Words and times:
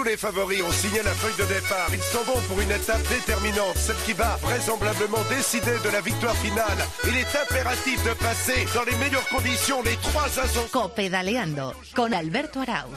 tous 0.00 0.04
les 0.04 0.16
favoris 0.16 0.62
ont 0.62 0.72
signé 0.72 1.02
la 1.02 1.10
feuille 1.10 1.36
de 1.36 1.52
départ. 1.52 1.88
Ils 1.92 2.00
sont 2.00 2.24
bons 2.24 2.40
pour 2.48 2.58
une 2.58 2.70
étape 2.70 3.06
déterminante, 3.10 3.76
celle 3.76 3.96
qui 4.06 4.14
va 4.14 4.36
vraisemblablement 4.36 5.22
décider 5.28 5.78
de 5.84 5.90
la 5.90 6.00
victoire 6.00 6.34
finale. 6.36 6.78
Il 7.04 7.18
est 7.18 7.36
impératif 7.36 8.02
de 8.04 8.14
passer 8.14 8.66
dans 8.74 8.84
les 8.84 8.96
meilleures 8.96 9.28
conditions 9.28 9.82
les 9.82 9.96
trois 9.96 10.24
ascensions. 10.24 10.68
Copedaleando 10.72 11.74
con 11.94 12.14
Alberto 12.14 12.60
Arauz. 12.60 12.96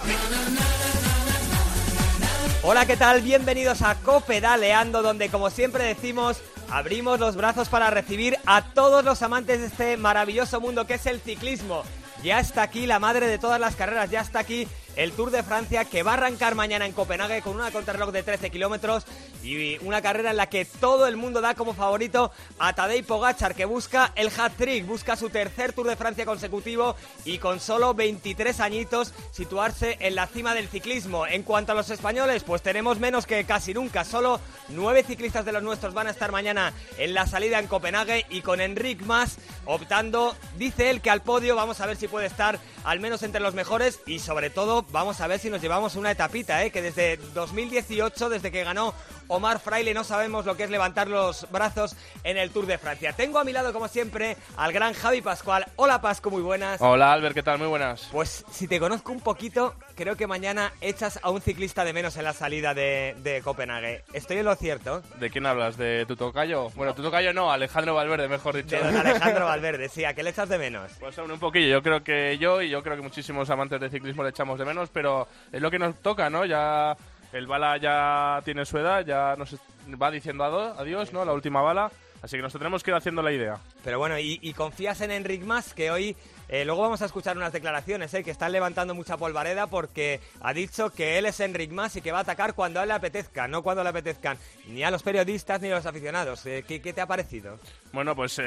Hola, 2.64 2.86
¿qué 2.86 2.96
tal? 2.96 3.22
Bienvenidos 3.22 3.82
a 3.82 3.96
Copedaleando, 3.96 5.02
donde 5.02 5.28
como 5.28 5.50
siempre 5.50 5.84
decimos, 5.84 6.38
abrimos 6.70 7.20
los 7.20 7.36
brazos 7.36 7.68
para 7.68 7.90
recibir 7.90 8.38
a 8.46 8.74
todos 8.74 9.04
los 9.04 9.22
amantes 9.24 9.60
de 9.60 9.66
este 9.68 9.98
maravilloso 9.98 10.62
mundo 10.62 10.88
que 10.88 10.94
es 10.94 11.06
el 11.06 11.20
ciclismo. 11.20 11.84
Ya 12.24 12.40
está 12.40 12.62
aquí 12.62 12.86
la 12.86 13.00
madre 13.00 13.28
de 13.28 13.38
todas 13.38 13.60
las 13.60 13.76
carreras, 13.76 14.10
ya 14.10 14.22
está 14.22 14.40
aquí 14.40 14.70
el 14.96 15.12
Tour 15.14 15.32
de 15.32 15.44
Francia 15.44 15.86
que 15.86 16.04
va 16.04 16.12
a 16.12 16.14
arrancar 16.16 16.56
mañana 16.56 16.86
en 16.86 16.92
Copenhague 16.92 17.42
con 17.42 17.56
una 17.56 17.72
contrarreloj 17.72 18.12
de 18.12 18.24
13 18.24 18.50
kilómetros 18.50 19.06
y 19.44 19.78
una 19.86 20.02
carrera 20.02 20.32
en 20.32 20.38
la 20.38 20.48
que 20.48 20.66
todo 20.66 21.08
el 21.08 21.18
mundo 21.18 21.42
da 21.42 21.56
como 21.56 21.74
favorito 21.74 22.32
a 22.60 22.74
Tadej 22.74 23.06
Pogachar 23.06 23.56
que 23.56 23.66
busca 23.66 24.12
el 24.16 24.28
hat-trick, 24.28 24.86
busca 24.86 25.16
su 25.16 25.30
tercer 25.30 25.74
Tour 25.74 25.88
de 25.88 25.96
Francia 25.96 26.26
consecutivo 26.26 26.96
y 27.26 27.38
con 27.38 27.60
solo 27.60 27.94
23 27.94 28.60
añitos 28.60 29.14
situarse 29.32 29.98
en 30.00 30.16
la 30.16 30.28
cima 30.28 30.54
del 30.54 30.68
ciclismo. 30.68 31.28
En 31.28 31.44
cuanto 31.44 31.72
a 31.72 31.76
los 31.76 31.90
españoles, 31.90 32.44
pues 32.44 32.62
tenemos 32.62 33.00
menos 33.00 33.26
que 33.26 33.44
casi 33.46 33.74
nunca, 33.74 34.04
solo 34.06 34.40
nueve 34.70 35.04
ciclistas 35.04 35.46
de 35.46 35.52
los 35.52 35.64
nuestros 35.64 35.94
van 35.94 36.08
a 36.08 36.12
estar 36.12 36.32
mañana 36.32 36.74
en 36.98 37.14
la 37.14 37.28
salida 37.28 37.60
en 37.60 37.68
Copenhague 37.68 38.26
y 38.30 38.42
con 38.42 38.62
Enric 38.62 39.02
Mas 39.04 39.38
optando, 39.66 40.36
dice 40.58 40.90
él 40.90 41.02
que 41.02 41.10
al 41.10 41.22
podio 41.22 41.56
vamos 41.56 41.82
a 41.82 41.86
ver 41.86 41.98
si 41.98 42.08
puede 42.08 42.28
estar 42.28 42.60
al 42.84 43.00
menos 43.00 43.24
entre 43.24 43.42
los 43.42 43.54
mejores 43.54 44.00
y 44.06 44.20
sobre 44.20 44.50
todo 44.50 44.83
vamos 44.92 45.22
a 45.22 45.28
ver 45.28 45.40
si 45.40 45.50
nos 45.50 45.62
llevamos 45.62 45.96
una 45.96 46.12
etapita, 46.12 46.64
¿eh? 46.64 46.72
que 46.72 46.82
desde 46.82 47.18
2018, 47.18 48.30
desde 48.30 48.52
que 48.52 48.64
ganó 48.64 48.94
Omar 49.28 49.60
Fraile, 49.60 49.94
no 49.94 50.04
sabemos 50.04 50.46
lo 50.46 50.56
que 50.58 50.64
es 50.64 50.70
levantar 50.70 51.08
los 51.08 51.50
brazos 51.52 51.96
en 52.24 52.38
el 52.38 52.52
Tour 52.52 52.66
de 52.66 52.78
Francia. 52.78 53.14
Tengo 53.14 53.40
a 53.40 53.44
mi 53.44 53.54
lado, 53.54 53.74
como 53.74 53.88
siempre, 53.88 54.38
al 54.58 54.74
gran 54.74 54.94
Javi 54.94 55.22
Pascual. 55.22 55.66
Hola 55.76 56.02
Pascu, 56.02 56.30
muy 56.30 56.42
buenas. 56.42 56.82
Hola 56.82 57.14
Albert, 57.14 57.36
¿qué 57.36 57.44
tal? 57.44 57.58
Muy 57.58 57.68
buenas. 57.68 58.10
Pues 58.12 58.46
si 58.52 58.68
te 58.68 58.80
conozco 58.80 59.12
un 59.12 59.22
poquito, 59.22 59.76
creo 59.96 60.16
que 60.16 60.28
mañana 60.28 60.74
echas 60.82 61.20
a 61.24 61.30
un 61.30 61.42
ciclista 61.42 61.86
de 61.86 61.94
menos 61.94 62.18
en 62.18 62.24
la 62.26 62.34
salida 62.34 62.74
de, 62.74 63.16
de 63.24 63.42
Copenhague. 63.42 64.04
¿Estoy 64.14 64.38
en 64.38 64.46
lo 64.46 64.56
cierto? 64.56 65.02
¿De 65.20 65.30
quién 65.30 65.46
hablas? 65.46 65.78
¿De 65.78 66.06
tu 66.06 66.16
tocayo? 66.16 66.70
Bueno, 66.72 66.94
tu 66.94 67.02
tocayo 67.02 67.34
no, 67.34 67.52
Alejandro 67.52 67.96
Valverde, 67.96 68.28
mejor 68.28 68.56
dicho. 68.56 68.76
De 68.76 69.00
Alejandro 69.00 69.46
Valverde, 69.54 69.90
sí, 69.90 70.06
¿a 70.06 70.14
qué 70.14 70.24
le 70.24 70.32
echas 70.32 70.50
de 70.50 70.58
menos? 70.58 70.92
Pues 71.00 71.18
aún 71.18 71.32
un 71.32 71.40
poquillo, 71.40 71.68
yo 71.68 71.84
creo 71.84 72.04
que 72.04 72.38
yo 72.38 72.62
y 72.62 72.70
yo 72.70 72.84
creo 72.84 72.96
que 72.96 73.02
muchísimos 73.02 73.50
amantes 73.50 73.80
de 73.80 73.90
ciclismo 73.90 74.24
le 74.24 74.30
echamos 74.30 74.60
de 74.60 74.66
menos, 74.66 74.73
pero 74.92 75.28
es 75.52 75.62
lo 75.62 75.72
que 75.72 75.80
nos 75.80 75.96
toca, 76.02 76.30
¿no? 76.30 76.46
Ya 76.46 76.96
el 77.32 77.48
bala 77.48 77.78
ya 77.78 78.42
tiene 78.46 78.66
su 78.66 78.78
edad, 78.78 79.06
ya 79.06 79.36
nos 79.36 79.56
va 80.02 80.12
diciendo 80.12 80.44
adiós, 80.44 81.14
¿no? 81.14 81.26
La 81.26 81.34
última 81.34 81.62
bala. 81.62 81.92
Así 82.22 82.38
que 82.38 82.42
nos 82.42 82.54
tendremos 82.54 82.84
que 82.84 82.92
ir 82.92 82.96
haciendo 82.96 83.22
la 83.22 83.34
idea. 83.34 83.58
Pero 83.84 84.00
bueno, 84.00 84.18
¿y, 84.18 84.54
confías 84.54 85.02
en 85.02 85.12
Enric 85.12 85.44
Mas, 85.44 85.74
que 85.74 85.92
hoy 85.92 86.16
eh, 86.54 86.66
luego 86.66 86.84
vamos 86.84 87.02
a 87.02 87.06
escuchar 87.06 87.36
unas 87.36 87.52
declaraciones 87.52 88.14
eh, 88.14 88.24
que 88.24 88.30
están 88.30 88.52
levantando 88.52 88.94
mucha 88.94 89.18
polvareda 89.18 89.66
porque 89.66 90.20
ha 90.40 90.54
dicho 90.54 90.92
que 90.92 91.18
él 91.18 91.26
es 91.26 91.40
Enric 91.40 91.72
Mas 91.72 91.96
y 91.96 92.02
que 92.02 92.12
va 92.12 92.20
a 92.20 92.22
atacar 92.22 92.54
cuando 92.54 92.80
a 92.80 92.84
él 92.84 92.90
le 92.90 92.94
apetezca, 92.94 93.48
no 93.48 93.64
cuando 93.64 93.82
le 93.82 93.90
apetezcan 93.90 94.38
ni 94.68 94.84
a 94.84 94.92
los 94.92 95.02
periodistas 95.02 95.62
ni 95.62 95.72
a 95.72 95.76
los 95.78 95.88
aficionados. 95.88 96.46
Eh, 96.46 96.64
¿qué, 96.68 96.80
te 96.80 97.02
ha 97.02 97.08
parecido? 97.08 97.58
Bueno, 97.92 98.16
pues 98.16 98.40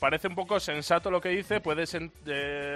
parece 0.00 0.26
un 0.26 0.34
poco 0.34 0.58
sensato 0.58 1.12
lo 1.12 1.20
que 1.20 1.28
dice, 1.28 1.60
puede 1.60 1.84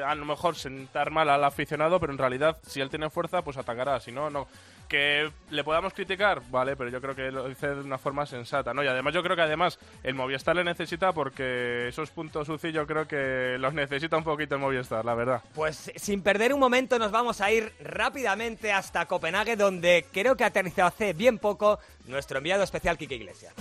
a 0.05 0.15
lo 0.15 0.25
mejor 0.25 0.55
sentar 0.55 1.11
mal 1.11 1.29
al 1.29 1.43
aficionado, 1.43 1.99
pero 1.99 2.13
en 2.13 2.19
realidad 2.19 2.57
si 2.65 2.81
él 2.81 2.89
tiene 2.89 3.11
fuerza, 3.11 3.43
pues 3.43 3.57
atacará, 3.57 3.99
si 3.99 4.13
no, 4.13 4.31
no. 4.31 4.47
Que 4.89 5.31
le 5.51 5.65
podamos 5.65 5.93
criticar, 5.93 6.41
vale, 6.51 6.75
pero 6.75 6.89
yo 6.89 7.01
creo 7.01 7.15
que 7.15 7.31
lo 7.31 7.47
dice 7.47 7.69
de 7.69 7.81
una 7.81 7.99
forma 7.99 8.25
sensata, 8.25 8.73
¿no? 8.73 8.83
Y 8.83 8.87
además 8.87 9.13
yo 9.13 9.23
creo 9.23 9.37
que 9.37 9.43
además 9.43 9.79
el 10.03 10.15
Movistar 10.15 10.57
le 10.57 10.65
necesita 10.65 11.13
porque 11.13 11.89
esos 11.89 12.11
puntos 12.11 12.47
sucios 12.47 12.73
yo 12.73 12.87
creo 12.87 13.07
que 13.07 13.57
los 13.59 13.75
necesita 13.75 14.17
un 14.17 14.25
poquito 14.25 14.55
el 14.55 14.63
Movistar, 14.63 15.05
la 15.05 15.15
verdad. 15.15 15.43
Pues 15.55 15.93
sin 15.97 16.23
perder 16.23 16.55
un 16.55 16.61
momento 16.61 16.99
nos 16.99 17.11
vamos 17.11 17.43
a 17.43 17.51
ir 17.53 17.71
rápidamente 17.81 18.73
hasta 18.73 19.05
Copenhague, 19.05 19.57
donde 19.57 20.07
creo 20.11 20.37
que 20.37 20.45
aterrizó 20.45 20.87
hace 20.87 21.13
bien 21.13 21.39
poco 21.39 21.79
nuestro 22.07 22.39
enviado 22.39 22.63
especial 22.63 22.97
Kike 22.97 23.17
Iglesias. 23.17 23.53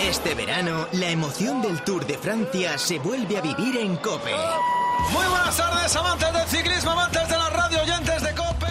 Este 0.00 0.34
verano, 0.36 0.86
la 0.92 1.10
emoción 1.10 1.60
del 1.60 1.82
Tour 1.82 2.06
de 2.06 2.16
Francia 2.16 2.78
se 2.78 3.00
vuelve 3.00 3.36
a 3.36 3.40
vivir 3.40 3.76
en 3.78 3.96
Cope. 3.96 4.30
Muy 5.10 5.26
buenas 5.26 5.56
tardes, 5.56 5.96
amantes 5.96 6.32
del 6.32 6.46
ciclismo, 6.46 6.92
amantes 6.92 7.28
de 7.28 7.36
la 7.36 7.50
radio, 7.50 7.82
oyentes 7.82 8.22
de. 8.22 8.27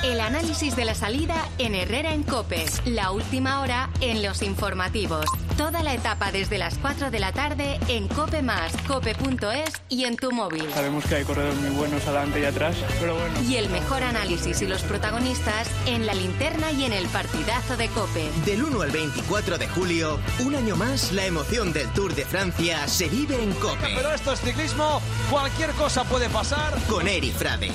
El 0.08 0.22
análisis 0.22 0.74
de 0.78 0.86
la 0.86 0.96
salida 0.96 1.36
en 1.58 1.76
Herrera 1.76 2.14
en 2.14 2.24
COPE. 2.24 2.64
La 2.86 3.12
última 3.12 3.60
hora 3.60 3.90
en 4.00 4.24
los 4.24 4.42
informativos. 4.42 5.26
Toda 5.58 5.84
la 5.84 5.94
etapa 5.94 6.32
desde 6.32 6.58
las 6.58 6.78
4 6.78 7.12
de 7.12 7.20
la 7.20 7.34
tarde 7.34 7.78
en 7.90 8.08
COPE 8.08 8.42
más, 8.42 8.72
cope.es 8.88 9.74
y 9.90 10.06
en 10.06 10.16
tu 10.16 10.32
móvil. 10.32 10.64
Sabemos 10.74 11.04
que 11.04 11.16
hay 11.16 11.24
corredores 11.26 11.60
muy 11.60 11.72
buenos 11.72 12.08
adelante 12.08 12.40
y 12.40 12.46
atrás, 12.46 12.78
pero 13.02 13.16
bueno. 13.16 13.36
Y 13.50 13.58
el 13.58 13.70
mejor 13.70 14.02
análisis 14.02 14.62
y 14.62 14.66
los 14.66 14.82
protagonistas 14.84 15.70
en 15.88 16.06
la 16.06 16.14
linterna 16.14 16.72
y 16.72 16.86
en 16.86 16.94
el 16.94 17.06
partidazo 17.08 17.76
de 17.76 17.90
COPE. 17.90 18.30
Del 18.46 18.64
1 18.64 18.82
al 18.82 18.92
24 18.92 19.58
de 19.58 19.68
julio, 19.68 20.20
un 20.40 20.56
año 20.56 20.78
más, 20.78 21.12
la 21.12 21.26
emoción 21.26 21.74
del 21.74 21.92
Tour 21.92 22.16
de 22.16 22.24
Francia 22.24 22.88
se 22.88 23.10
vive 23.10 23.44
en 23.44 23.52
COPE. 23.56 23.94
Pero 23.94 24.14
esto 24.14 24.32
es 24.32 24.40
ciclismo, 24.40 25.02
cualquier 25.30 25.72
cosa 25.72 26.06
puede 26.06 26.30
pasar. 26.30 26.74
Con 26.88 27.10
Eri 27.10 27.32
Frade. 27.32 27.74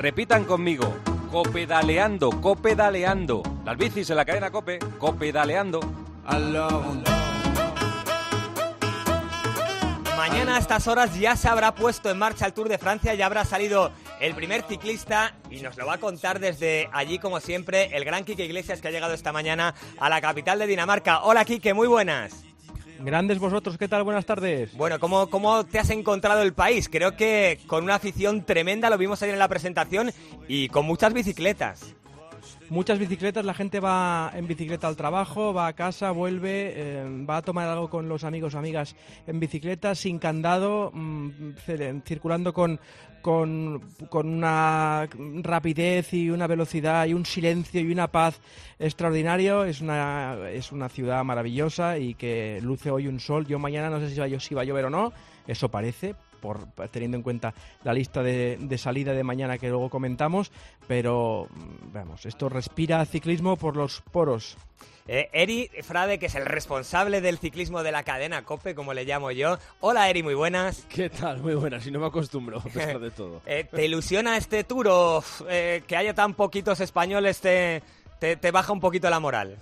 Repitan 0.00 0.46
conmigo. 0.46 0.96
Copedaleando, 1.30 2.30
copedaleando. 2.40 3.42
Las 3.66 3.76
bicis 3.76 4.08
en 4.08 4.16
la 4.16 4.24
cadena 4.24 4.50
Cope, 4.50 4.78
copedaleando. 4.98 5.80
Mañana 10.16 10.56
a 10.56 10.58
estas 10.58 10.88
horas 10.88 11.20
ya 11.20 11.36
se 11.36 11.48
habrá 11.48 11.74
puesto 11.74 12.10
en 12.10 12.16
marcha 12.16 12.46
el 12.46 12.54
Tour 12.54 12.70
de 12.70 12.78
Francia, 12.78 13.12
ya 13.12 13.26
habrá 13.26 13.44
salido 13.44 13.92
el 14.20 14.34
primer 14.34 14.62
ciclista 14.62 15.34
y 15.50 15.60
nos 15.60 15.76
lo 15.76 15.84
va 15.84 15.94
a 15.94 15.98
contar 15.98 16.40
desde 16.40 16.88
allí, 16.94 17.18
como 17.18 17.38
siempre, 17.40 17.94
el 17.94 18.06
gran 18.06 18.24
Quique 18.24 18.46
Iglesias 18.46 18.80
que 18.80 18.88
ha 18.88 18.90
llegado 18.90 19.12
esta 19.12 19.32
mañana 19.32 19.74
a 19.98 20.08
la 20.08 20.22
capital 20.22 20.58
de 20.58 20.66
Dinamarca. 20.66 21.24
Hola 21.24 21.44
Quique, 21.44 21.74
muy 21.74 21.88
buenas. 21.88 22.49
Grandes 23.02 23.38
vosotros, 23.38 23.78
¿qué 23.78 23.88
tal? 23.88 24.02
Buenas 24.02 24.26
tardes. 24.26 24.76
Bueno, 24.76 25.00
¿cómo, 25.00 25.30
¿cómo 25.30 25.64
te 25.64 25.78
has 25.78 25.88
encontrado 25.88 26.42
el 26.42 26.52
país? 26.52 26.88
Creo 26.90 27.16
que 27.16 27.58
con 27.66 27.84
una 27.84 27.94
afición 27.94 28.44
tremenda, 28.44 28.90
lo 28.90 28.98
vimos 28.98 29.22
ayer 29.22 29.34
en 29.34 29.38
la 29.38 29.48
presentación, 29.48 30.12
y 30.48 30.68
con 30.68 30.84
muchas 30.84 31.14
bicicletas. 31.14 31.94
Muchas 32.68 32.98
bicicletas, 32.98 33.44
la 33.44 33.54
gente 33.54 33.80
va 33.80 34.30
en 34.34 34.46
bicicleta 34.46 34.86
al 34.86 34.96
trabajo, 34.96 35.52
va 35.52 35.66
a 35.66 35.72
casa, 35.72 36.10
vuelve, 36.10 36.72
eh, 36.76 37.24
va 37.28 37.38
a 37.38 37.42
tomar 37.42 37.68
algo 37.68 37.88
con 37.88 38.08
los 38.08 38.22
amigos 38.22 38.54
o 38.54 38.58
amigas 38.58 38.94
en 39.26 39.40
bicicleta, 39.40 39.94
sin 39.94 40.18
candado, 40.18 40.90
mm, 40.92 41.52
circulando 42.04 42.52
con, 42.52 42.78
con, 43.20 43.80
una 44.12 45.08
rapidez 45.42 46.12
y 46.14 46.30
una 46.30 46.46
velocidad 46.46 47.06
y 47.06 47.14
un 47.14 47.26
silencio 47.26 47.80
y 47.80 47.92
una 47.92 48.08
paz 48.08 48.40
extraordinario. 48.78 49.64
Es 49.64 49.80
una, 49.80 50.50
es 50.50 50.72
una 50.72 50.88
ciudad 50.88 51.24
maravillosa 51.24 51.98
y 51.98 52.14
que 52.14 52.60
luce 52.62 52.90
hoy 52.90 53.06
un 53.06 53.20
sol. 53.20 53.46
Yo 53.46 53.58
mañana 53.58 53.90
no 53.90 54.00
sé 54.00 54.10
si 54.10 54.18
va, 54.18 54.40
si 54.40 54.54
va 54.54 54.62
a 54.62 54.64
llover 54.64 54.86
o 54.86 54.90
no, 54.90 55.12
eso 55.46 55.68
parece, 55.68 56.14
por 56.40 56.66
teniendo 56.90 57.16
en 57.16 57.22
cuenta 57.22 57.54
la 57.84 57.92
lista 57.92 58.22
de, 58.22 58.56
de, 58.60 58.78
salida 58.78 59.12
de 59.12 59.24
mañana 59.24 59.58
que 59.58 59.68
luego 59.68 59.90
comentamos, 59.90 60.52
pero 60.86 61.48
vamos, 61.92 62.26
esto 62.26 62.48
respira 62.48 63.04
ciclismo 63.04 63.56
por 63.56 63.76
los 63.76 64.00
poros. 64.00 64.56
Eh, 65.08 65.28
Eri 65.32 65.70
Frade, 65.82 66.18
que 66.18 66.26
es 66.26 66.34
el 66.34 66.46
responsable 66.46 67.20
del 67.20 67.38
ciclismo 67.38 67.82
de 67.82 67.92
la 67.92 68.02
cadena 68.02 68.44
COPE, 68.44 68.74
como 68.74 68.94
le 68.94 69.04
llamo 69.04 69.30
yo. 69.30 69.58
Hola 69.80 70.08
Eri, 70.08 70.22
muy 70.22 70.34
buenas. 70.34 70.86
¿Qué 70.88 71.10
tal? 71.10 71.40
Muy 71.40 71.54
buenas, 71.54 71.86
y 71.86 71.90
no 71.90 72.00
me 72.00 72.06
acostumbro 72.06 72.58
a 72.58 72.62
pesar 72.62 72.98
de 73.00 73.10
todo. 73.10 73.42
Eh, 73.46 73.66
¿Te 73.70 73.84
ilusiona 73.84 74.36
este 74.36 74.64
tour 74.64 74.88
o 74.88 75.24
eh, 75.48 75.82
que 75.86 75.96
haya 75.96 76.14
tan 76.14 76.34
poquitos 76.34 76.80
españoles 76.80 77.40
te, 77.40 77.82
te, 78.18 78.50
baja 78.50 78.72
un 78.72 78.80
poquito 78.80 79.10
la 79.10 79.20
moral? 79.20 79.56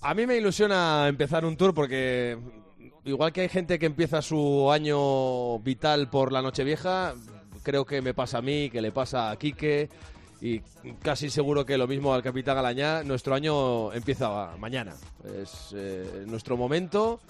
A 0.00 0.14
mí 0.14 0.26
me 0.26 0.36
ilusiona 0.36 1.06
empezar 1.08 1.44
un 1.44 1.56
tour 1.56 1.74
porque 1.74 2.38
igual 3.04 3.32
que 3.32 3.42
hay 3.42 3.48
gente 3.48 3.78
que 3.78 3.86
empieza 3.86 4.22
su 4.22 4.70
año 4.70 5.58
vital 5.58 6.08
por 6.08 6.32
la 6.32 6.42
Nochevieja, 6.42 7.14
creo 7.62 7.84
que 7.84 8.00
me 8.00 8.14
pasa 8.14 8.38
a 8.38 8.42
mí, 8.42 8.70
que 8.70 8.80
le 8.80 8.92
pasa 8.92 9.30
a 9.30 9.36
Quique, 9.36 9.88
y 10.40 10.60
casi 11.02 11.30
seguro 11.30 11.64
que 11.64 11.78
lo 11.78 11.86
mismo 11.86 12.12
al 12.12 12.22
capitán 12.22 12.56
Galañá. 12.56 13.02
Nuestro 13.02 13.34
año 13.34 13.92
empieza 13.92 14.56
mañana. 14.58 14.94
Es 15.42 15.74
eh, 15.74 16.24
nuestro 16.26 16.56
momento. 16.56 17.20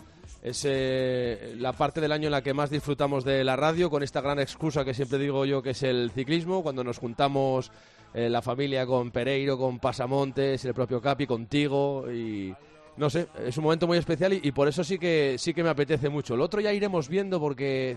Es 0.42 0.64
eh, 0.64 1.54
la 1.58 1.72
parte 1.72 2.00
del 2.00 2.12
año 2.12 2.26
en 2.26 2.32
la 2.32 2.42
que 2.42 2.54
más 2.54 2.70
disfrutamos 2.70 3.24
de 3.24 3.42
la 3.42 3.56
radio, 3.56 3.90
con 3.90 4.02
esta 4.02 4.20
gran 4.20 4.38
excusa 4.38 4.84
que 4.84 4.94
siempre 4.94 5.18
digo 5.18 5.44
yo 5.44 5.62
que 5.62 5.70
es 5.70 5.82
el 5.82 6.10
ciclismo, 6.12 6.62
cuando 6.62 6.84
nos 6.84 6.98
juntamos 6.98 7.72
eh, 8.14 8.28
la 8.28 8.42
familia 8.42 8.86
con 8.86 9.10
Pereiro, 9.10 9.58
con 9.58 9.78
Pasamontes, 9.78 10.64
el 10.64 10.74
propio 10.74 11.00
Capi, 11.00 11.26
contigo 11.26 12.10
y 12.12 12.54
no 12.96 13.10
sé, 13.10 13.26
es 13.44 13.56
un 13.58 13.64
momento 13.64 13.86
muy 13.86 13.98
especial 13.98 14.34
y, 14.34 14.40
y, 14.42 14.52
por 14.52 14.68
eso 14.68 14.84
sí 14.84 14.98
que 14.98 15.36
sí 15.36 15.52
que 15.52 15.62
me 15.62 15.68
apetece 15.68 16.08
mucho. 16.08 16.34
El 16.34 16.40
otro 16.40 16.60
ya 16.60 16.72
iremos 16.72 17.08
viendo 17.08 17.40
porque 17.40 17.96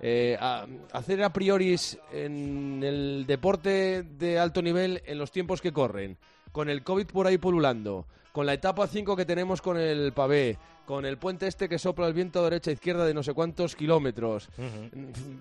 Eh, 0.00 0.36
a- 0.40 0.66
hacer 0.92 1.22
a 1.24 1.32
priori 1.32 1.74
en 2.12 2.82
el 2.84 3.24
deporte 3.26 4.02
de 4.02 4.38
alto 4.38 4.62
nivel 4.62 5.02
en 5.06 5.18
los 5.18 5.30
tiempos 5.32 5.60
que 5.60 5.72
corren, 5.72 6.16
con 6.52 6.68
el 6.68 6.82
COVID 6.84 7.06
por 7.06 7.26
ahí 7.26 7.38
pululando, 7.38 8.06
con 8.32 8.46
la 8.46 8.54
etapa 8.54 8.86
5 8.86 9.16
que 9.16 9.24
tenemos 9.24 9.60
con 9.60 9.76
el 9.76 10.12
pavé, 10.12 10.56
con 10.86 11.04
el 11.04 11.18
puente 11.18 11.46
este 11.48 11.68
que 11.68 11.78
sopla 11.78 12.06
el 12.06 12.14
viento 12.14 12.42
derecha 12.44 12.70
e 12.70 12.74
izquierda 12.74 13.04
de 13.04 13.12
no 13.12 13.22
sé 13.22 13.34
cuántos 13.34 13.74
kilómetros. 13.76 14.48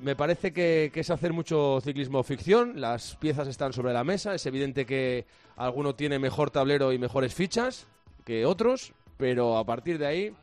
Me 0.02 0.16
parece 0.16 0.52
que, 0.52 0.90
que 0.94 1.00
es 1.02 1.10
hacer 1.10 1.32
mucho 1.34 1.80
ciclismo 1.82 2.24
ficción, 2.24 2.82
las 2.82 3.16
piezas 3.16 3.48
están 3.48 3.72
sobre 3.74 3.94
la 3.94 4.04
mesa, 4.04 4.34
es 4.36 4.46
evidente 4.48 4.86
que 4.86 5.26
alguno 5.56 5.96
tiene 5.96 6.18
mejor 6.20 6.50
tablero 6.52 6.92
y 6.92 6.98
mejores 6.98 7.34
fichas 7.34 7.86
que 8.26 8.46
otros, 8.46 8.92
pero 9.18 9.58
a 9.58 9.64
partir 9.66 9.98
de 10.00 10.06
ahí, 10.08 10.34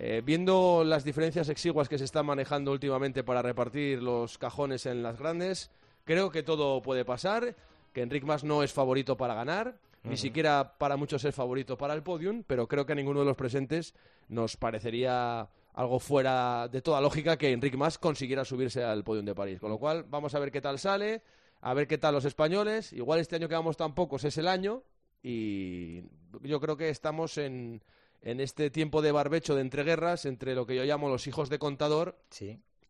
eh, 0.00 0.22
viendo 0.24 0.84
las 0.84 1.02
diferencias 1.02 1.48
exiguas 1.48 1.88
que 1.88 1.98
se 1.98 2.04
están 2.04 2.24
manejando 2.24 2.70
últimamente 2.70 3.24
para 3.24 3.42
repartir 3.42 4.00
los 4.00 4.38
cajones 4.38 4.86
en 4.86 5.02
las 5.02 5.18
grandes, 5.18 5.72
creo 6.04 6.30
que 6.30 6.44
todo 6.44 6.80
puede 6.82 7.04
pasar, 7.04 7.56
que 7.92 8.02
Enric 8.02 8.22
Mas 8.22 8.44
no 8.44 8.62
es 8.62 8.72
favorito 8.72 9.16
para 9.16 9.34
ganar, 9.34 9.80
ni 10.04 10.16
siquiera 10.16 10.78
para 10.78 10.96
muchos 10.96 11.24
es 11.24 11.34
favorito 11.34 11.76
para 11.76 11.94
el 11.94 12.04
podium, 12.04 12.44
pero 12.46 12.68
creo 12.68 12.86
que 12.86 12.92
a 12.92 12.94
ninguno 12.94 13.20
de 13.20 13.26
los 13.26 13.36
presentes 13.36 13.92
nos 14.28 14.56
parecería 14.56 15.48
algo 15.74 15.98
fuera 15.98 16.68
de 16.68 16.80
toda 16.80 17.00
lógica 17.00 17.36
que 17.36 17.50
Enric 17.50 17.74
Mas 17.74 17.98
consiguiera 17.98 18.44
subirse 18.44 18.84
al 18.84 19.02
podium 19.02 19.26
de 19.26 19.34
París. 19.34 19.58
Con 19.58 19.70
lo 19.70 19.78
cual, 19.78 20.04
vamos 20.08 20.32
a 20.32 20.38
ver 20.38 20.52
qué 20.52 20.60
tal 20.60 20.78
sale, 20.78 21.22
a 21.60 21.74
ver 21.74 21.88
qué 21.88 21.98
tal 21.98 22.14
los 22.14 22.24
españoles. 22.24 22.92
Igual 22.92 23.18
este 23.18 23.34
año 23.34 23.48
que 23.48 23.56
vamos 23.56 23.76
tan 23.76 23.96
pocos 23.96 24.22
es 24.22 24.38
el 24.38 24.46
año 24.46 24.84
y 25.24 26.02
yo 26.42 26.60
creo 26.60 26.76
que 26.76 26.88
estamos 26.88 27.36
en, 27.36 27.82
en 28.22 28.40
este 28.40 28.70
tiempo 28.70 29.02
de 29.02 29.12
barbecho 29.12 29.54
de 29.54 29.62
entreguerras 29.62 30.24
entre 30.24 30.54
lo 30.54 30.66
que 30.66 30.76
yo 30.76 30.84
llamo 30.84 31.08
los 31.08 31.26
hijos 31.26 31.48
de 31.48 31.58
contador 31.58 32.18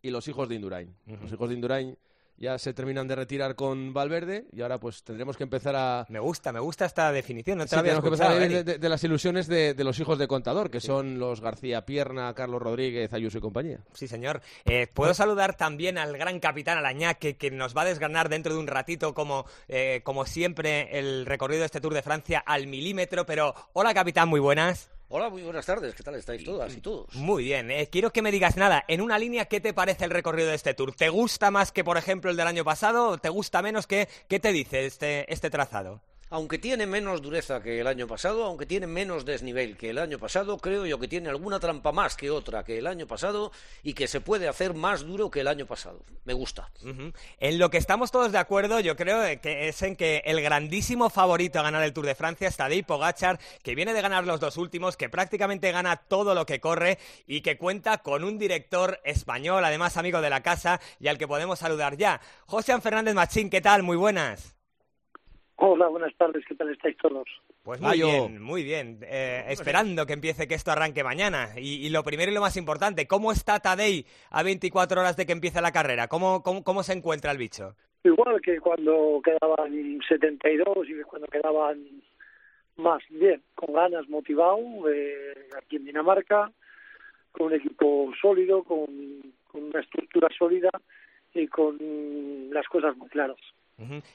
y 0.02 0.10
los 0.10 0.28
hijos 0.28 0.48
de 0.48 0.54
Indurain. 0.54 0.94
Los 1.06 1.32
hijos 1.32 1.48
de 1.48 1.54
Indurain 1.54 1.98
ya 2.40 2.56
se 2.56 2.72
terminan 2.72 3.08
de 3.08 3.16
retirar 3.16 3.56
con 3.56 3.92
Valverde 3.92 4.46
y 4.52 4.62
ahora 4.62 4.78
pues 4.78 5.02
tendremos 5.02 5.36
que 5.36 5.42
empezar 5.42 5.74
a... 5.74 6.06
Me 6.08 6.20
gusta, 6.20 6.52
me 6.52 6.60
gusta 6.60 6.84
esta 6.86 7.10
definición. 7.10 7.58
No 7.58 7.64
te 7.64 7.70
Sí, 7.70 7.74
la 7.74 7.80
había 7.80 7.92
tenemos 8.00 8.18
que 8.18 8.24
empezar 8.24 8.40
a 8.40 8.44
Eric. 8.44 8.80
de, 8.80 8.88
las 8.88 9.02
ilusiones 9.02 9.48
de, 9.48 9.74
de 9.74 9.84
los 9.84 9.98
hijos 9.98 10.18
de 10.18 10.28
contador, 10.28 10.70
que 10.70 10.80
son 10.80 11.18
los 11.18 11.40
García 11.40 11.84
Pierna, 11.84 12.32
Carlos 12.34 12.62
Rodríguez, 12.62 13.12
Ayuso 13.12 13.38
y 13.38 13.40
compañía. 13.40 13.80
Sí, 13.92 14.06
señor. 14.06 14.40
Eh, 14.66 14.86
Puedo 14.86 15.14
saludar 15.14 15.56
también 15.56 15.98
al 15.98 16.16
gran 16.16 16.38
capitán 16.38 16.78
Alañá, 16.78 17.14
que, 17.14 17.36
que 17.36 17.50
nos 17.50 17.76
va 17.76 17.82
a 17.82 17.86
desgranar 17.86 18.28
dentro 18.28 18.54
de 18.54 18.60
un 18.60 18.68
ratito, 18.68 19.14
como, 19.14 19.44
eh, 19.66 20.02
como 20.04 20.24
siempre, 20.24 20.96
el 20.96 21.26
recorrido 21.26 21.60
de 21.60 21.66
este 21.66 21.80
Tour 21.80 21.94
de 21.94 22.02
Francia 22.02 22.38
al 22.46 22.68
milímetro. 22.68 23.26
Pero, 23.26 23.52
hola, 23.72 23.92
capitán, 23.94 24.28
muy 24.28 24.38
buenas. 24.38 24.90
Hola, 25.10 25.30
muy 25.30 25.40
buenas 25.42 25.64
tardes. 25.64 25.94
¿Qué 25.94 26.02
tal 26.02 26.16
estáis 26.16 26.44
todas 26.44 26.76
y 26.76 26.82
todos? 26.82 27.14
Muy 27.14 27.44
bien, 27.44 27.70
eh, 27.70 27.88
quiero 27.90 28.12
que 28.12 28.20
me 28.20 28.30
digas 28.30 28.58
nada. 28.58 28.84
En 28.88 29.00
una 29.00 29.18
línea, 29.18 29.46
¿qué 29.46 29.58
te 29.58 29.72
parece 29.72 30.04
el 30.04 30.10
recorrido 30.10 30.50
de 30.50 30.54
este 30.54 30.74
Tour? 30.74 30.94
¿Te 30.94 31.08
gusta 31.08 31.50
más 31.50 31.72
que, 31.72 31.82
por 31.82 31.96
ejemplo, 31.96 32.30
el 32.30 32.36
del 32.36 32.46
año 32.46 32.62
pasado? 32.62 33.16
¿Te 33.16 33.30
gusta 33.30 33.62
menos? 33.62 33.86
¿Qué, 33.86 34.06
qué 34.28 34.38
te 34.38 34.52
dice 34.52 34.84
este, 34.84 35.32
este 35.32 35.48
trazado? 35.48 36.02
Aunque 36.30 36.58
tiene 36.58 36.86
menos 36.86 37.22
dureza 37.22 37.62
que 37.62 37.80
el 37.80 37.86
año 37.86 38.06
pasado, 38.06 38.44
aunque 38.44 38.66
tiene 38.66 38.86
menos 38.86 39.24
desnivel 39.24 39.76
que 39.76 39.90
el 39.90 39.98
año 39.98 40.18
pasado, 40.18 40.58
creo 40.58 40.84
yo 40.84 40.98
que 40.98 41.08
tiene 41.08 41.28
alguna 41.28 41.58
trampa 41.58 41.92
más 41.92 42.16
que 42.16 42.30
otra 42.30 42.64
que 42.64 42.78
el 42.78 42.86
año 42.86 43.06
pasado 43.06 43.50
y 43.82 43.94
que 43.94 44.08
se 44.08 44.20
puede 44.20 44.48
hacer 44.48 44.74
más 44.74 45.06
duro 45.06 45.30
que 45.30 45.40
el 45.40 45.48
año 45.48 45.66
pasado. 45.66 46.04
Me 46.24 46.34
gusta. 46.34 46.70
En 47.38 47.58
lo 47.58 47.70
que 47.70 47.78
estamos 47.78 48.10
todos 48.10 48.32
de 48.32 48.38
acuerdo, 48.38 48.80
yo 48.80 48.96
creo 48.96 49.22
que 49.40 49.68
es 49.68 49.82
en 49.82 49.96
que 49.96 50.22
el 50.26 50.42
grandísimo 50.42 51.08
favorito 51.08 51.60
a 51.60 51.62
ganar 51.62 51.82
el 51.82 51.92
Tour 51.92 52.06
de 52.06 52.14
Francia 52.14 52.48
es 52.48 52.56
Tadej 52.56 52.84
Pogacar, 52.84 53.38
que 53.62 53.74
viene 53.74 53.94
de 53.94 54.02
ganar 54.02 54.26
los 54.26 54.40
dos 54.40 54.58
últimos, 54.58 54.96
que 54.96 55.08
prácticamente 55.08 55.72
gana 55.72 55.96
todo 55.96 56.34
lo 56.34 56.44
que 56.44 56.60
corre 56.60 56.98
y 57.26 57.40
que 57.40 57.56
cuenta 57.56 57.98
con 57.98 58.24
un 58.24 58.38
director 58.38 59.00
español, 59.04 59.64
además 59.64 59.96
amigo 59.96 60.20
de 60.20 60.30
la 60.30 60.42
casa 60.42 60.80
y 61.00 61.08
al 61.08 61.16
que 61.16 61.26
podemos 61.26 61.58
saludar 61.58 61.96
ya. 61.96 62.20
José 62.46 62.78
Fernández 62.80 63.14
Machín, 63.14 63.48
¿qué 63.48 63.60
tal? 63.60 63.82
Muy 63.82 63.96
buenas. 63.96 64.57
Hola, 65.60 65.88
buenas 65.88 66.14
tardes, 66.16 66.44
¿qué 66.46 66.54
tal 66.54 66.70
estáis 66.70 66.96
todos? 66.98 67.26
Pues 67.64 67.80
muy 67.80 68.00
bien, 68.00 68.40
muy 68.40 68.62
bien. 68.62 69.00
Eh, 69.02 69.44
esperando 69.48 70.06
que 70.06 70.12
empiece 70.12 70.46
que 70.46 70.54
esto 70.54 70.70
arranque 70.70 71.02
mañana. 71.02 71.48
Y, 71.56 71.84
y 71.84 71.90
lo 71.90 72.04
primero 72.04 72.30
y 72.30 72.34
lo 72.34 72.40
más 72.40 72.56
importante, 72.56 73.08
¿cómo 73.08 73.32
está 73.32 73.58
Tadej 73.58 74.06
a 74.30 74.44
24 74.44 75.00
horas 75.00 75.16
de 75.16 75.26
que 75.26 75.32
empiece 75.32 75.60
la 75.60 75.72
carrera? 75.72 76.06
¿Cómo, 76.06 76.44
cómo, 76.44 76.62
cómo 76.62 76.84
se 76.84 76.92
encuentra 76.92 77.32
el 77.32 77.38
bicho? 77.38 77.74
Igual 78.04 78.40
que 78.40 78.60
cuando 78.60 79.20
quedaban 79.24 80.00
72 80.08 80.88
y 80.88 81.02
cuando 81.02 81.26
quedaban 81.26 82.02
más 82.76 83.02
bien, 83.10 83.42
con 83.56 83.74
ganas, 83.74 84.08
motivado, 84.08 84.60
eh, 84.88 85.48
aquí 85.60 85.74
en 85.74 85.86
Dinamarca, 85.86 86.52
con 87.32 87.48
un 87.48 87.54
equipo 87.54 88.12
sólido, 88.22 88.62
con, 88.62 88.86
con 89.50 89.64
una 89.64 89.80
estructura 89.80 90.28
sólida 90.38 90.70
y 91.34 91.48
con 91.48 91.76
las 92.52 92.68
cosas 92.68 92.96
muy 92.96 93.08
claras. 93.08 93.38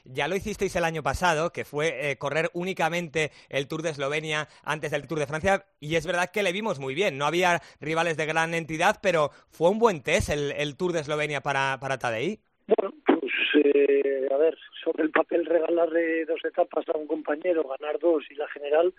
Ya 0.04 0.28
lo 0.28 0.36
hicisteis 0.36 0.76
el 0.76 0.84
año 0.84 1.02
pasado, 1.02 1.50
que 1.50 1.64
fue 1.64 2.10
eh, 2.10 2.18
correr 2.18 2.50
únicamente 2.52 3.30
el 3.48 3.66
Tour 3.66 3.80
de 3.82 3.90
Eslovenia 3.90 4.46
antes 4.62 4.90
del 4.90 5.06
Tour 5.06 5.18
de 5.18 5.26
Francia, 5.26 5.64
y 5.80 5.96
es 5.96 6.06
verdad 6.06 6.30
que 6.30 6.42
le 6.42 6.52
vimos 6.52 6.78
muy 6.78 6.94
bien. 6.94 7.16
No 7.16 7.24
había 7.24 7.60
rivales 7.80 8.16
de 8.18 8.26
gran 8.26 8.52
entidad, 8.52 8.98
pero 9.02 9.30
fue 9.48 9.70
un 9.70 9.78
buen 9.78 10.02
test 10.02 10.28
el, 10.28 10.76
Tour 10.76 10.92
de 10.92 11.00
Eslovenia 11.00 11.40
para, 11.40 11.78
para 11.80 11.98
Tadej. 11.98 12.40
Bueno, 12.66 12.94
pues 13.06 13.32
eh, 13.64 14.28
a 14.30 14.36
ver, 14.36 14.56
sobre 14.82 15.04
el 15.04 15.10
papel 15.10 15.46
regalarle 15.46 16.26
dos 16.26 16.44
etapas 16.44 16.86
a 16.88 16.98
un 16.98 17.06
compañero, 17.06 17.66
ganar 17.66 17.98
dos 17.98 18.22
y 18.30 18.34
la 18.34 18.48
general 18.48 18.92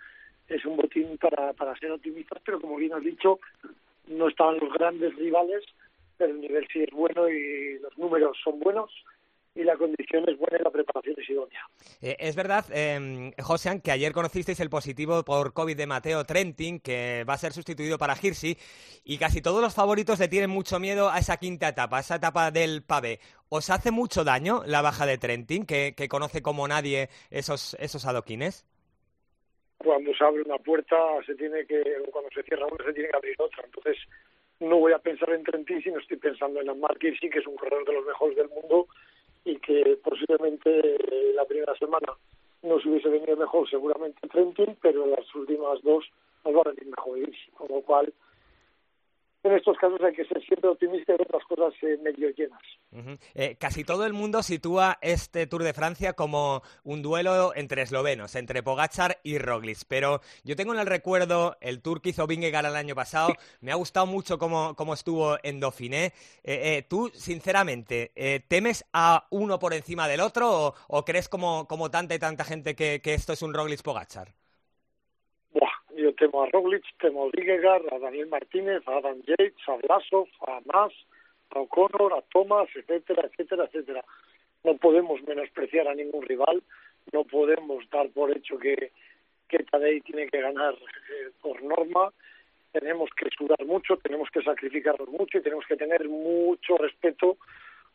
es 0.47 0.65
un 0.65 0.77
botín 0.77 1.18
para, 1.18 1.53
para 1.53 1.77
ser 1.77 1.91
optimistas, 1.91 2.41
pero 2.44 2.59
como 2.59 2.77
bien 2.77 2.94
has 2.94 3.03
dicho, 3.03 3.39
no 4.07 4.29
estaban 4.29 4.59
los 4.59 4.73
grandes 4.73 5.15
rivales, 5.15 5.63
pero 6.18 6.31
el 6.31 6.41
nivel 6.41 6.68
sí 6.71 6.81
es 6.81 6.91
bueno 6.91 7.29
y 7.29 7.79
los 7.79 7.95
números 7.97 8.38
son 8.44 8.59
buenos 8.59 8.91
y 9.56 9.63
la 9.63 9.78
condición 9.78 10.28
es 10.28 10.38
buena 10.38 10.57
y 10.60 10.63
la 10.63 10.69
preparación 10.69 11.16
es 11.18 11.30
idónea. 11.30 11.62
Eh, 12.02 12.18
es 12.19 12.36
verdad, 12.36 12.66
eh, 12.74 13.31
Josean, 13.42 13.80
que 13.80 13.92
ayer 13.92 14.12
conocisteis 14.12 14.60
el 14.60 14.69
positivo 14.69 15.24
por 15.24 15.54
COVID 15.54 15.78
de 15.78 15.88
Mateo 15.88 16.25
Trentin, 16.25 16.80
que 16.81 17.24
va 17.28 17.36
a 17.36 17.38
ser 17.38 17.54
sustituido 17.54 17.98
para 17.98 18.16
Hirsi, 18.22 18.57
y 19.06 19.18
casi 19.18 19.42
todos 19.42 19.62
los 19.62 19.74
favoritos 19.74 20.19
le 20.19 20.28
tienen 20.28 20.50
mucho 20.50 20.80
miedo 20.80 21.10
a 21.10 21.19
esa 21.19 21.38
quinta 21.38 21.69
etapa, 21.69 21.98
a 21.98 22.02
esa 22.02 22.16
etapa 22.16 22.52
del 22.52 22.84
pavé. 22.84 23.19
¿Os 23.48 23.69
hace 23.69 23.92
mucho 23.92 24.25
daño 24.25 24.62
la 24.66 24.81
baja 24.81 25.06
de 25.06 25.18
Trentin, 25.18 25.66
que, 25.66 25.94
que 25.96 26.10
conoce 26.10 26.42
como 26.42 26.68
nadie 26.68 27.07
esos, 27.31 27.78
esos 27.80 28.06
adoquines? 28.06 28.66
Cuando 29.78 30.13
se 30.16 30.24
abre 30.24 30.42
una 30.42 30.57
puerta, 30.57 30.96
se 31.25 31.36
tiene 31.36 31.66
que, 31.66 31.81
cuando 32.12 32.30
se 32.31 32.44
cierra 32.44 32.66
una, 32.66 32.84
se 32.84 32.94
tiene 32.94 33.10
que 33.10 33.18
abrir 33.18 33.36
otra. 33.40 33.63
Entonces, 33.66 33.98
no 34.60 34.78
voy 34.78 34.94
a 34.94 35.00
pensar 35.00 35.30
en 35.31 35.44
Trentin, 35.44 35.81
sino 35.81 36.00
estoy 36.00 36.18
pensando 36.18 36.60
en 36.60 36.80
Mark 36.80 36.98
Hirschi, 37.02 37.30
que 37.30 37.40
es 37.40 37.48
un 37.48 37.56
corredor 37.56 37.86
de 37.86 37.94
los 37.94 38.06
mejores 38.06 38.36
del 38.36 38.50
mundo 38.50 38.88
que 39.83 39.97
posiblemente 39.97 40.69
eh, 40.79 41.33
la 41.33 41.45
primera 41.45 41.75
semana 41.75 42.07
nos 42.63 42.85
hubiese 42.85 43.09
venido 43.09 43.35
mejor 43.35 43.69
seguramente 43.69 44.27
Trentin, 44.27 44.77
pero 44.81 45.05
las 45.05 45.33
últimas 45.35 45.81
dos 45.83 46.05
nos 46.44 46.55
va 46.55 46.61
a 46.61 46.69
venir 46.69 46.87
mejor 46.87 47.19
Hirschi, 47.19 47.51
con 47.51 47.67
lo 47.69 47.81
cual 47.81 48.13
en 49.45 49.57
estos 49.57 49.78
casos 49.78 50.02
hay 50.02 50.14
que 50.14 50.25
ser 50.25 50.44
siempre 50.45 50.69
optimista 50.69 51.14
y 51.14 51.18
ver 51.18 51.28
las 51.31 51.44
cosas 51.45 51.73
eh, 51.83 51.97
medio 52.02 52.30
llenas. 52.31 52.61
Eh, 53.33 53.57
casi 53.59 53.83
todo 53.83 54.06
el 54.06 54.14
mundo 54.14 54.42
sitúa 54.42 54.97
este 55.02 55.47
Tour 55.47 55.64
de 55.64 55.73
Francia 55.73 56.14
como 56.14 56.61
un 56.83 57.02
duelo 57.02 57.54
entre 57.56 57.81
eslovenos, 57.81 58.35
entre 58.35 58.64
Pogachar 58.64 59.19
y 59.23 59.37
Roglic. 59.37 59.80
Pero 59.87 60.21
yo 60.44 60.56
tengo 60.56 60.73
en 60.73 60.80
el 60.80 60.87
recuerdo 60.87 61.57
el 61.61 61.81
Tour 61.81 62.02
que 62.02 62.09
hizo 62.09 62.28
Vingegaard 62.28 62.66
el 62.66 62.75
año 62.75 62.95
pasado. 62.95 63.33
Me 63.61 63.71
ha 63.71 63.75
gustado 63.75 64.06
mucho 64.06 64.37
cómo, 64.37 64.75
cómo 64.75 64.94
estuvo 64.94 65.37
en 65.44 65.59
Dauphiné. 65.59 66.14
Eh, 66.44 66.83
¿Tú, 66.87 67.11
sinceramente, 67.14 68.11
temes 68.47 68.85
a 68.94 69.28
uno 69.30 69.59
por 69.59 69.73
encima 69.73 70.07
del 70.07 70.21
otro 70.21 70.73
o, 70.87 71.06
crees 71.06 71.30
como, 71.30 71.68
como 71.68 71.92
tanta 71.92 72.16
y 72.16 72.19
tanta 72.19 72.44
gente 72.44 72.75
que, 72.75 73.02
que 73.02 73.14
esto 73.14 73.33
es 73.33 73.42
un 73.42 73.54
Roglic-Pogachar? 73.54 74.33
Temo 76.18 76.44
a 76.44 76.48
Roglic, 76.48 76.84
temo 77.00 77.26
a 77.26 77.30
Vingegaard, 77.31 77.92
a 77.92 78.00
Daniel 78.00 78.28
Martínez, 78.28 78.81
a 78.88 78.98
Adam 78.98 79.22
Yates, 79.28 79.68
a 79.68 79.76
Blasov, 79.78 80.28
a 80.48 80.62
Mas, 80.66 80.94
a 81.52 81.60
O'Connor, 81.60 82.14
a 82.14 82.22
Thomas, 82.31 82.69
etcétera, 82.76 83.28
etcétera, 83.28 83.66
etcétera. 83.66 84.04
No 84.64 84.76
podemos 84.78 85.22
menospreciar 85.24 85.88
a 85.88 85.95
ningún 85.95 86.24
rival, 86.24 86.64
no 87.12 87.24
podemos 87.24 87.90
dar 87.90 88.10
por 88.10 88.36
hecho 88.36 88.57
que, 88.57 88.92
que 89.48 89.64
Tadej 89.64 90.04
tiene 90.04 90.28
que 90.28 90.42
ganar 90.42 90.74
eh, 90.74 91.31
por 91.42 91.62
norma, 91.62 92.12
tenemos 92.72 93.10
que 93.16 93.30
sudar 93.38 93.64
mucho, 93.66 93.98
tenemos 93.98 94.30
que 94.31 94.42
sacrificarnos 94.42 95.07
mucho 95.10 95.38
y 95.38 95.42
tenemos 95.42 95.66
que 95.66 95.78
tener 95.78 96.10
mucho 96.10 96.78
respeto 96.78 97.38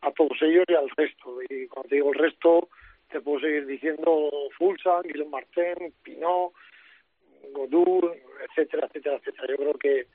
a 0.00 0.11
todos 0.12 0.41
ellos 0.41 0.65
y 0.69 0.75
al 0.75 0.89
resto. 0.97 1.39
Y 1.50 1.67
cuando 1.67 1.89
te 1.89 1.97
digo 1.97 2.12
el 2.12 2.19
resto, 2.19 2.69
te 3.11 3.21
puedo 3.21 3.41
seguir 3.41 3.67
diciendo 3.67 4.31
Fulsan, 4.57 5.03
Guillaume 5.03 5.31
Martin, 5.31 5.93
Pinot, 6.03 6.53
Godur, 7.52 8.16
etcétera, 8.49 8.87
etcétera, 8.87 9.16
etcétera. 9.16 9.47
Yo 9.49 9.56
creo 9.56 9.75
que 9.75 10.06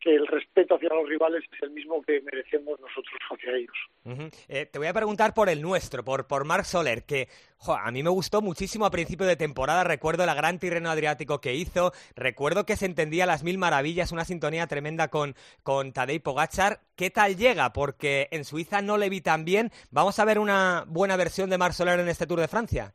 que 0.00 0.14
el 0.14 0.26
respeto 0.26 0.74
hacia 0.76 0.88
los 0.88 1.08
rivales 1.08 1.44
es 1.52 1.62
el 1.62 1.70
mismo 1.70 2.00
que 2.02 2.22
merecemos 2.22 2.80
nosotros 2.80 3.14
hacia 3.30 3.54
ellos. 3.54 4.30
Eh, 4.48 4.66
te 4.66 4.78
voy 4.78 4.88
a 4.88 4.94
preguntar 4.94 5.34
por 5.34 5.50
el 5.50 5.60
nuestro, 5.60 6.02
por, 6.02 6.26
por 6.26 6.46
Marc 6.46 6.64
Soler, 6.64 7.04
que 7.04 7.28
a 7.66 7.90
mí 7.90 8.02
me 8.02 8.08
gustó 8.08 8.40
muchísimo 8.40 8.86
a 8.86 8.90
principio 8.90 9.26
de 9.26 9.36
temporada, 9.36 9.84
recuerdo 9.84 10.24
la 10.24 10.34
gran 10.34 10.58
Tirreno 10.58 10.90
Adriático 10.90 11.40
que 11.40 11.54
hizo, 11.54 11.92
recuerdo 12.16 12.64
que 12.64 12.76
se 12.76 12.86
entendía 12.86 13.26
las 13.26 13.44
mil 13.44 13.58
maravillas, 13.58 14.10
una 14.10 14.24
sintonía 14.24 14.66
tremenda 14.66 15.08
con, 15.08 15.34
con 15.62 15.92
Tadej 15.92 16.22
Pogachar. 16.22 16.78
¿Qué 16.96 17.10
tal 17.10 17.36
llega? 17.36 17.72
Porque 17.74 18.28
en 18.30 18.44
Suiza 18.44 18.80
no 18.80 18.96
le 18.96 19.10
vi 19.10 19.20
tan 19.20 19.44
bien. 19.44 19.70
¿Vamos 19.90 20.18
a 20.18 20.24
ver 20.24 20.38
una 20.38 20.84
buena 20.88 21.16
versión 21.16 21.50
de 21.50 21.58
Marc 21.58 21.74
Soler 21.74 22.00
en 22.00 22.08
este 22.08 22.26
Tour 22.26 22.40
de 22.40 22.48
Francia? 22.48 22.94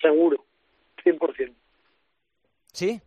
Seguro, 0.00 0.44
100%. 1.04 1.41
¿Sí? 2.72 3.00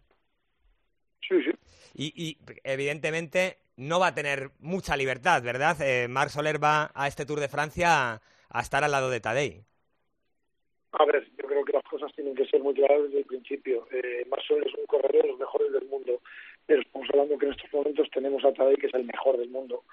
Sí, 1.28 1.42
sí. 1.44 1.52
Y, 1.98 2.38
evidentemente 2.64 3.58
no 3.78 4.00
va 4.00 4.08
a 4.08 4.16
tener 4.16 4.52
mucha 4.60 4.96
libertad, 4.96 5.42
¿verdad? 5.44 5.78
Eh, 5.82 6.08
Marc 6.08 6.30
Soler 6.30 6.64
va 6.64 6.92
a 6.94 7.08
este 7.08 7.26
Tour 7.26 7.40
de 7.40 7.48
Francia 7.48 8.22
a, 8.50 8.60
estar 8.62 8.84
al 8.84 8.92
lado 8.92 9.10
de 9.10 9.20
Tadej. 9.20 9.64
A 10.92 11.06
ver, 11.06 11.28
yo 11.38 11.48
creo 11.48 11.66
que 11.66 11.74
las 11.74 11.84
cosas 11.84 12.14
tienen 12.14 12.36
que 12.36 12.46
ser 12.46 12.62
muy 12.62 12.74
claras 12.74 13.04
desde 13.04 13.20
el 13.20 13.26
principio. 13.26 13.88
Eh, 13.92 14.26
Marc 14.30 14.44
Soler 14.44 14.68
es 14.68 14.74
un 14.76 14.86
corredor 14.86 15.24
de 15.24 15.30
los 15.30 15.40
mejores 15.40 15.72
del 15.74 15.86
mundo, 15.86 16.22
pero 16.66 16.82
estamos 16.82 17.10
hablando 17.12 17.38
que 17.38 17.46
en 17.48 17.52
estos 17.52 17.74
momentos 17.74 18.10
tenemos 18.12 18.46
a 18.46 18.54
Tadej 18.54 18.78
que 18.80 18.88
es 18.88 18.94
el 18.94 19.06
mejor 19.06 19.38
del 19.38 19.50
mundo. 19.50 19.84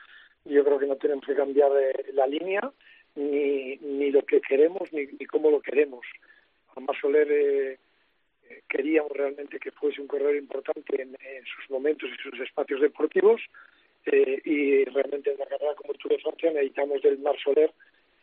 Yo 0.44 0.64
creo 0.64 0.78
que 0.78 0.86
no 0.86 0.96
tenemos 0.96 1.24
que 1.24 1.34
cambiar 1.34 1.70
la 2.12 2.26
línea 2.26 2.70
ni, 3.14 3.76
ni 3.76 4.10
lo 4.10 4.22
que 4.24 4.40
queremos 4.40 4.92
ni, 4.92 5.06
ni 5.06 5.26
cómo 5.26 5.50
lo 5.50 5.60
queremos. 5.60 6.04
A 6.76 6.80
Marc 6.80 7.00
Soler 7.00 7.28
eh, 7.30 7.78
queríamos 8.68 9.12
realmente 9.12 9.58
que 9.58 9.70
fuese 9.70 10.00
un 10.00 10.06
corredor 10.06 10.36
importante 10.36 11.02
en, 11.02 11.16
sus 11.44 11.70
momentos 11.70 12.08
y 12.10 12.22
sus 12.22 12.38
espacios 12.40 12.80
deportivos 12.80 13.40
eh, 14.06 14.40
y 14.44 14.84
realmente 14.84 15.30
en 15.30 15.38
la 15.38 15.46
carrera 15.46 15.74
como 15.74 15.92
el 15.92 15.98
Tour 15.98 16.12
de 16.12 16.22
Francia 16.22 16.50
necesitamos 16.50 17.02
del 17.02 17.18
Mar 17.18 17.36
Soler 17.42 17.70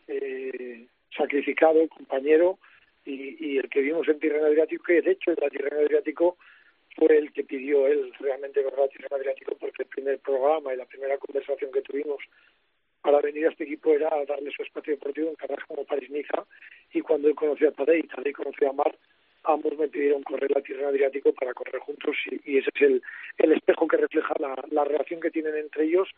eh, 0.08 0.86
sacrificado, 1.16 1.88
compañero 1.88 2.58
y, 3.06 3.58
el 3.58 3.70
que 3.70 3.82
vimos 3.82 4.08
en 4.08 4.20
Tirreno 4.20 4.46
Adriático 4.46 4.84
que 4.84 5.02
de 5.02 5.12
hecho 5.12 5.32
el 5.32 5.52
Tirreno 5.52 5.82
Adriático 5.82 6.38
fue 6.96 7.18
el 7.18 7.32
que 7.32 7.44
pidió 7.44 7.88
él 7.88 8.12
realmente 8.20 8.62
verdad 8.62 8.90
Tirreno 8.90 9.16
Adriático 9.16 9.56
porque 9.60 9.84
el 9.84 9.90
primer 9.90 10.20
programa 10.20 10.74
y 10.74 10.78
la 10.78 10.86
primera 10.86 11.18
conversación 11.18 11.72
que 11.72 11.82
tuvimos 11.82 12.20
para 13.02 13.22
venir 13.22 13.48
a 13.48 13.52
este 13.52 13.64
equipo 13.64 13.94
era 13.94 14.10
darle 14.26 14.52
su 14.52 14.64
espacio 14.64 14.94
deportivo 14.94 15.30
en 15.30 15.36
carreras 15.36 15.66
como 15.66 15.86
París-Niza 15.86 16.46
y 16.94 17.02
cuando 17.02 17.28
él 17.28 17.36
conoció 17.36 17.70
a 17.70 17.72
Tadej 17.72 18.04
y 18.04 18.08
Tadej 18.08 18.34
conoció 18.34 18.70
a 18.70 18.74
Mar 18.74 18.96
ambos 19.44 19.78
me 19.78 19.88
pidieron 19.88 20.24
correr 20.24 20.52
la 20.52 20.62
tierra 20.62 20.90
Adriático 20.90 21.34
para 21.34 21.54
correr 21.54 21.80
juntos 21.80 22.16
y, 22.46 22.58
ese 22.58 22.70
es 22.76 22.82
el, 22.82 23.04
el 23.38 23.52
espejo 23.54 23.88
que 23.88 23.98
refleja 23.98 24.34
la, 24.40 24.56
la 24.72 24.84
relación 24.84 25.20
que 25.20 25.32
tienen 25.32 25.56
entre 25.56 25.86
ellos 25.86 26.10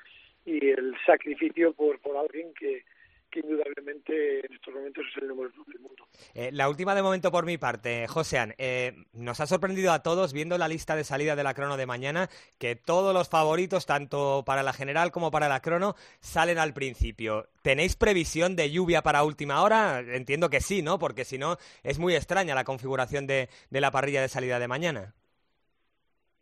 y 0.45 0.69
el 0.69 0.95
sacrificio 1.05 1.73
por, 1.73 1.99
por 1.99 2.17
alguien 2.17 2.53
que, 2.53 2.83
que 3.31 3.39
indudablemente 3.39 4.45
en 4.45 4.53
estos 4.53 4.73
momentos 4.73 5.05
es 5.09 5.21
el 5.23 5.29
número 5.29 5.49
uno 5.55 5.65
del 5.67 5.79
mundo. 5.79 6.07
Eh, 6.33 6.51
la 6.51 6.69
última 6.69 6.93
de 6.93 7.01
momento 7.01 7.31
por 7.31 7.45
mi 7.45 7.57
parte, 7.57 8.07
Josean. 8.07 8.53
Eh, 8.57 8.93
nos 9.13 9.39
ha 9.39 9.47
sorprendido 9.47 9.91
a 9.91 10.03
todos 10.03 10.33
viendo 10.33 10.57
la 10.57 10.67
lista 10.67 10.95
de 10.95 11.03
salida 11.03 11.35
de 11.35 11.43
la 11.43 11.53
crono 11.53 11.77
de 11.77 11.85
mañana 11.85 12.29
que 12.59 12.75
todos 12.75 13.13
los 13.13 13.29
favoritos, 13.29 13.85
tanto 13.85 14.43
para 14.45 14.63
la 14.63 14.73
general 14.73 15.11
como 15.11 15.31
para 15.31 15.49
la 15.49 15.61
crono, 15.61 15.95
salen 16.19 16.59
al 16.59 16.73
principio. 16.73 17.47
¿Tenéis 17.61 17.95
previsión 17.95 18.55
de 18.55 18.71
lluvia 18.71 19.01
para 19.01 19.23
última 19.23 19.63
hora? 19.63 19.99
Entiendo 19.99 20.49
que 20.49 20.61
sí, 20.61 20.81
¿no? 20.81 20.99
Porque 20.99 21.25
si 21.25 21.37
no, 21.37 21.57
es 21.83 21.99
muy 21.99 22.15
extraña 22.15 22.55
la 22.55 22.63
configuración 22.65 23.25
de, 23.27 23.49
de 23.69 23.81
la 23.81 23.91
parrilla 23.91 24.21
de 24.21 24.29
salida 24.29 24.59
de 24.59 24.67
mañana. 24.67 25.13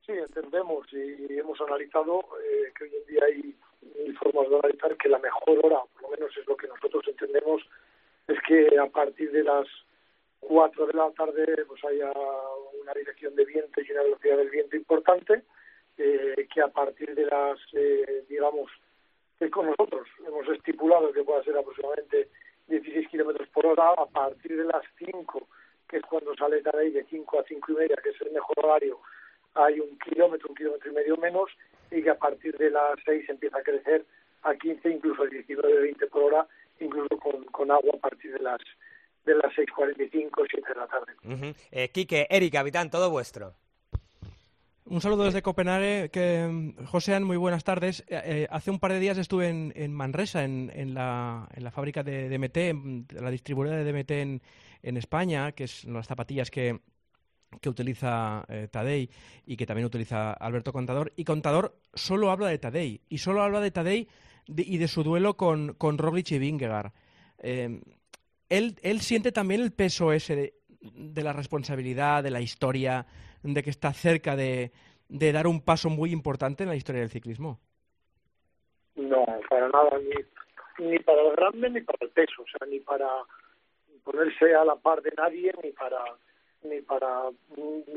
Sí, 0.05 0.13
entendemos 0.13 0.87
y 0.91 1.37
hemos 1.37 1.61
analizado 1.61 2.19
eh, 2.41 2.73
que 2.75 2.85
hoy 2.85 2.91
en 2.95 3.13
día 3.13 3.23
hay 3.27 3.55
formas 4.17 4.49
de 4.49 4.55
analizar 4.57 4.97
que 4.97 5.09
la 5.09 5.19
mejor 5.19 5.59
hora, 5.63 5.81
por 5.93 6.03
lo 6.03 6.09
menos 6.09 6.35
es 6.37 6.47
lo 6.47 6.55
que 6.55 6.67
nosotros 6.67 7.03
entendemos, 7.07 7.61
es 8.27 8.37
que 8.47 8.77
a 8.77 8.87
partir 8.87 9.31
de 9.31 9.43
las 9.43 9.67
4 10.39 10.87
de 10.87 10.93
la 10.93 11.11
tarde 11.11 11.65
pues 11.67 11.83
haya 11.85 12.11
una 12.81 12.93
dirección 12.93 13.35
de 13.35 13.45
viento 13.45 13.81
y 13.81 13.91
una 13.91 14.03
velocidad 14.03 14.37
del 14.37 14.49
viento 14.49 14.75
importante, 14.75 15.43
eh, 15.97 16.47
que 16.53 16.61
a 16.61 16.69
partir 16.69 17.13
de 17.13 17.25
las, 17.25 17.59
eh, 17.73 18.23
digamos, 18.29 18.71
que 19.37 19.49
con 19.49 19.67
nosotros 19.67 20.07
hemos 20.25 20.47
estipulado 20.49 21.11
que 21.11 21.23
pueda 21.23 21.43
ser 21.43 21.57
aproximadamente 21.57 22.29
16 22.67 23.07
kilómetros 23.09 23.49
por 23.49 23.65
hora, 23.65 23.91
a 23.97 24.05
partir 24.05 24.55
de 24.55 24.65
las 24.65 24.83
5, 24.97 25.47
que 25.87 25.97
es 25.97 26.03
cuando 26.03 26.35
sale 26.35 26.61
ahí 26.77 26.91
de 26.91 27.03
5 27.05 27.39
a 27.39 27.43
5 27.43 27.71
y 27.71 27.75
media, 27.75 27.97
que 28.01 28.09
es 28.09 28.21
el 28.21 28.31
mejor 28.31 28.55
horario, 28.63 28.99
hay 29.63 29.79
un 29.79 29.97
kilómetro, 29.99 30.49
un 30.49 30.55
kilómetro 30.55 30.91
y 30.91 30.95
medio 30.95 31.17
menos, 31.17 31.49
y 31.91 32.01
que 32.01 32.09
a 32.09 32.17
partir 32.17 32.57
de 32.57 32.69
las 32.69 32.99
6 33.05 33.29
empieza 33.29 33.57
a 33.57 33.63
crecer 33.63 34.05
a 34.43 34.55
15, 34.55 34.89
incluso 34.89 35.23
a 35.23 35.27
19, 35.27 35.81
20 35.81 36.07
por 36.07 36.23
hora, 36.23 36.47
incluso 36.79 37.17
con, 37.17 37.43
con 37.45 37.71
agua 37.71 37.91
a 37.95 37.99
partir 37.99 38.33
de 38.33 38.39
las 38.39 38.59
de 39.25 39.35
las 39.35 39.53
6.45, 39.53 40.47
7 40.49 40.67
de 40.67 40.75
la 40.75 40.87
tarde. 40.87 41.13
Uh 41.23 41.53
eh, 41.71 41.89
Quique, 41.89 42.25
Eric, 42.29 42.53
capitán, 42.53 42.89
todo 42.89 43.09
vuestro. 43.11 43.53
Un 44.85 45.01
saludo 45.01 45.25
desde 45.25 45.43
Copenhague. 45.43 46.09
Que, 46.09 46.73
Josean, 46.85 47.23
muy 47.23 47.37
buenas 47.37 47.63
tardes. 47.63 48.03
Eh, 48.07 48.21
eh, 48.23 48.47
hace 48.49 48.71
un 48.71 48.79
par 48.79 48.93
de 48.93 48.99
días 48.99 49.19
estuve 49.19 49.49
en, 49.49 49.71
en 49.75 49.93
Manresa, 49.93 50.43
en, 50.43 50.71
en, 50.73 50.95
la, 50.95 51.47
en 51.53 51.63
la 51.63 51.69
fábrica 51.69 52.01
de 52.01 52.27
DMT, 52.29 53.21
la 53.21 53.29
distribuidora 53.29 53.77
de 53.77 53.91
DMT 53.91 54.11
en, 54.11 54.41
en 54.81 54.97
España, 54.97 55.51
que 55.51 55.65
es 55.65 55.85
las 55.85 56.07
zapatillas 56.07 56.49
que, 56.49 56.79
que 57.59 57.69
utiliza 57.69 58.45
eh, 58.47 58.67
Tadei 58.71 59.09
y 59.45 59.57
que 59.57 59.65
también 59.65 59.85
utiliza 59.85 60.33
Alberto 60.33 60.71
Contador. 60.71 61.11
Y 61.15 61.23
Contador 61.23 61.75
solo 61.93 62.31
habla 62.31 62.47
de 62.47 62.57
Tadei 62.57 63.01
y 63.09 63.17
solo 63.17 63.41
habla 63.41 63.59
de 63.59 63.71
Tadei 63.71 64.07
y 64.47 64.77
de 64.77 64.87
su 64.87 65.03
duelo 65.03 65.35
con, 65.37 65.73
con 65.73 65.97
Roglic 65.97 66.31
y 66.31 66.39
Vingegaard. 66.39 66.91
Eh, 67.39 67.81
él, 68.49 68.75
él 68.81 69.01
siente 69.01 69.31
también 69.31 69.61
el 69.61 69.71
peso 69.71 70.11
ese 70.11 70.53
de, 70.81 71.23
la 71.23 71.33
responsabilidad, 71.33 72.23
de 72.23 72.31
la 72.31 72.41
historia, 72.41 73.05
de 73.43 73.63
que 73.63 73.69
está 73.69 73.93
cerca 73.93 74.35
de, 74.35 74.71
de 75.07 75.31
dar 75.31 75.47
un 75.47 75.61
paso 75.61 75.89
muy 75.89 76.11
importante 76.11 76.63
en 76.63 76.69
la 76.69 76.75
historia 76.75 77.01
del 77.01 77.09
ciclismo. 77.09 77.59
No, 78.95 79.25
para 79.49 79.69
nada, 79.69 79.97
ni, 79.99 80.85
ni 80.85 80.99
para 80.99 81.21
el 81.21 81.35
grande 81.35 81.69
ni 81.69 81.81
para 81.81 81.99
el 82.01 82.09
peso, 82.09 82.41
o 82.41 82.45
sea, 82.45 82.67
ni 82.67 82.79
para 82.79 83.07
ponerse 84.03 84.55
a 84.55 84.65
la 84.65 84.75
par 84.75 85.01
de 85.01 85.11
nadie, 85.15 85.53
ni 85.63 85.71
para 85.71 85.99
ni 86.63 86.81
para... 86.81 87.29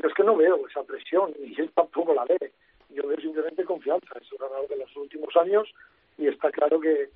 Es 0.03 0.13
que 0.13 0.23
no 0.23 0.35
veo 0.35 0.67
esa 0.67 0.83
presión, 0.83 1.33
ni 1.39 1.53
él 1.57 1.71
tampoco 1.73 2.13
la 2.13 2.25
ve. 2.25 2.51
Yo 2.89 3.07
veo 3.07 3.19
simplemente 3.19 3.63
confianza. 3.63 4.07
Es 4.21 4.31
un 4.31 4.37
ganador 4.39 4.67
de 4.67 4.77
los 4.77 4.95
últimos 4.95 5.35
años 5.35 5.67
y 6.17 6.27
está 6.27 6.51
claro 6.51 6.79
que, 6.79 7.09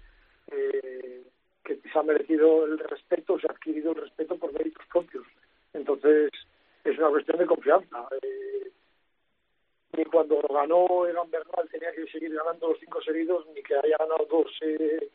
eh, 0.52 1.24
que 1.64 1.76
se 1.76 2.00
ha 2.00 2.04
merecido 2.04 2.66
el 2.66 2.80
respeto, 2.80 3.40
se 3.40 3.48
ha 3.48 3.52
adquirido 3.52 3.92
el 3.92 4.02
respeto 4.02 4.38
por 4.38 4.54
méritos 4.54 4.86
propios. 4.92 5.26
Entonces, 5.74 6.32
es 6.84 6.98
una 6.98 7.10
cuestión 7.10 7.38
de 7.38 7.46
confianza. 7.46 8.08
Eh, 8.22 8.72
ni 9.96 10.06
cuando 10.06 10.40
ganó 10.50 11.08
Egan 11.08 11.32
Bernal 11.32 11.70
tenía 11.72 11.92
que 11.92 12.06
seguir 12.08 12.34
ganando 12.34 12.70
los 12.70 12.80
cinco 12.80 13.02
seguidos, 13.02 13.48
ni 13.56 13.64
que 13.64 13.76
haya 13.76 13.98
ganado 13.98 14.28
dos 14.30 14.52
eh, 14.62 15.10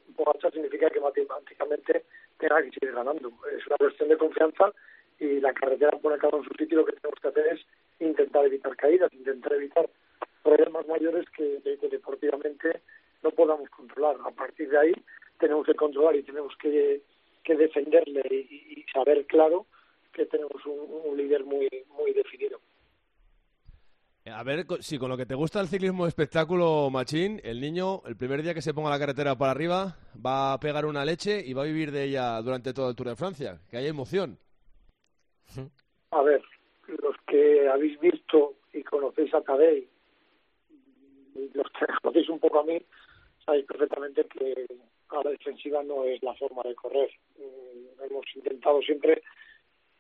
significa 0.53 0.91
que 0.91 1.01
matemáticamente 1.01 2.05
tenga 2.39 2.63
que 2.63 2.71
seguir 2.71 2.95
ganando. 2.95 3.33
Es 3.57 3.67
una 3.67 3.77
cuestión 3.77 4.09
de 4.09 4.17
confianza 4.17 4.73
y 5.19 5.41
la 5.41 5.53
carretera 5.53 5.99
pone 5.99 6.19
cada 6.19 6.39
en 6.39 6.45
su 6.45 6.55
sitio 6.59 6.79
lo 6.79 6.85
que 6.85 6.93
tenemos 6.93 7.21
que 7.21 7.29
hacer 7.29 7.47
es 7.53 7.61
intentar 8.01 8.45
evitar 8.45 8.77
caídas, 8.77 9.13
intentar 9.13 9.53
evitar 9.53 9.89
problemas 10.43 10.87
mayores 10.89 11.29
que, 11.31 11.61
deportivamente 11.91 12.81
no 13.23 13.31
podamos 13.31 13.69
controlar. 13.71 14.17
A 14.25 14.31
partir 14.31 14.69
de 14.69 14.79
ahí 14.79 14.93
tenemos 15.39 15.67
que 15.67 15.75
controlar 15.75 16.17
y 16.17 16.23
tenemos 16.23 16.55
que, 16.57 17.03
defenderle 17.47 18.23
y, 18.31 18.85
saber 18.93 19.25
claro 19.27 19.67
que 20.13 20.27
tenemos 20.27 20.61
un, 20.67 21.17
líder 21.17 21.45
muy, 21.45 21.69
muy 21.97 22.13
definido. 22.13 22.61
A 24.27 24.43
ver 24.45 24.67
si 24.81 24.99
con 24.99 25.09
lo 25.09 25.17
que 25.17 25.27
te 25.27 25.35
gusta 25.35 25.61
el 25.61 25.69
ciclismo 25.69 26.07
espectáculo, 26.07 26.91
Machín, 26.91 27.41
el 27.43 27.61
niño, 27.61 28.03
el 28.07 28.17
primer 28.17 28.43
día 28.43 28.55
que 28.55 28.63
se 28.63 28.75
ponga 28.75 28.91
la 28.91 28.99
carretera 28.99 29.37
para 29.37 29.51
arriba, 29.51 29.97
va 30.25 30.53
a 30.53 30.61
pegar 30.61 30.87
una 30.87 31.05
leche 31.05 31.43
y 31.45 31.55
va 31.55 31.63
a 31.63 31.67
vivir 31.67 31.91
de 31.91 32.05
ella 32.05 32.41
durante 32.41 32.73
todo 32.73 32.91
el 32.91 32.95
Tour 32.95 33.09
de 33.09 33.17
Francia. 33.17 33.61
Que 33.69 33.79
haya 33.79 33.89
emoción. 33.89 34.39
A 36.11 36.23
ver, 36.23 36.43
los 36.89 37.17
que 37.27 37.69
habéis 37.69 37.99
visto 38.01 38.55
y 38.73 38.83
conocéis 38.83 39.33
a 39.35 39.43
Tadei, 39.43 39.89
los 41.55 41.67
que 41.71 41.87
conocéis 42.03 42.29
un 42.29 42.39
poco 42.39 42.61
a 42.61 42.65
mí, 42.65 42.81
sabéis 43.45 43.67
perfectamente 43.67 44.25
que 44.27 44.67
a 45.09 45.23
la 45.25 45.31
defensiva 45.31 45.83
no 45.83 46.05
es 46.05 46.23
la 46.23 46.35
forma 46.35 46.63
de 46.65 46.75
correr. 46.75 47.11
Mm, 47.39 48.05
hemos 48.05 48.25
intentado 48.35 48.81
siempre 48.83 49.23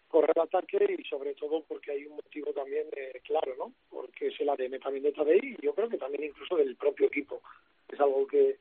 correr 0.08 0.38
ataque 0.38 0.96
y 0.99 1.04
sobre 1.04 1.34
todo 1.34 1.62
porque 1.66 1.92
hay 1.92 2.04
un 2.04 2.16
motivo 2.16 2.52
también 2.52 2.87
eh, 2.94 3.20
claro, 3.25 3.54
¿no? 3.56 3.72
Porque 3.88 4.28
es 4.28 4.40
el 4.40 4.50
ADN 4.50 4.78
también 4.80 5.04
de 5.04 5.12
Tadei 5.12 5.40
y 5.42 5.64
yo 5.64 5.75
creo 5.75 5.88
que 5.88 5.96
también 5.96 6.25
incluso 6.25 6.56
del 6.56 6.76
propio 6.76 7.06
equipo. 7.06 7.40
Es 7.88 7.99
algo 7.99 8.26
que, 8.26 8.58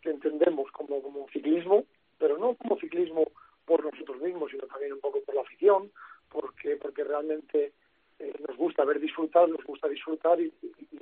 que 0.00 0.10
entendemos 0.10 0.70
como, 0.70 1.02
como 1.02 1.28
ciclismo, 1.30 1.84
pero 2.18 2.38
no 2.38 2.54
como 2.54 2.78
ciclismo 2.78 3.24
por 3.64 3.84
nosotros 3.84 4.20
mismos, 4.20 4.50
sino 4.50 4.66
también 4.66 4.92
un 4.92 5.00
poco 5.00 5.20
por 5.22 5.34
la 5.34 5.42
afición, 5.42 5.90
porque 6.32 6.76
porque 6.76 7.04
realmente 7.04 7.72
eh, 8.18 8.34
nos 8.46 8.56
gusta 8.56 8.84
ver 8.84 8.98
disfrutar, 8.98 9.48
nos 9.48 9.64
gusta 9.64 9.88
disfrutar 9.88 10.40
y, 10.40 10.52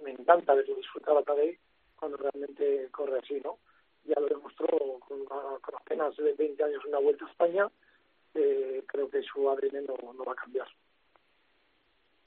me 0.02 0.12
encanta 0.12 0.54
verlo 0.54 0.75
disfrutar 0.76 1.16
a 1.16 1.22
Tadej 1.22 1.58
cuando 1.96 2.16
realmente 2.16 2.88
corre 2.90 3.18
así, 3.18 3.40
¿no? 3.44 3.58
Ya 4.04 4.18
lo 4.18 4.26
demostró 4.26 4.66
con, 5.00 5.25
con 5.26 5.75
apenas 5.75 6.16
20 6.16 6.64
años 6.64 6.84
una 6.87 6.99
Vuelta 6.99 7.26
a 7.26 7.30
España, 7.30 7.70
eh, 8.34 8.82
creo 8.87 9.10
que 9.10 9.22
su 9.22 9.49
ADN 9.50 9.84
no, 9.87 10.12
no 10.12 10.25
va 10.25 10.32
a 10.32 10.37
cambiar. 10.37 10.66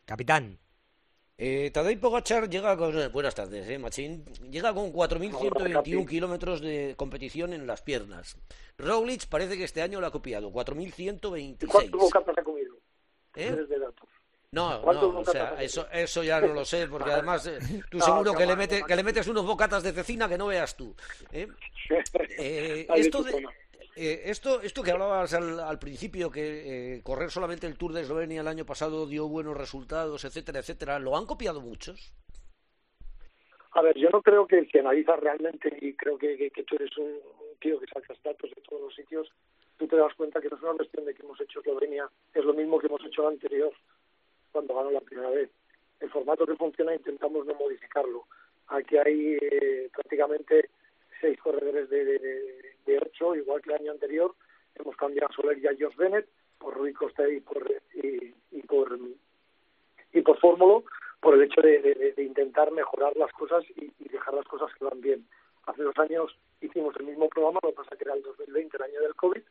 Capitán. 0.05 0.60
Eh, 1.38 1.72
Tadej 1.74 2.00
Pogachar 2.00 2.48
llega 2.48 2.77
con... 2.77 2.93
Buenas 3.12 3.33
tardes, 3.33 3.67
eh, 3.67 3.79
Machín. 3.79 4.24
Llega 4.51 4.74
con 4.74 4.93
4.121 4.93 6.07
kilómetros 6.07 6.62
de 6.62 6.93
competición 6.95 7.53
en 7.53 7.65
las 7.65 7.81
piernas. 7.81 8.38
Roglic 8.77 9.27
parece 9.27 9.57
que 9.57 9.63
este 9.63 9.81
año 9.81 10.00
lo 10.00 10.07
ha 10.07 10.12
copiado, 10.12 10.51
4.126. 10.51 11.67
¿Cuántos 11.67 12.00
bocatas 12.00 12.38
ha 12.38 12.43
comido? 12.43 12.75
¿Eh? 13.36 13.68
No, 14.52 14.80
no, 14.82 15.20
o 15.20 15.25
sea, 15.25 15.56
eso, 15.60 15.88
eso 15.92 16.24
ya 16.24 16.40
no 16.40 16.54
lo 16.54 16.63
sé, 16.63 16.88
porque 16.88 17.12
además 17.12 17.48
eh, 17.48 17.60
tú 17.90 18.00
seguro 18.00 18.34
que, 18.34 18.46
le 18.46 18.56
metes, 18.56 18.84
que 18.84 18.96
le 18.96 19.04
metes 19.04 19.28
unos 19.28 19.46
bocatas 19.46 19.82
de 19.82 19.92
cecina 19.92 20.30
que 20.30 20.38
no 20.38 20.48
veas 20.48 20.78
tú. 20.78 20.96
¿eh? 21.32 21.48
Eh, 22.40 22.88
esto 22.96 23.22
de, 23.24 23.46
eh, 23.96 24.22
esto, 24.25 24.62
esto 24.62 24.82
que 24.82 24.92
hablabas 24.92 25.34
al, 25.34 25.80
principio, 25.80 26.32
que 26.32 27.02
correr 27.04 27.30
solamente 27.30 27.68
el 27.68 27.78
Tour 27.78 27.94
de 27.94 28.02
Eslovenia 28.02 28.42
el 28.42 28.48
año 28.48 28.66
pasado 28.66 29.06
dio 29.06 29.28
buenos 29.28 29.58
resultados, 29.58 30.24
etcétera, 30.24 30.60
etcétera, 30.60 31.00
¿lo 31.00 31.18
han 31.18 31.25
copiado 31.25 31.60
muchos? 31.60 32.13
A 33.72 33.82
ver, 33.82 33.98
yo 33.98 34.10
no 34.12 34.22
creo 34.22 34.48
que 34.48 34.66
si 34.66 34.78
analizas 34.80 35.20
realmente, 35.20 35.78
y 35.82 35.94
creo 35.94 36.18
que, 36.18 36.38
que, 36.38 36.63
tú 36.63 36.75
eres 36.75 36.96
un, 36.98 37.20
tío 37.60 37.80
que 37.80 37.88
sacas 37.88 38.18
datos 38.24 38.50
de 38.56 38.62
todos 38.62 38.84
los 38.84 38.96
sitios, 38.96 39.30
tú 39.77 39.88
te 39.88 39.96
das 39.96 40.13
cuenta 40.15 40.42
que 40.42 40.50
no 40.50 40.58
es 40.58 40.63
una 40.63 40.74
cuestión 40.74 41.06
de 41.06 41.13
que 41.13 41.24
hemos 41.24 41.39
hecho 41.42 41.60
Eslovenia, 41.60 42.10
es 42.34 42.46
lo 42.46 42.53
mismo 42.53 42.80
que 42.80 42.88
hemos 42.88 43.03
hecho 43.06 43.22
el 43.27 43.34
anterior, 43.34 43.74
cuando 44.51 44.75
ganó 44.75 44.92
la 44.92 45.01
primera 45.01 45.30
vez. 45.30 45.50
El 46.00 46.10
formato 46.10 46.46
que 46.46 46.56
funciona 46.56 46.94
intentamos 46.94 47.46
no 47.46 47.53
modificarlo. 47.56 48.25
Aquí 48.68 48.98
hay 48.98 49.38
eh, 49.42 49.89
prácticamente 49.94 50.70
seis 51.20 51.39
corredores 51.39 51.89
de, 51.89 52.03
de, 52.86 52.98
ocho, 53.00 53.36
igual 53.36 53.62
que 53.62 53.70
el 53.72 53.82
año 53.82 53.92
anterior. 53.92 54.36
Hemos 54.75 54.96
cambiado 54.96 55.30
a 55.30 55.34
Soler 55.34 55.58
y 55.58 55.68
a 55.68 55.72
Josh 55.72 55.96
Bennett 55.96 56.27
por 56.58 56.75
Rui 56.75 56.94
Costa 56.94 57.27
y 57.27 57.39
por 57.39 57.63
y, 57.94 58.62
por 58.63 59.00
y 60.13 60.22
por 60.22 60.39
Fórmulo 60.39 60.84
por 61.20 61.36
el 61.36 61.44
hecho 61.44 61.62
de, 61.62 62.13
intentar 62.18 62.72
mejorar 62.72 63.15
las 63.15 63.32
cosas 63.32 63.63
y, 63.75 63.92
dejar 64.10 64.34
las 64.34 64.46
cosas 64.46 64.70
que 64.75 64.84
van 64.86 65.00
bien. 65.01 65.25
Hace 65.65 65.84
dos 65.84 65.98
años 65.98 66.38
hicimos 66.62 66.96
el 66.98 67.06
mismo 67.06 67.30
programa, 67.30 67.60
lo 67.63 67.70
que 67.70 67.75
pasa 67.75 67.96
que 67.96 68.03
era 68.03 68.13
el 68.13 68.22
2020, 68.22 68.75
el 68.77 68.84
año 68.84 69.00
del 69.01 69.15
COVID, 69.15 69.42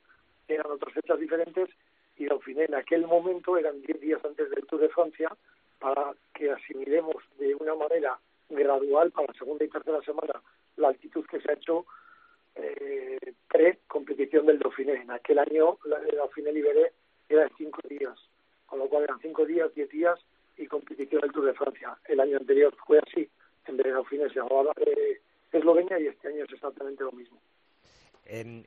eran 0.48 0.70
otras 0.70 0.94
fechas 0.94 1.18
diferentes 1.18 1.68
y 2.16 2.26
final 2.40 2.66
en 2.68 2.74
aquel 2.74 3.06
momento 3.06 3.56
eran 3.56 3.80
diez 3.82 4.00
días 4.00 4.24
antes 4.24 4.50
del 4.50 4.66
Tour 4.66 4.80
de 4.80 4.88
Francia 4.88 5.30
para 5.78 6.12
que 6.34 6.50
asimilemos 6.50 7.16
de 7.38 7.54
una 7.54 7.74
manera 7.74 8.18
gradual 8.48 9.10
para 9.10 9.28
la 9.28 9.38
segunda 9.38 9.64
y 9.64 9.68
tercera 9.68 10.00
semana 10.02 10.40
la 10.76 10.88
altitud 10.88 11.24
que 11.26 11.40
se 11.40 11.50
ha 11.50 11.54
hecho 11.54 11.86
eh, 12.54 13.18
pre-competición 13.48 14.46
del 14.46 14.58
Dauphiné. 14.58 14.94
En 14.94 15.10
aquel 15.10 15.38
año 15.38 15.78
la, 15.84 15.96
el 15.98 16.16
Dauphiné 16.16 16.52
Liberé 16.52 16.92
era 17.28 17.44
de 17.44 17.50
cinco 17.56 17.80
días, 17.88 18.16
con 18.66 18.78
lo 18.78 18.88
cual 18.88 19.04
eran 19.04 19.20
cinco 19.20 19.44
días, 19.46 19.74
diez 19.74 19.88
días 19.90 20.18
y 20.56 20.66
competición 20.66 21.22
del 21.22 21.32
Tour 21.32 21.46
de 21.46 21.54
Francia. 21.54 21.96
El 22.06 22.20
año 22.20 22.36
anterior 22.36 22.74
fue 22.86 22.98
así, 22.98 23.28
en 23.66 23.76
vez 23.76 23.92
Dauphiné 23.92 24.28
se 24.28 24.36
llamaba 24.36 24.72
eh, 24.76 25.20
Eslovenia 25.50 25.98
y 25.98 26.06
este 26.06 26.28
año 26.28 26.44
es 26.44 26.52
exactamente 26.52 27.02
lo 27.04 27.12
mismo. 27.12 27.40
Eh, 28.24 28.64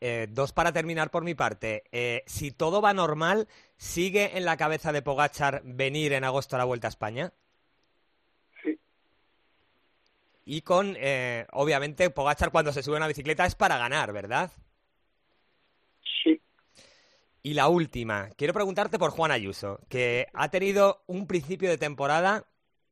eh, 0.00 0.26
dos 0.30 0.52
para 0.52 0.72
terminar 0.72 1.10
por 1.10 1.24
mi 1.24 1.34
parte. 1.34 1.84
Eh, 1.92 2.22
si 2.26 2.50
todo 2.50 2.80
va 2.80 2.92
normal, 2.92 3.48
¿sigue 3.76 4.36
en 4.36 4.44
la 4.44 4.56
cabeza 4.56 4.92
de 4.92 5.02
Pogachar 5.02 5.62
venir 5.64 6.12
en 6.12 6.24
agosto 6.24 6.56
a 6.56 6.58
la 6.58 6.64
Vuelta 6.64 6.88
a 6.88 6.90
España? 6.90 7.32
Y 10.44 10.62
con, 10.62 10.96
eh, 10.98 11.46
obviamente, 11.52 12.10
Pogachar 12.10 12.50
cuando 12.50 12.72
se 12.72 12.82
sube 12.82 12.96
a 12.96 12.98
una 12.98 13.06
bicicleta 13.06 13.46
es 13.46 13.54
para 13.54 13.78
ganar, 13.78 14.12
¿verdad? 14.12 14.50
Sí. 16.24 16.40
Y 17.42 17.54
la 17.54 17.68
última, 17.68 18.30
quiero 18.36 18.52
preguntarte 18.52 18.98
por 18.98 19.12
Juan 19.12 19.30
Ayuso, 19.30 19.78
que 19.88 20.26
ha 20.34 20.48
tenido 20.50 21.04
un 21.06 21.26
principio 21.28 21.70
de 21.70 21.78
temporada 21.78 22.46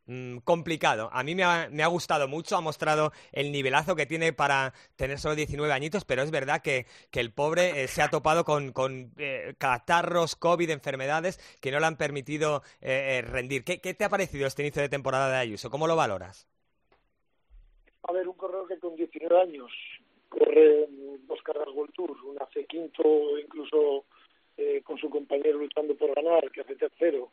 mm, 0.08 0.38
complicado. 0.38 1.08
A 1.12 1.22
mí 1.22 1.36
me 1.36 1.44
ha, 1.44 1.68
me 1.70 1.84
ha, 1.84 1.86
gustado 1.86 2.26
mucho, 2.26 2.56
ha 2.56 2.60
mostrado 2.60 3.12
el 3.30 3.52
nivelazo 3.52 3.94
que 3.94 4.06
tiene 4.06 4.32
para 4.32 4.74
tener 4.96 5.20
solo 5.20 5.36
19 5.36 5.72
añitos, 5.72 6.04
pero 6.04 6.22
es 6.22 6.32
verdad 6.32 6.60
que, 6.60 6.86
el 7.12 7.32
pobre 7.32 7.84
eh, 7.84 7.88
se 7.88 8.02
ha 8.02 8.10
topado 8.10 8.44
con, 8.44 8.72
con 8.72 9.12
eh, 9.18 9.54
catarros, 9.58 10.34
COVID, 10.34 10.70
enfermedades 10.70 11.38
que 11.60 11.70
no 11.70 11.78
le 11.78 11.86
han 11.86 11.96
permitido 11.96 12.62
rendir. 12.80 13.62
¿Qué, 13.62 13.80
¿Qué 13.80 13.94
te 13.94 14.04
ha 14.04 14.08
parecido 14.08 14.48
este 14.48 14.62
inicio 14.62 14.82
de 14.82 14.88
temporada 14.88 15.30
de 15.30 15.36
Ayuso? 15.36 15.70
¿Cómo 15.70 15.86
lo 15.86 15.94
valoras? 15.94 16.48
a 18.08 18.12
ver 18.12 18.26
un 18.26 18.34
corredor 18.34 18.66
que 18.66 18.78
con 18.78 18.96
19 18.96 19.38
años 19.38 19.70
corre 20.28 20.86
dos 21.26 21.42
carreras 21.42 21.74
World 21.74 21.92
Tour, 21.94 22.16
una 22.24 22.44
hace 22.44 22.64
quinto, 22.64 23.38
incluso 23.38 24.04
eh, 24.56 24.82
con 24.82 24.96
su 24.98 25.10
compañero 25.10 25.58
luchando 25.58 25.94
por 25.94 26.14
ganar, 26.14 26.50
que 26.50 26.62
hace 26.62 26.76
tercero, 26.76 27.32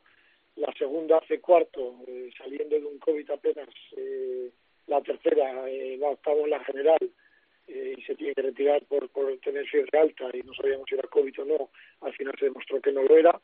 la 0.56 0.72
segunda 0.78 1.18
hace 1.18 1.40
cuarto, 1.40 1.96
eh, 2.08 2.30
saliendo 2.38 2.80
de 2.80 2.86
un 2.86 3.00
COVID 3.00 3.30
apenas, 3.32 3.70
eh, 3.98 4.50
la 4.88 5.02
tercera 5.02 5.54
va 6.02 6.10
octavo 6.10 6.46
en 6.46 6.52
la 6.52 6.64
general 6.64 7.00
y 7.68 8.00
se 8.04 8.14
tiene 8.16 8.36
que 8.36 8.44
retirar 8.44 8.84
por, 8.86 9.10
por 9.10 9.36
tener 9.40 9.66
fiebre 9.68 9.98
alta 9.98 10.30
y 10.32 10.42
no 10.42 10.54
sabíamos 10.54 10.88
si 10.88 10.94
era 10.94 11.08
COVID 11.08 11.42
o 11.42 11.46
no, 11.46 11.70
al 12.02 12.14
final 12.14 12.36
se 12.38 12.46
demostró 12.46 12.80
que 12.80 12.92
no 12.92 13.02
lo 13.02 13.18
era. 13.18 13.42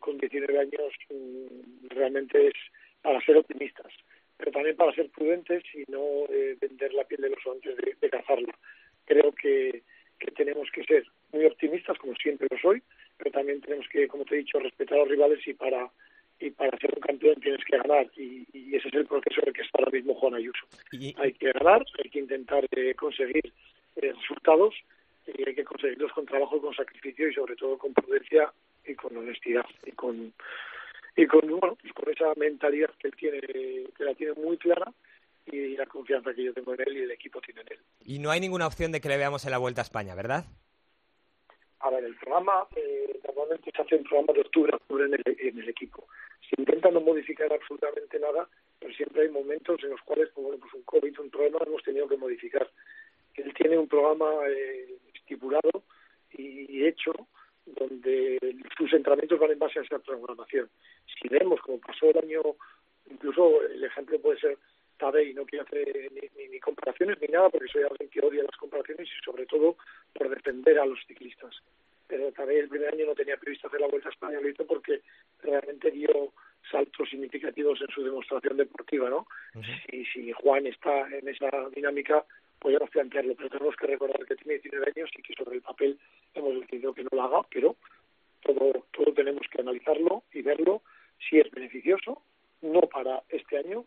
con 0.00 0.18
19 0.18 0.58
años 0.58 0.92
mm, 1.10 1.86
realmente 1.90 2.48
es 2.48 2.54
para 3.00 3.24
ser 3.24 3.36
optimistas 3.36 3.92
pero 4.36 4.52
también 4.52 4.76
para 4.76 4.92
ser 4.92 5.08
prudentes 5.10 5.62
y 5.74 5.90
no 5.90 6.26
eh, 6.28 6.56
vender 6.60 6.92
la 6.94 7.04
piel 7.04 7.22
del 7.22 7.34
oso 7.34 7.52
antes 7.52 7.76
de, 7.76 8.10
cazarla. 8.10 8.54
Creo 9.04 9.32
que, 9.32 9.82
que 10.18 10.30
tenemos 10.32 10.70
que 10.70 10.84
ser 10.84 11.04
muy 11.32 11.44
optimistas, 11.46 11.98
como 11.98 12.14
siempre 12.16 12.48
lo 12.50 12.58
soy, 12.58 12.82
pero 13.16 13.30
también 13.30 13.60
tenemos 13.60 13.86
que, 13.88 14.08
como 14.08 14.24
te 14.24 14.34
he 14.34 14.38
dicho, 14.38 14.58
respetar 14.58 14.98
a 14.98 15.00
los 15.02 15.08
rivales 15.08 15.46
y 15.46 15.54
para 15.54 15.90
y 16.40 16.50
para 16.50 16.76
ser 16.78 16.92
un 16.94 17.00
campeón 17.00 17.40
tienes 17.40 17.64
que 17.64 17.76
ganar 17.76 18.10
y, 18.16 18.44
ese 18.74 18.88
es 18.88 18.94
el 18.94 19.06
proceso 19.06 19.40
en 19.40 19.48
el 19.48 19.54
que 19.54 19.62
está 19.62 19.78
ahora 19.78 19.92
mismo 19.92 20.14
Juan 20.14 20.34
Ayuso. 20.34 20.66
Hay 21.16 21.32
que 21.32 21.52
ganar, 21.52 21.84
hay 22.02 22.10
que 22.10 22.18
intentar 22.18 22.66
eh, 22.72 22.94
conseguir 22.94 23.52
eh, 23.96 24.12
resultados 24.12 24.74
y 25.26 25.48
hay 25.48 25.54
que 25.54 25.64
conseguirlos 25.64 26.12
con 26.12 26.26
trabajo, 26.26 26.60
con 26.60 26.74
sacrificio 26.74 27.28
y 27.28 27.34
sobre 27.34 27.54
todo 27.54 27.78
con 27.78 27.94
prudencia 27.94 28.52
y 28.84 28.94
con 28.94 29.16
honestidad 29.16 29.64
y 29.86 29.92
con 29.92 30.34
y 31.16 31.26
con, 31.26 31.48
bueno, 31.48 31.76
pues 31.80 31.92
con 31.92 32.12
esa 32.12 32.32
mentalidad 32.36 32.90
que 32.98 33.06
él 33.06 33.14
tiene, 33.16 33.40
que 33.40 34.04
la 34.04 34.14
tiene 34.14 34.32
muy 34.32 34.56
clara 34.58 34.92
y 35.46 35.76
la 35.76 35.86
confianza 35.86 36.34
que 36.34 36.42
yo 36.42 36.52
tengo 36.52 36.74
en 36.74 36.80
él 36.80 36.96
y 36.96 37.02
el 37.02 37.10
equipo 37.12 37.40
tiene 37.40 37.60
en 37.60 37.68
él. 37.74 37.78
Y 38.04 38.18
no 38.18 38.30
hay 38.30 38.40
ninguna 38.40 38.66
opción 38.66 38.90
de 38.90 39.00
que 39.00 39.08
le 39.08 39.16
veamos 39.16 39.44
en 39.44 39.52
la 39.52 39.58
Vuelta 39.58 39.80
a 39.80 39.84
España, 39.84 40.16
¿verdad? 40.16 40.46
Ver, 42.04 42.10
el 42.10 42.16
programa, 42.16 42.66
eh, 42.76 43.20
normalmente 43.26 43.70
se 43.74 43.82
hace 43.82 43.96
un 43.96 44.04
programa 44.04 44.32
de 44.32 44.40
octubre 44.40 44.72
a 44.72 44.94
en 45.04 45.58
el, 45.58 45.68
equipo. 45.68 46.06
Se 46.48 46.60
intenta 46.60 46.90
no 46.90 47.00
modificar 47.00 47.52
absolutamente 47.52 48.18
nada, 48.18 48.48
pero 48.78 48.92
siempre 48.94 49.22
hay 49.22 49.28
momentos 49.28 49.82
en 49.82 49.90
los 49.90 50.00
cuales, 50.02 50.28
pues, 50.34 50.44
bueno, 50.44 50.60
pues 50.60 50.74
un 50.74 50.82
COVID, 50.82 51.20
un 51.20 51.30
problema, 51.30 51.58
hemos 51.66 51.82
tenido 51.82 52.08
que 52.08 52.16
modificar. 52.16 52.70
Él 53.34 53.52
tiene 53.54 53.78
un 53.78 53.88
programa 53.88 54.30
eh, 54.48 54.94
estipulado 55.14 55.84
y 56.36 56.84
hecho 56.84 57.12
donde 57.66 58.38
sus 58.76 58.92
entrenamientos 58.92 59.38
van 59.38 59.52
en 59.52 59.58
base 59.58 59.78
a 59.78 59.82
esa 59.82 59.98
programación. 59.98 60.68
Si 61.06 61.28
vemos, 61.28 61.60
como 61.60 61.80
pasó 61.80 62.10
el 62.10 62.18
año, 62.18 62.42
incluso 63.10 63.62
el 63.62 63.82
ejemplo 63.84 64.20
puede 64.20 64.40
ser 64.40 64.58
Tadei, 64.98 65.34
no 65.34 65.44
quiero 65.44 65.64
hacer 65.64 66.12
ni, 66.12 66.48
ni, 66.48 66.60
comparaciones 66.60 67.18
ni 67.20 67.28
nada, 67.28 67.50
porque 67.50 67.68
soy 67.68 67.82
alguien 67.82 68.10
que 68.10 68.20
odia 68.20 68.42
las 68.42 68.56
comparaciones 68.56 69.08
y 69.08 69.24
sobre 69.24 69.46
todo 69.46 69.76
por 70.12 70.28
defender 70.28 70.78
a 70.78 70.86
los 70.86 70.98
ciclistas. 71.06 71.54
Pero 72.06 72.32
Tadei 72.32 72.58
el 72.58 72.68
primer 72.68 72.92
año 72.92 73.06
no 73.06 73.14
tenía 73.14 73.36
previsto 73.36 73.68
hacer 73.68 73.80
la 73.80 73.88
Vuelta 73.88 74.08
a 74.08 74.12
España, 74.12 74.40
lo 74.40 74.48
hizo 74.48 74.66
porque 74.66 75.00
realmente 75.42 75.90
dio 75.90 76.32
saltos 76.70 77.08
significativos 77.10 77.80
en 77.80 77.88
su 77.88 78.02
demostración 78.02 78.56
deportiva, 78.56 79.10
¿no? 79.10 79.26
Y 79.90 80.04
si 80.06 80.32
Juan 80.32 80.66
está 80.66 81.06
en 81.08 81.28
esa 81.28 81.50
dinámica, 81.74 82.24
podemos 82.58 82.90
plantearlo, 82.90 83.34
pero 83.34 83.50
tenemos 83.50 83.76
que 83.76 83.86
recordar 83.86 84.24
que 84.26 84.36
tiene 84.36 84.58
19 84.58 84.92
años 84.96 85.10
y 85.16 85.22
que 85.22 85.34
sobre 85.34 85.56
el 85.56 85.62
papel 85.62 85.98
hemos 86.34 86.60
decidido 86.60 86.94
que 86.94 87.04
no 87.04 87.10
lo 87.12 87.22
haga, 87.22 87.42
pero 87.50 87.76
todo, 88.42 88.86
todo 88.92 89.12
tenemos 89.14 89.46
que 89.50 89.60
analizarlo 89.60 90.22
y 90.32 90.42
verlo 90.42 90.82
si 91.28 91.38
es 91.38 91.50
beneficioso, 91.50 92.22
no 92.62 92.80
para 92.82 93.22
este 93.28 93.58
año, 93.58 93.84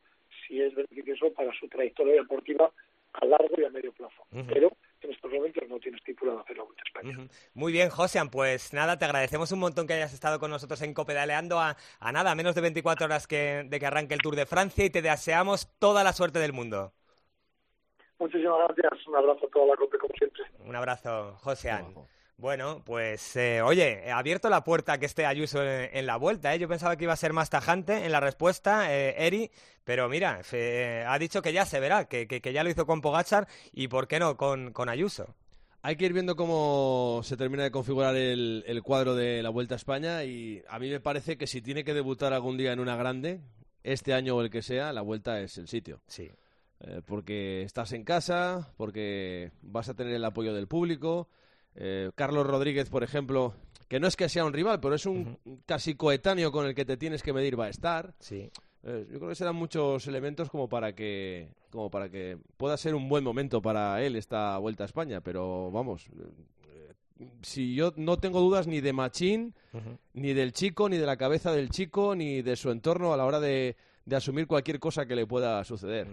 si 0.48 0.62
es 0.62 0.74
beneficioso 0.76 1.34
para 1.34 1.52
su 1.54 1.68
trayectoria 1.68 2.22
deportiva 2.22 2.72
a 3.14 3.26
largo 3.26 3.56
y 3.58 3.64
a 3.64 3.70
medio 3.70 3.92
plazo. 3.92 4.24
Pero 4.48 4.72
en 5.02 5.12
estos 5.12 5.32
momentos 5.32 5.64
no 5.70 5.80
tiene 5.80 5.98
estipulado 5.98 6.40
hacer 6.40 6.58
la 6.58 6.64
Vuelta 6.64 6.82
a 6.84 6.88
España. 6.88 7.30
Muy 7.54 7.72
bien, 7.72 7.90
Josean, 7.90 8.30
pues 8.30 8.74
nada, 8.74 8.98
te 8.98 9.06
agradecemos 9.06 9.52
un 9.52 9.60
montón 9.60 9.88
que 9.88 9.94
hayas 9.94 10.14
estado 10.14 10.40
con 10.40 10.52
nosotros 10.52 10.82
en 10.82 10.94
Copedaleando 10.94 11.60
a, 11.60 11.78
a 12.00 12.12
nada, 12.12 12.32
a 12.32 12.36
menos 12.36 12.56
de 12.56 12.62
24 12.62 13.06
horas 13.06 13.28
que, 13.28 13.64
de 13.68 13.80
que 13.80 13.86
arranque 13.86 14.14
el 14.14 14.22
Tour 14.22 14.36
de 14.36 14.46
Francia 14.46 14.86
y 14.86 14.90
te 14.90 15.02
deseamos 15.02 15.70
toda 15.80 16.04
la 16.04 16.14
suerte 16.14 16.40
del 16.40 16.54
mundo. 16.54 16.94
Muchísimas 18.20 18.58
gracias. 18.68 19.08
Un 19.08 19.16
abrazo 19.16 19.46
a 19.46 19.50
toda 19.50 19.68
la 19.68 19.76
COPE, 19.76 19.98
como 20.00 20.14
siempre. 20.18 20.44
Un 20.60 20.76
abrazo, 20.76 21.38
José 21.42 21.72
Bueno, 22.39 22.84
pues 22.86 23.36
eh, 23.36 23.63
oye, 23.63 24.06
he 24.06 24.12
abierto 24.12 24.47
la 24.47 24.63
puerta 24.63 25.00
que 25.00 25.08
esté 25.08 25.26
Ayuso 25.26 25.63
en, 25.63 26.06
la 26.06 26.17
vuelta. 26.17 26.54
¿eh? 26.54 26.60
Yo 26.60 26.67
pensaba 26.67 26.95
que 26.95 27.06
iba 27.06 27.13
a 27.13 27.17
ser 27.17 27.34
más 27.34 27.50
tajante 27.50 28.06
en 28.06 28.12
la 28.12 28.19
respuesta, 28.19 28.93
eh, 28.93 29.26
Eri, 29.26 29.50
pero 29.84 30.08
mira, 30.08 30.41
ha 31.08 31.17
dicho 31.17 31.41
que 31.41 31.52
ya 31.52 31.65
se 31.65 31.80
verá, 31.80 32.06
que, 32.06 32.28
que, 32.28 32.54
ya 32.54 32.63
lo 32.63 32.69
hizo 32.69 32.86
con 32.86 33.02
Pogachar 33.02 33.47
y 33.73 33.88
por 33.88 34.08
qué 34.08 34.19
no 34.19 34.38
con, 34.38 34.71
con 34.71 34.88
Ayuso. 34.88 35.34
Hay 35.82 35.95
que 35.95 36.06
ir 36.06 36.13
viendo 36.13 36.36
cómo 36.36 37.21
se 37.23 37.38
termina 37.38 37.63
de 37.63 37.71
configurar 37.71 38.15
el, 38.15 38.63
el, 38.67 38.84
cuadro 38.84 39.15
de 39.15 39.41
la 39.41 39.50
Vuelta 39.50 39.73
a 39.73 39.78
España 39.78 40.23
y 40.23 40.62
a 40.69 40.78
mí 40.78 40.91
me 40.91 41.00
parece 41.00 41.39
que 41.39 41.47
si 41.47 41.63
tiene 41.63 41.84
que 41.84 41.95
debutar 41.95 42.34
algún 42.34 42.56
día 42.56 42.71
en 42.71 42.80
una 42.80 42.95
grande, 42.95 43.41
este 43.84 44.13
año 44.13 44.36
o 44.36 44.41
el 44.41 44.52
que 44.52 44.62
sea, 44.62 44.93
la 44.93 45.02
Vuelta 45.02 45.41
es 45.41 45.58
el 45.58 45.67
sitio. 45.67 46.02
Sí. 46.06 46.30
Eh, 46.82 47.02
porque 47.04 47.63
estás 47.63 47.93
en 47.93 48.04
casa, 48.04 48.71
porque 48.78 49.52
vas 49.63 49.89
a 49.89 49.95
tener 49.95 50.13
el 50.13 50.26
apoyo 50.26 50.54
del 50.54 50.67
público. 50.67 51.30
Eh, 51.78 52.12
Carlos 52.16 52.46
Rodríguez, 52.46 52.90
por 52.90 53.04
ejemplo, 53.04 53.54
que 53.88 54.00
no 54.00 54.08
es 54.08 54.16
que 54.16 54.30
sea 54.30 54.46
un 54.46 54.54
rival, 54.54 54.80
pero 54.80 54.96
es 54.96 55.06
un 55.06 55.38
casi 55.66 55.96
coetáneo 55.96 56.52
con 56.52 56.66
el 56.66 56.76
que 56.76 56.86
te 56.86 56.98
tienes 56.98 57.24
que 57.24 57.34
medir, 57.34 57.60
va 57.60 57.66
a 57.66 57.70
estar. 57.70 58.13
Sí. 58.20 58.50
Eh, 58.84 59.08
yo 59.12 59.18
creo 59.18 59.30
que 59.30 59.36
serán 59.36 59.56
muchos 59.56 60.08
elementos 60.08 60.50
como 60.50 60.68
para 60.68 60.94
que 60.94 61.50
como 61.70 61.90
para 61.90 62.10
que 62.10 62.38
pueda 62.58 62.78
ser 62.78 62.96
un 62.96 63.10
buen 63.10 63.24
momento 63.24 63.62
para 63.62 64.02
él 64.02 64.16
esta 64.16 64.58
vuelta 64.58 64.84
a 64.84 64.86
España, 64.86 65.22
pero 65.22 65.70
vamos, 65.70 66.08
si 67.42 67.76
yo 67.76 67.94
no 67.96 68.18
tengo 68.18 68.40
dudas 68.40 68.68
ni 68.68 68.82
de 68.82 68.94
Machín, 68.94 69.54
ni 70.13 70.34
del 70.34 70.54
chico, 70.54 70.90
ni 70.90 70.98
de 70.98 71.06
la 71.06 71.18
cabeza 71.18 71.52
del 71.52 71.70
chico, 71.70 72.16
ni 72.16 72.42
de 72.42 72.56
su 72.56 72.72
entorno 72.72 73.13
a 73.13 73.18
la 73.18 73.26
hora 73.26 73.40
de, 73.40 73.76
de 74.08 74.15
asumir 74.15 74.48
cualquier 74.48 74.80
cosa 74.80 75.06
que 75.06 75.17
le 75.17 75.28
pueda 75.28 75.62
suceder. 75.65 76.08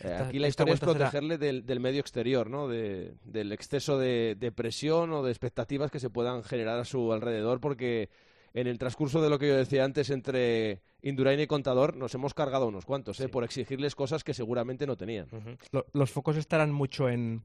Eh, 0.00 0.12
aquí 0.12 0.38
la 0.38 0.48
historia 0.48 0.74
es 0.74 0.80
protegerle 0.80 1.38
del, 1.38 1.80
medio 1.80 1.98
exterior, 1.98 2.50
¿no? 2.50 2.68
del 2.68 3.52
exceso 3.52 3.98
de, 3.98 4.52
presión 4.54 5.10
o 5.12 5.22
de 5.22 5.30
expectativas 5.30 5.90
que 5.90 5.98
se 5.98 6.10
puedan 6.10 6.44
generar 6.44 6.78
a 6.78 6.84
su 6.84 7.10
alrededor, 7.10 7.58
porque 7.58 8.10
en 8.52 8.66
el 8.66 8.78
transcurso 8.78 9.22
de 9.22 9.30
lo 9.30 9.38
que 9.38 9.48
yo 9.48 9.56
decía 9.56 9.84
antes 9.84 10.10
entre 10.10 10.82
Indurain 11.00 11.40
y 11.40 11.46
Contador 11.46 11.96
nos 11.96 12.14
hemos 12.14 12.34
cargado 12.34 12.66
unos 12.66 12.84
cuantos, 12.84 13.18
¿eh? 13.20 13.30
por 13.30 13.44
exigirles 13.44 13.94
cosas 13.94 14.24
que 14.24 14.34
seguramente 14.34 14.86
no 14.86 14.98
tenían. 14.98 15.28
los 15.94 16.10
focos 16.10 16.36
estarán 16.36 16.70
mucho 16.70 17.08
en 17.08 17.44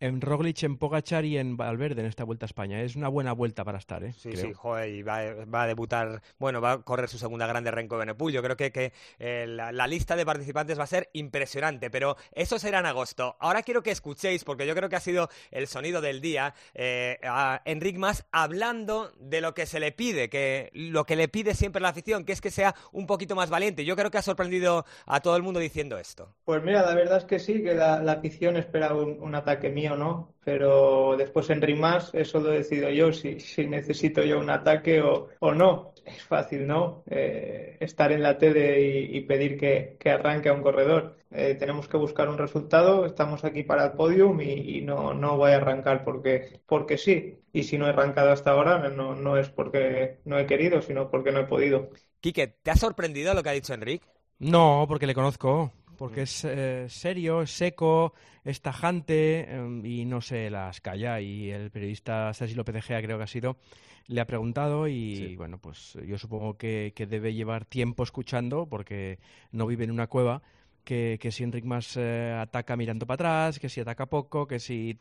en 0.00 0.20
Roglic, 0.22 0.62
en 0.62 0.78
Pogachar 0.78 1.24
y 1.26 1.36
en 1.36 1.56
Valverde 1.56 2.00
en 2.00 2.06
esta 2.06 2.24
Vuelta 2.24 2.46
a 2.46 2.48
España. 2.48 2.80
Es 2.82 2.96
una 2.96 3.08
buena 3.08 3.32
vuelta 3.32 3.64
para 3.64 3.78
estar, 3.78 4.02
¿eh? 4.02 4.14
Sí, 4.16 4.34
sí, 4.34 4.52
joder, 4.54 4.88
y 4.88 5.02
va, 5.02 5.18
a 5.18 5.66
debutar, 5.66 6.22
bueno, 6.38 6.60
va 6.60 6.72
a 6.72 6.78
correr 6.78 7.08
su 7.08 7.18
segunda 7.18 7.46
grande 7.46 7.70
Renko 7.70 7.98
Benepul. 7.98 8.32
Yo 8.32 8.42
creo 8.42 8.56
que, 8.56 8.72
que 8.72 8.92
eh, 9.18 9.46
la, 9.46 9.86
lista 9.86 10.16
de 10.16 10.24
participantes 10.24 10.78
va 10.78 10.84
a 10.84 10.86
ser 10.86 11.10
impresionante, 11.12 11.90
pero 11.90 12.16
eso 12.32 12.58
será 12.58 12.78
en 12.78 12.86
agosto. 12.86 13.36
Ahora 13.40 13.62
quiero 13.62 13.82
que 13.82 13.90
escuchéis, 13.90 14.44
porque 14.44 14.66
yo 14.66 14.74
creo 14.74 14.88
que 14.88 14.96
ha 14.96 15.00
sido 15.00 15.28
el 15.50 15.66
sonido 15.66 16.00
del 16.00 16.20
día, 16.20 16.54
eh, 16.74 17.18
a 17.24 17.60
Enric 17.64 17.98
Mas 17.98 18.24
hablando 18.32 19.12
de 19.18 19.40
lo 19.40 19.52
que 19.52 19.66
se 19.66 19.80
le 19.80 19.92
pide, 19.92 20.30
que 20.30 20.70
lo 20.72 21.04
que 21.04 21.16
le 21.16 21.28
pide 21.28 21.54
siempre 21.54 21.82
la 21.82 21.90
afición, 21.90 22.24
que 22.24 22.32
es 22.32 22.40
que 22.40 22.50
sea 22.50 22.74
un 22.92 23.06
poquito 23.06 23.34
más 23.34 23.50
valiente. 23.50 23.84
Yo 23.84 23.96
creo 23.96 24.10
que 24.10 24.18
ha 24.18 24.22
sorprendido 24.22 24.86
a 25.06 25.20
todo 25.20 25.36
el 25.36 25.42
mundo 25.42 25.60
diciendo 25.60 25.98
esto. 25.98 26.34
Pues 26.44 26.62
mira, 26.62 26.82
la 26.82 26.94
verdad 26.94 27.18
es 27.18 27.24
que 27.24 27.38
sí, 27.38 27.62
que 27.62 27.74
la, 27.74 27.96
afición 28.10 28.56
espera 28.56 28.94
un 28.94 29.34
ataque 29.34 29.68
mío 29.68 29.89
no, 29.96 30.34
pero 30.44 31.16
después 31.16 31.50
en 31.50 31.62
rimas 31.62 32.10
eso 32.14 32.40
lo 32.40 32.50
decido 32.50 32.90
yo, 32.90 33.12
si, 33.12 33.40
si 33.40 33.66
necesito 33.66 34.22
yo 34.22 34.38
un 34.38 34.50
ataque 34.50 35.00
o, 35.00 35.28
o 35.38 35.54
no. 35.54 35.92
Es 36.04 36.22
fácil, 36.24 36.66
¿no? 36.66 37.04
Eh, 37.08 37.76
estar 37.80 38.10
en 38.10 38.22
la 38.22 38.38
tele 38.38 38.80
y, 38.80 39.20
pedir 39.20 39.58
que, 39.58 39.96
que, 40.00 40.10
arranque 40.10 40.48
a 40.48 40.54
un 40.54 40.62
corredor. 40.62 41.16
Eh, 41.30 41.54
tenemos 41.54 41.88
que 41.88 41.96
buscar 41.96 42.28
un 42.28 42.38
resultado, 42.38 43.06
estamos 43.06 43.44
aquí 43.44 43.62
para 43.62 43.84
el 43.86 43.92
podium 43.92 44.40
y, 44.40 44.80
no, 44.80 45.14
no 45.14 45.36
voy 45.36 45.52
a 45.52 45.56
arrancar 45.56 46.02
porque, 46.04 46.60
porque 46.66 46.98
sí. 46.98 47.38
Y 47.52 47.64
si 47.64 47.78
no 47.78 47.86
he 47.86 47.90
arrancado 47.90 48.32
hasta 48.32 48.50
ahora, 48.50 48.88
no, 48.88 49.14
no 49.14 49.36
es 49.36 49.50
porque 49.50 50.18
no 50.24 50.38
he 50.38 50.46
querido, 50.46 50.82
sino 50.82 51.10
porque 51.10 51.32
no 51.32 51.40
he 51.40 51.46
podido. 51.46 51.90
Quique, 52.20 52.48
¿te 52.48 52.70
ha 52.70 52.76
sorprendido 52.76 53.34
lo 53.34 53.42
que 53.42 53.50
ha 53.50 53.52
dicho 53.52 53.74
Enrique? 53.74 54.06
No, 54.38 54.86
porque 54.88 55.06
le 55.06 55.14
conozco 55.14 55.70
porque 56.00 56.22
es 56.22 56.46
eh, 56.46 56.86
serio, 56.88 57.42
es 57.42 57.50
seco, 57.50 58.14
es 58.42 58.62
tajante 58.62 59.54
em, 59.54 59.84
y 59.84 60.06
no 60.06 60.22
se 60.22 60.48
las 60.48 60.80
calla. 60.80 61.20
Y 61.20 61.50
el 61.50 61.70
periodista 61.70 62.32
Sergio 62.32 62.56
López 62.56 62.74
de 62.76 62.80
Gea 62.80 63.02
creo 63.02 63.18
que 63.18 63.24
ha 63.24 63.26
sido, 63.26 63.58
le 64.06 64.22
ha 64.22 64.26
preguntado 64.26 64.88
y 64.88 65.36
bueno, 65.36 65.58
pues 65.58 65.98
yo 66.06 66.16
supongo 66.16 66.56
que, 66.56 66.94
debe 66.96 67.34
llevar 67.34 67.66
tiempo 67.66 68.02
escuchando 68.02 68.66
porque 68.66 69.18
no 69.52 69.66
vive 69.66 69.84
en 69.84 69.90
una 69.90 70.06
cueva. 70.06 70.40
Que, 70.84 71.18
que 71.20 71.30
si 71.30 71.44
Enric 71.44 71.66
más 71.66 71.98
eh, 71.98 72.32
ataca 72.32 72.74
mirando 72.78 73.06
para 73.06 73.16
atrás, 73.16 73.58
que 73.58 73.68
si 73.68 73.82
ataca 73.82 74.06
poco, 74.06 74.46
que 74.46 74.58
si 74.58 74.98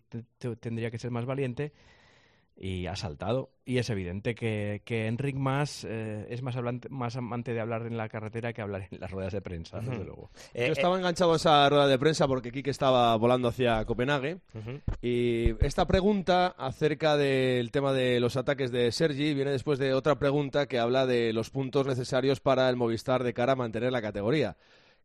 tendría 0.59 0.91
que 0.91 0.99
ser 0.99 1.12
más 1.12 1.23
valiente 1.23 1.71
y 2.60 2.88
ha 2.88 2.95
saltado. 2.95 3.52
Y 3.63 3.78
es 3.78 3.89
evidente 3.89 4.36
que, 4.36 4.82
que 4.84 5.08
Enric 5.08 5.36
más 5.36 5.86
eh, 5.88 6.26
es 6.30 6.41
más, 6.41 6.58
más 6.89 7.15
amante 7.15 7.54
de 7.54 7.62
hablar 7.62 7.86
en 7.86 7.95
la 7.95 8.10
carretera 8.10 8.52
que 8.52 8.62
hablar 8.62 8.88
en 8.91 9.00
las 9.00 9.12
ruedas 9.12 9.32
de 9.32 9.41
prensa, 9.41 9.80
desde 9.80 10.04
luego. 10.04 10.30
Yo 10.54 10.62
eh, 10.62 10.72
estaba 10.72 10.98
enganchado 10.98 11.34
a 11.34 11.36
esa 11.38 11.69
rueda 11.69 11.88
de 11.88 11.98
prensa 11.98 12.28
porque 12.28 12.52
Kike 12.52 12.72
estaba 12.72 13.15
volando 13.15 13.48
hacia 13.48 13.86
Copenhague. 13.86 14.39
Y 15.02 15.52
esta 15.63 15.88
pregunta 15.88 16.48
acerca 16.58 17.15
del 17.15 17.72
tema 17.72 17.93
de 17.93 18.19
los 18.19 18.36
ataques 18.36 18.72
de 18.72 18.91
Sergi 18.91 19.34
viene 19.34 19.52
después 19.52 19.80
de 19.80 19.93
otra 19.93 20.19
pregunta 20.19 20.67
que 20.67 20.80
habla 20.80 21.06
de 21.06 21.32
los 21.32 21.52
puntos 21.52 21.88
necesarios 21.88 22.41
para 22.41 22.67
el 22.69 22.76
Movistar 22.76 23.24
de 23.24 23.34
cara 23.34 23.54
a 23.54 23.56
mantener 23.56 23.91
la 23.91 24.02
categoría 24.02 24.58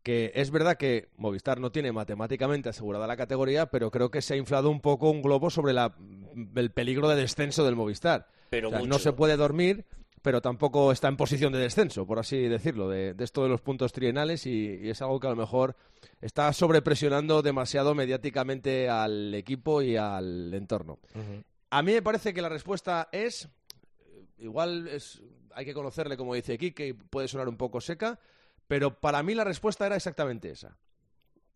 que 0.05 0.33
es 0.35 0.51
verdad 0.51 0.77
que 0.77 1.09
Movistar 1.17 1.59
no 1.59 1.73
tiene 1.73 1.91
matemáticamente 1.91 2.69
asegurada 2.69 3.07
la 3.07 3.17
categoría, 3.17 3.67
pero 3.67 3.91
creo 3.91 4.11
que 4.11 4.21
se 4.21 4.35
ha 4.35 4.37
inflado 4.37 4.71
un 4.71 4.81
poco 4.81 5.11
un 5.11 5.23
globo 5.23 5.49
sobre 5.49 5.75
el 5.75 6.71
peligro 6.71 7.09
de 7.09 7.17
descenso 7.17 7.65
del 7.65 7.75
Movistar. 7.75 8.29
Pero 8.51 8.71
no 8.71 8.99
se 8.99 9.15
puede 9.15 9.39
dormir, 9.39 9.87
pero 10.21 10.43
tampoco 10.43 10.93
está 10.93 11.09
en 11.09 11.17
posición 11.17 11.55
de 11.55 11.59
descenso, 11.59 12.07
por 12.07 12.19
así 12.19 12.37
decirlo, 12.37 12.91
de, 12.91 13.15
esto 13.19 13.45
de 13.45 13.49
los 13.49 13.63
puntos 13.63 13.95
trienales 13.95 14.45
y, 14.45 14.91
es 14.91 15.01
algo 15.01 15.19
que 15.19 15.27
a 15.27 15.31
lo 15.31 15.37
mejor 15.37 15.75
está 16.21 16.53
sobrepresionando 16.53 17.41
demasiado 17.41 17.95
mediáticamente 17.95 18.91
al 18.91 19.35
equipo 19.35 19.81
y 19.81 19.97
al 19.97 20.53
entorno. 20.53 20.99
A 21.71 21.83
mí 21.83 21.93
me 21.93 22.03
parece 22.03 22.35
que 22.35 22.43
la 22.43 22.51
respuesta 22.51 23.09
es, 23.11 23.49
igual 24.37 24.87
es, 24.87 25.23
hay 25.55 25.65
que 25.65 25.73
conocerle 25.73 26.19
como 26.19 26.35
dice 26.35 26.59
que 26.59 26.95
puede 26.95 27.27
sonar 27.27 27.49
un 27.49 27.57
poco 27.57 27.81
seca, 27.81 28.21
pero 28.67 28.99
para 28.99 29.23
mí 29.23 29.35
la 29.35 29.45
respuesta 29.45 29.87
era 29.87 29.97
exactamente 29.97 30.51
esa. 30.51 30.77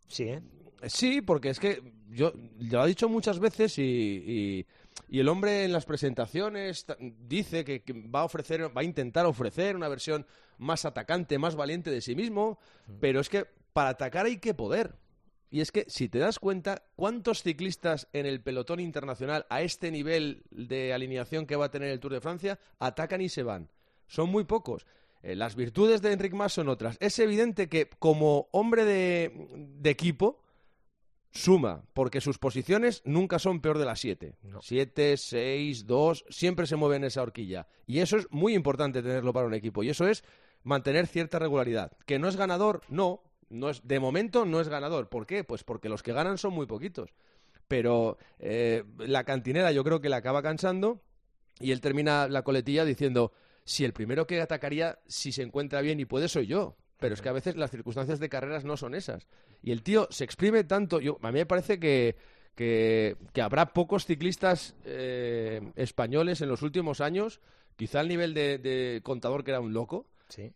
Sí, 0.06 0.24
¿eh? 0.24 0.42
Sí, 0.86 1.20
porque 1.22 1.50
es 1.50 1.58
que 1.58 1.82
yo 2.10 2.32
lo 2.58 2.84
he 2.84 2.88
dicho 2.88 3.08
muchas 3.08 3.40
veces 3.40 3.78
y, 3.78 4.64
y, 5.08 5.18
el 5.18 5.28
hombre 5.28 5.64
en 5.64 5.72
las 5.72 5.84
presentaciones 5.84 6.86
dice 7.00 7.64
que, 7.64 7.82
va 8.14 8.20
a 8.20 8.24
ofrecer, 8.24 8.76
va 8.76 8.82
a 8.82 8.84
intentar 8.84 9.26
ofrecer 9.26 9.74
una 9.74 9.88
versión 9.88 10.26
más 10.58 10.84
atacante, 10.84 11.38
más 11.38 11.56
valiente 11.56 11.90
de 11.90 12.00
sí 12.00 12.14
mismo, 12.14 12.58
pero 13.00 13.20
es 13.20 13.28
que 13.28 13.46
para 13.72 13.90
atacar 13.90 14.26
hay 14.26 14.38
que 14.38 14.54
poder. 14.54 14.96
Y 15.50 15.60
es 15.60 15.72
que 15.72 15.86
si 15.88 16.08
te 16.08 16.18
das 16.18 16.38
cuenta, 16.38 16.84
¿cuántos 16.94 17.42
ciclistas 17.42 18.06
en 18.12 18.26
el 18.26 18.42
pelotón 18.42 18.80
internacional 18.80 19.46
a 19.48 19.62
este 19.62 19.90
nivel 19.90 20.42
de 20.50 20.92
alineación 20.92 21.46
que 21.46 21.56
va 21.56 21.66
a 21.66 21.70
tener 21.70 21.88
el 21.88 22.00
Tour 22.00 22.12
de 22.12 22.20
Francia 22.20 22.58
atacan 22.78 23.22
y 23.22 23.30
se 23.30 23.42
van? 23.42 23.70
Son 24.06 24.28
muy 24.28 24.44
pocos. 24.44 24.86
Eh, 25.22 25.34
las 25.34 25.56
virtudes 25.56 26.02
de 26.02 26.12
Enric 26.12 26.32
Mas 26.32 26.52
son 26.52 26.68
otras. 26.68 26.96
Es 27.00 27.18
evidente 27.18 27.68
que 27.68 27.88
como 27.98 28.48
hombre 28.52 28.84
de, 28.84 29.90
equipo 29.90 30.40
suma, 31.30 31.84
porque 31.92 32.20
sus 32.20 32.38
posiciones 32.38 33.02
nunca 33.04 33.38
son 33.38 33.60
peor 33.60 33.78
de 33.78 33.84
las 33.84 34.00
siete. 34.00 34.36
Siete, 34.60 35.16
seis, 35.16 35.86
dos, 35.86 36.24
siempre 36.28 36.66
se 36.66 36.76
mueve 36.76 36.96
en 36.96 37.04
esa 37.04 37.22
horquilla. 37.22 37.66
Y 37.86 37.98
eso 37.98 38.16
es 38.16 38.26
muy 38.30 38.54
importante 38.54 39.02
tenerlo 39.02 39.32
para 39.32 39.46
un 39.46 39.54
equipo. 39.54 39.82
Y 39.82 39.90
eso 39.90 40.06
es 40.06 40.24
mantener 40.62 41.06
cierta 41.06 41.38
regularidad. 41.38 41.92
Que 42.06 42.18
no 42.18 42.28
es 42.28 42.36
ganador, 42.36 42.82
no. 42.88 43.22
no 43.50 43.70
es, 43.70 43.86
de 43.86 44.00
momento 44.00 44.44
no 44.44 44.60
es 44.60 44.68
ganador. 44.68 45.08
¿Por 45.08 45.26
qué? 45.26 45.44
Pues 45.44 45.64
porque 45.64 45.88
los 45.88 46.02
que 46.02 46.12
ganan 46.12 46.38
son 46.38 46.54
muy 46.54 46.66
poquitos. 46.66 47.10
Pero 47.66 48.18
eh, 48.38 48.84
la 48.98 49.24
cantinera 49.24 49.72
yo 49.72 49.84
creo 49.84 50.00
que 50.00 50.08
le 50.08 50.16
acaba 50.16 50.42
cansando 50.42 51.02
y 51.60 51.72
él 51.72 51.80
termina 51.80 52.28
la 52.28 52.42
coletilla 52.42 52.84
diciendo 52.84 53.32
si 53.68 53.84
el 53.84 53.92
primero 53.92 54.26
que 54.26 54.40
atacaría, 54.40 54.98
si 55.06 55.30
se 55.30 55.42
encuentra 55.42 55.82
bien 55.82 56.00
y 56.00 56.06
puede, 56.06 56.28
soy 56.28 56.46
yo. 56.46 56.74
Pero 56.98 57.12
es 57.12 57.20
que 57.20 57.28
a 57.28 57.32
veces 57.32 57.54
las 57.54 57.70
circunstancias 57.70 58.18
de 58.18 58.30
carreras 58.30 58.64
no 58.64 58.78
son 58.78 58.94
esas. 58.94 59.26
Y 59.62 59.72
el 59.72 59.82
tío 59.82 60.08
se 60.10 60.24
exprime 60.24 60.64
tanto. 60.64 61.00
Yo, 61.00 61.18
a 61.20 61.30
mí 61.30 61.38
me 61.38 61.44
parece 61.44 61.78
que, 61.78 62.16
que, 62.54 63.14
habrá 63.42 63.74
pocos 63.74 64.06
ciclistas 64.06 64.74
eh, 64.86 65.60
españoles 65.76 66.40
en 66.40 66.48
los 66.48 66.62
últimos 66.62 67.02
años, 67.02 67.42
quizá 67.76 68.00
al 68.00 68.08
nivel 68.08 68.32
de, 68.32 69.02
contador 69.04 69.44
que 69.44 69.50
era 69.50 69.60
un 69.60 69.74
loco, 69.74 70.06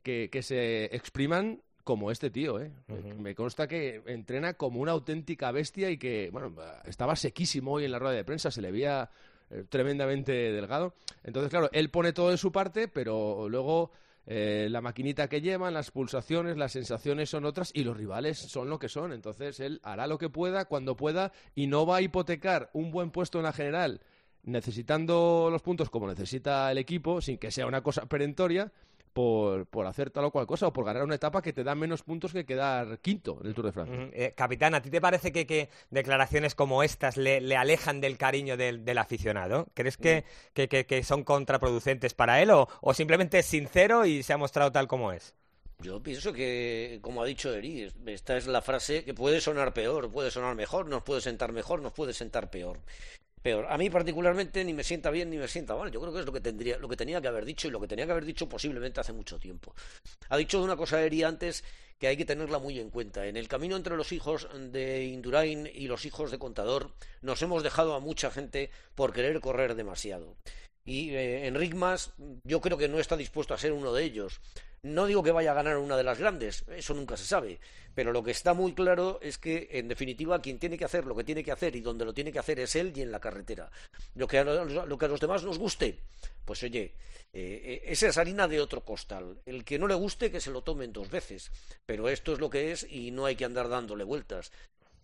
que, 0.03 0.31
que, 0.31 0.43
se 0.43 0.87
expriman 0.97 1.61
como 1.85 2.11
este 2.11 2.31
tío. 2.31 2.61
¿eh? 2.61 2.73
Me 3.19 3.35
consta 3.35 3.69
que 3.69 4.03
entrena 4.07 4.55
como 4.55 4.81
una 4.81 4.93
auténtica 4.93 5.53
bestia 5.53 5.91
y 5.91 5.99
que, 5.99 6.31
bueno, 6.33 6.57
estaba 6.87 7.15
sequísimo 7.15 7.73
hoy 7.73 7.85
en 7.85 7.93
la 7.93 7.99
rueda 7.99 8.15
de 8.15 8.25
prensa, 8.25 8.51
se 8.51 8.63
le 8.63 8.73
veía 8.73 9.11
eh, 9.53 9.65
tremendamente 9.69 10.33
delgado. 10.33 10.95
Entonces, 11.23 11.51
claro, 11.51 11.69
él 11.73 11.91
pone 11.91 12.13
todo 12.13 12.31
de 12.31 12.39
su 12.39 12.51
parte, 12.51 12.89
pero 12.89 13.49
luego 13.49 13.91
eh, 14.27 14.69
la 14.71 14.81
maquinita 14.81 15.29
que 15.29 15.41
llevan, 15.41 15.75
las 15.75 15.91
pulsaciones, 15.91 16.57
las 16.57 16.73
sensaciones 16.73 17.29
son 17.31 17.45
otras 17.45 17.71
y 17.75 17.85
los 17.85 17.97
rivales 17.97 18.39
son 18.39 18.71
lo 18.71 18.79
que 18.79 18.89
son. 18.89 19.13
Entonces, 19.13 19.61
él 19.61 19.81
hará 19.83 20.07
lo 20.07 20.19
que 20.19 20.29
pueda, 20.29 20.65
cuando 20.65 20.97
pueda, 20.97 21.33
y 21.55 21.67
no 21.67 21.87
va 21.87 21.97
a 21.97 22.03
hipotecar 22.03 22.71
un 22.73 22.91
buen 22.91 23.11
puesto 23.11 23.39
en 23.39 23.45
la 23.45 23.53
general 23.53 24.01
necesitando 24.45 25.49
los 25.51 25.63
puntos 25.63 25.91
como 25.91 26.09
necesita 26.09 26.71
el 26.71 26.79
equipo, 26.79 27.21
sin 27.21 27.39
que 27.39 27.51
sea 27.51 27.67
una 27.67 27.83
cosa 27.83 28.07
perentoria, 28.07 28.73
por, 29.13 29.67
por, 29.67 29.87
hacer 29.87 30.11
tal 30.11 30.25
o 30.25 30.31
cual 30.31 30.47
cosa 30.47 30.67
o 30.67 30.73
por 30.73 30.85
ganar 30.85 31.03
una 31.03 31.15
etapa 31.15 31.43
que 31.43 31.53
te 31.53 31.65
da 31.65 31.75
menos 31.75 32.03
puntos 32.03 32.33
que 32.33 32.45
quedar 32.45 32.99
quinto 33.01 33.39
en 33.41 33.49
el 33.49 33.55
Tour 33.55 33.67
de 33.67 33.73
Francia. 33.73 34.11
Eh, 34.13 34.33
capitán, 34.37 34.75
¿a 34.75 34.83
ti 34.83 34.91
te 34.91 35.01
parece 35.01 35.33
que, 35.33 35.69
declaraciones 35.91 36.55
como 36.55 36.83
estas 36.83 37.17
le, 37.17 37.57
alejan 37.57 38.01
del 38.01 38.17
cariño 38.17 38.57
del, 38.57 38.99
aficionado? 38.99 39.69
¿Crees 39.75 39.97
que, 39.97 40.25
que, 40.55 41.03
son 41.03 41.25
contraproducentes 41.25 42.15
para 42.15 42.41
él 42.43 42.51
o, 42.51 42.69
o 42.81 42.95
simplemente 42.95 43.39
es 43.39 43.47
sincero 43.47 44.07
y 44.07 44.23
se 44.23 44.33
ha 44.33 44.37
mostrado 44.37 44.73
tal 44.73 44.89
como 44.89 45.13
es? 45.13 45.35
Yo 45.81 46.01
pienso 46.01 46.33
que, 46.33 47.01
como 47.03 47.23
ha 47.23 47.27
dicho 47.27 47.53
Eri, 47.53 47.91
esta 48.07 48.37
es 48.37 48.47
la 48.47 48.63
frase 48.63 49.05
que 49.05 49.15
puede 49.15 49.41
sonar 49.41 49.75
peor, 49.75 50.13
puede 50.13 50.31
sonar 50.31 50.55
mejor, 50.55 50.87
nos 50.87 51.03
puede 51.03 51.21
sentar 51.21 51.53
mejor, 51.53 51.83
nos 51.83 51.93
puede 51.93 52.13
sentar 52.13 52.51
peor 52.51 52.79
peor. 53.43 53.67
A 53.69 53.77
mí 53.77 53.91
particularmente 53.91 54.65
ni 54.65 54.73
me 54.73 54.85
sienta 54.85 55.11
bien 55.11 55.29
ni 55.31 55.37
me 55.37 55.49
sienta 55.49 55.75
mal. 55.77 55.91
Yo 55.91 56.01
creo 56.01 56.13
que 56.13 56.21
es 56.21 56.27
lo 56.27 56.33
que 56.33 56.41
tendría, 56.41 56.79
lo 56.79 56.89
que 56.89 56.97
tenía 56.97 57.21
que 57.21 57.29
haber 57.29 57.45
dicho 57.45 57.69
y 57.69 57.71
lo 57.71 57.81
que 57.81 57.89
tenía 57.89 58.07
que 58.07 58.13
haber 58.13 58.25
dicho 58.25 58.49
posiblemente 58.49 59.01
hace 59.01 59.13
mucho 59.13 59.39
tiempo. 59.39 59.75
Ha 60.29 60.37
dicho 60.37 60.63
una 60.63 60.77
cosa 60.77 61.03
Eri 61.03 61.23
antes 61.25 61.65
que 61.99 62.09
hay 62.09 62.17
que 62.17 62.25
tenerla 62.25 62.59
muy 62.59 62.79
en 62.81 62.91
cuenta. 62.91 63.27
En 63.27 63.37
el 63.37 63.49
camino 63.49 63.77
entre 63.77 63.97
los 63.97 64.13
hijos 64.13 64.49
de 64.73 65.05
Indurain 65.05 65.69
y 65.73 65.87
los 65.87 66.05
hijos 66.05 66.31
de 66.31 66.39
Contador 66.39 66.91
nos 67.21 67.43
hemos 67.43 67.63
dejado 67.63 67.95
a 67.95 68.01
mucha 68.01 68.31
gente 68.31 68.71
por 68.95 69.13
querer 69.13 69.41
correr 69.41 69.75
demasiado. 69.75 70.37
Y 70.85 71.11
eh, 71.11 71.53
yo 72.45 72.61
creo 72.61 72.77
que 72.77 72.89
no 72.89 72.99
está 72.99 73.17
dispuesto 73.17 73.55
a 73.55 73.59
ser 73.59 73.73
uno 73.73 73.93
de 73.93 74.05
ellos. 74.05 74.41
No 74.85 75.07
digo 75.07 75.23
que 75.23 75.31
vaya 75.31 75.53
a 75.53 75.55
ganar 75.55 75.77
una 75.77 75.97
de 75.97 76.03
las 76.03 76.19
grandes, 76.19 76.65
eso 76.67 76.93
nunca 76.93 77.17
se 77.17 77.25
sabe, 77.25 77.61
pero 77.95 78.11
lo 78.11 78.25
que 78.25 78.33
está 78.33 78.53
muy 78.53 78.73
claro 78.73 79.21
es 79.23 79.39
que, 79.39 79.69
en 79.71 79.87
definitiva, 79.87 80.43
quien 80.43 80.59
tiene 80.59 80.77
que 80.77 80.85
hacer 80.85 81.07
lo 81.07 81.15
que 81.15 81.23
tiene 81.23 81.45
que 81.45 81.53
hacer 81.53 81.77
y 81.77 81.81
donde 81.81 82.05
lo 82.05 82.13
tiene 82.13 82.33
que 82.33 82.41
hacer 82.41 82.59
es 82.59 82.75
él 82.75 82.93
y 82.97 83.03
en 83.03 83.13
la 83.13 83.21
carretera. 83.21 83.71
Lo 84.17 84.27
que 84.27 84.39
a, 84.41 84.45
lo 84.45 84.99
que 84.99 85.05
a 85.05 85.09
los 85.09 85.21
demás 85.21 85.45
nos 85.45 85.61
guste, 85.61 86.01
pues 86.45 86.65
oye, 86.65 86.95
eh, 87.33 87.83
esa 87.87 88.09
es 88.09 88.19
harina 88.19 88.49
de 88.49 88.61
otro 88.61 88.81
costal. 88.81 89.39
El 89.47 89.65
que 89.65 89.79
no 89.79 89.87
le 89.87 89.95
guste, 89.95 90.33
que 90.33 90.41
se 90.41 90.51
lo 90.51 90.63
tomen 90.63 90.93
dos 90.93 91.09
veces. 91.11 91.53
Pero 91.87 92.09
esto 92.09 92.33
es 92.33 92.41
lo 92.41 92.51
que 92.51 92.73
es 92.73 92.85
y 92.91 93.13
no 93.13 93.27
hay 93.27 93.37
que 93.37 93.45
andar 93.45 93.69
dándole 93.69 94.03
vueltas. 94.03 94.51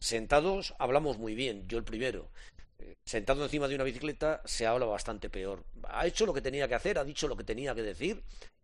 Sentados 0.00 0.74
hablamos 0.80 1.18
muy 1.18 1.36
bien, 1.36 1.68
yo 1.68 1.78
el 1.78 1.84
primero 1.84 2.28
eh, 2.56 2.57
sentado 3.04 3.42
encima 3.42 3.68
de 3.68 3.74
una 3.74 3.84
bicicleta 3.84 4.42
se 4.44 4.66
habla 4.66 4.86
bastante 4.86 5.30
peor. 5.30 5.64
Ha 5.88 6.06
hecho 6.06 6.26
lo 6.26 6.34
que 6.34 6.42
tenía 6.42 6.68
que 6.68 6.74
hacer, 6.74 6.98
ha 6.98 7.04
dicho 7.04 7.28
lo 7.28 7.36
que 7.36 7.44
tenía 7.44 7.74
que 7.74 7.82
decir 7.82 8.22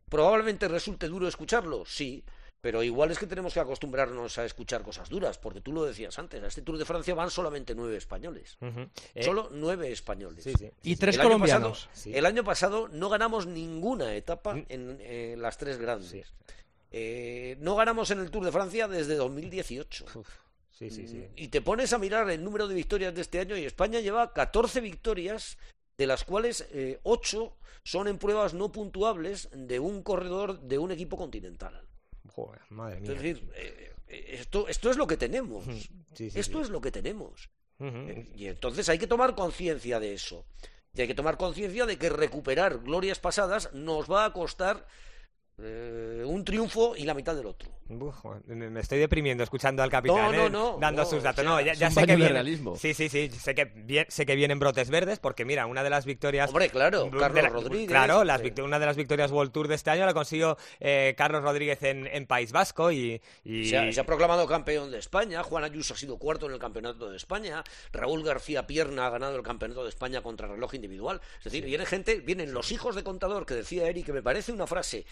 ¿Probablemente 0.08 0.68
resulte 0.68 1.08
duro 1.08 1.26
escucharlo? 1.26 1.84
Sí, 1.86 2.24
pero 2.60 2.82
igual 2.82 3.10
es 3.10 3.18
que 3.18 3.26
tenemos 3.26 3.52
que 3.54 3.60
acostumbrarnos 3.60 4.38
a 4.38 4.44
escuchar 4.44 4.82
cosas 4.82 5.08
duras, 5.08 5.38
porque 5.38 5.60
tú 5.60 5.72
lo 5.72 5.84
decías 5.84 6.18
antes, 6.18 6.42
a 6.42 6.46
este 6.46 6.62
Tour 6.62 6.78
de 6.78 6.84
Francia 6.84 7.14
van 7.14 7.30
solamente 7.30 7.74
nueve 7.74 7.96
españoles. 7.96 8.56
Eh, 9.14 9.22
Solo 9.22 9.48
nueve 9.52 9.90
españoles. 9.90 10.46
Y 10.82 10.96
tres 10.96 11.18
colombianos. 11.18 11.88
el 12.06 12.26
año 12.26 12.44
pasado 12.44 12.88
no 12.88 13.08
ganamos 13.08 13.46
ninguna 13.46 14.14
etapa 14.14 14.54
mm. 14.54 14.66
en, 14.68 15.42
las 15.42 15.58
tres 15.58 15.78
grandes. 15.78 16.32
Eh, 16.90 17.56
no 17.58 17.74
ganamos 17.74 18.10
en 18.12 18.20
el 18.20 18.30
Tour 18.30 18.44
de 18.44 18.52
Francia 18.52 18.86
desde 18.86 19.16
2018. 19.16 20.06
Sí, 20.74 20.90
sí, 20.90 21.06
sí. 21.06 21.24
Y 21.36 21.48
te 21.48 21.62
pones 21.62 21.92
a 21.92 21.98
mirar 21.98 22.28
el 22.30 22.42
número 22.42 22.66
de 22.66 22.74
victorias 22.74 23.14
de 23.14 23.20
este 23.20 23.38
año 23.38 23.56
y 23.56 23.64
España 23.64 24.00
lleva 24.00 24.32
14 24.32 24.80
victorias 24.80 25.56
de 25.96 26.06
las 26.06 26.24
cuales 26.24 26.66
eh, 26.72 26.98
ocho 27.04 27.56
son 27.84 28.08
en 28.08 28.18
pruebas 28.18 28.54
no 28.54 28.72
puntuables 28.72 29.48
de 29.52 29.78
un 29.78 30.02
corredor 30.02 30.60
de 30.60 30.78
un 30.78 30.90
equipo 30.90 31.16
continental. 31.16 31.86
Joder, 32.28 32.60
madre 32.70 33.00
mía. 33.00 33.12
Es 33.12 33.22
decir, 33.22 33.50
eh, 33.54 33.94
eh, 34.08 34.26
esto, 34.40 34.66
esto 34.66 34.90
es 34.90 34.96
lo 34.96 35.06
que 35.06 35.16
tenemos. 35.16 35.64
esto 36.18 36.60
es 36.60 36.70
lo 36.70 36.80
que 36.80 36.90
tenemos. 36.90 37.50
Y 38.34 38.46
entonces 38.46 38.88
hay 38.88 38.98
que 38.98 39.06
tomar 39.06 39.34
conciencia 39.34 40.00
de 40.00 40.14
eso. 40.14 40.46
Y 40.94 41.02
hay 41.02 41.06
que 41.06 41.14
tomar 41.14 41.36
conciencia 41.36 41.86
de 41.86 41.98
que 41.98 42.08
recuperar 42.08 42.78
glorias 42.78 43.18
pasadas 43.18 43.72
nos 43.74 44.10
va 44.10 44.24
a 44.24 44.32
costar 44.32 44.86
un 45.58 46.44
triunfo 46.44 46.96
y 46.96 47.04
la 47.04 47.14
mitad 47.14 47.34
del 47.34 47.46
otro 47.46 47.70
me 47.88 48.80
estoy 48.80 48.98
deprimiendo 48.98 49.44
escuchando 49.44 49.82
al 49.82 49.90
capitán 49.90 50.34
¿eh? 50.34 50.50
dando 50.80 51.04
sus 51.04 51.22
datos. 51.22 51.44
no, 51.44 51.60
ya, 51.60 51.90
sé 51.90 52.06
que 52.06 52.16
viene, 52.16 52.42
Sí, 52.76 52.94
sí, 52.94 53.08
sí. 53.08 53.28
Sé 53.30 53.54
que, 53.54 54.06
sé 54.08 54.24
que 54.24 54.34
vienen 54.34 54.58
brotes 54.58 54.88
verdes 54.90 55.18
porque, 55.18 55.44
mira, 55.44 55.66
una 55.66 55.82
de 55.82 55.90
las 55.90 56.06
victorias. 56.06 56.48
Hombre, 56.48 56.70
claro, 56.70 57.10
Carlos 57.10 57.52
Rodríguez. 57.52 57.88
Claro, 57.88 58.22
una 58.64 58.78
de 58.78 58.86
las 58.86 58.96
victorias 58.96 59.30
World 59.30 59.52
Tour 59.52 59.68
de 59.68 59.74
este 59.74 59.90
año 59.90 60.06
la 60.06 60.14
consiguió 60.14 60.56
eh, 60.80 61.14
Carlos 61.16 61.42
Rodríguez 61.42 61.82
en, 61.82 62.26
País 62.26 62.52
Vasco 62.52 62.90
y. 62.90 63.20
Se, 63.44 64.00
ha, 64.00 64.06
proclamado 64.06 64.46
campeón 64.46 64.90
de 64.90 64.98
España. 64.98 65.42
Juan 65.42 65.64
Ayuso 65.64 65.94
ha 65.94 65.96
sido 65.96 66.16
cuarto 66.16 66.46
en 66.46 66.52
el 66.52 66.58
campeonato 66.58 67.10
de 67.10 67.16
España. 67.16 67.62
Raúl 67.92 68.24
García 68.24 68.66
Pierna 68.66 69.06
ha 69.06 69.10
ganado 69.10 69.36
el 69.36 69.42
campeonato 69.42 69.82
de 69.82 69.90
España 69.90 70.22
contra 70.22 70.48
reloj 70.48 70.74
individual. 70.74 71.20
Es 71.38 71.44
decir, 71.44 71.64
viene 71.64 71.84
gente, 71.84 72.20
vienen 72.20 72.54
los 72.54 72.72
hijos 72.72 72.94
de 72.94 73.04
contador 73.04 73.44
que 73.44 73.54
decía 73.54 73.86
Eric, 73.88 74.06
que 74.06 74.12
me 74.12 74.22
parece 74.22 74.52
una 74.52 74.66
frase 74.66 75.04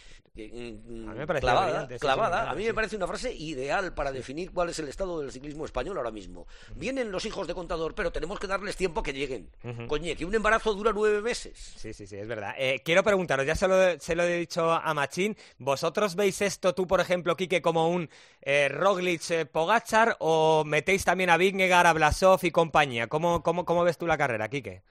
clavada. 1.41 1.89
clavada 1.99 2.55
me 2.55 2.75
parece 2.75 2.97
una 2.97 3.07
frase 3.07 3.35
ideal 3.35 3.93
para 3.93 4.13
definir 4.13 4.51
cuál 4.53 4.71
es 4.71 4.79
el 4.79 4.89
estado 4.89 5.21
del 5.21 5.31
ciclismo 5.31 5.65
español 5.65 5.99
ahora 5.99 6.11
mismo. 6.11 6.47
Vienen 6.75 7.13
los 7.13 7.27
hijos 7.27 7.47
de 7.47 7.55
contador, 7.55 7.95
pero 7.95 8.13
tenemos 8.13 8.39
que 8.41 8.47
darles 8.47 8.77
tiempo 8.77 9.01
a 9.01 9.03
que 9.03 9.13
lleguen. 9.13 9.51
Coñe, 9.89 10.17
que 10.17 10.25
un 10.25 10.35
embarazo 10.35 10.75
dura 10.75 10.93
nueve 10.95 11.21
meses. 11.21 11.75
Sí, 11.77 11.93
sí, 11.93 12.07
sí, 12.07 12.17
es 12.17 12.27
verdad. 12.27 12.55
Eh, 12.57 12.81
quiero 12.85 13.03
preguntaros, 13.03 13.47
ya 13.47 13.55
se 13.55 13.69
lo, 13.69 14.01
se 14.01 14.15
lo, 14.15 14.23
he 14.23 14.39
dicho 14.39 14.73
a 14.73 14.95
Machín, 14.95 15.37
¿vosotros 15.59 16.15
veis 16.15 16.41
esto, 16.41 16.75
tú 16.75 16.87
por 16.87 17.01
ejemplo, 17.01 17.37
Quique, 17.37 17.61
como 17.61 17.89
un 17.89 18.09
eh, 18.41 18.69
Roglic 18.69 19.31
eh, 19.31 19.47
Pogachar 19.47 20.17
o 20.21 20.65
metéis 20.65 21.05
también 21.05 21.31
a 21.31 21.37
Vingegaard, 21.37 21.87
a 21.87 21.93
Blasov 21.93 22.41
y 22.43 22.51
compañía? 22.51 23.09
¿Cómo, 23.09 23.43
cómo, 23.43 23.65
cómo 23.65 23.85
ves 23.85 23.99
tú 23.99 24.07
la 24.07 24.17
carrera, 24.17 24.49
Quique? 24.49 24.83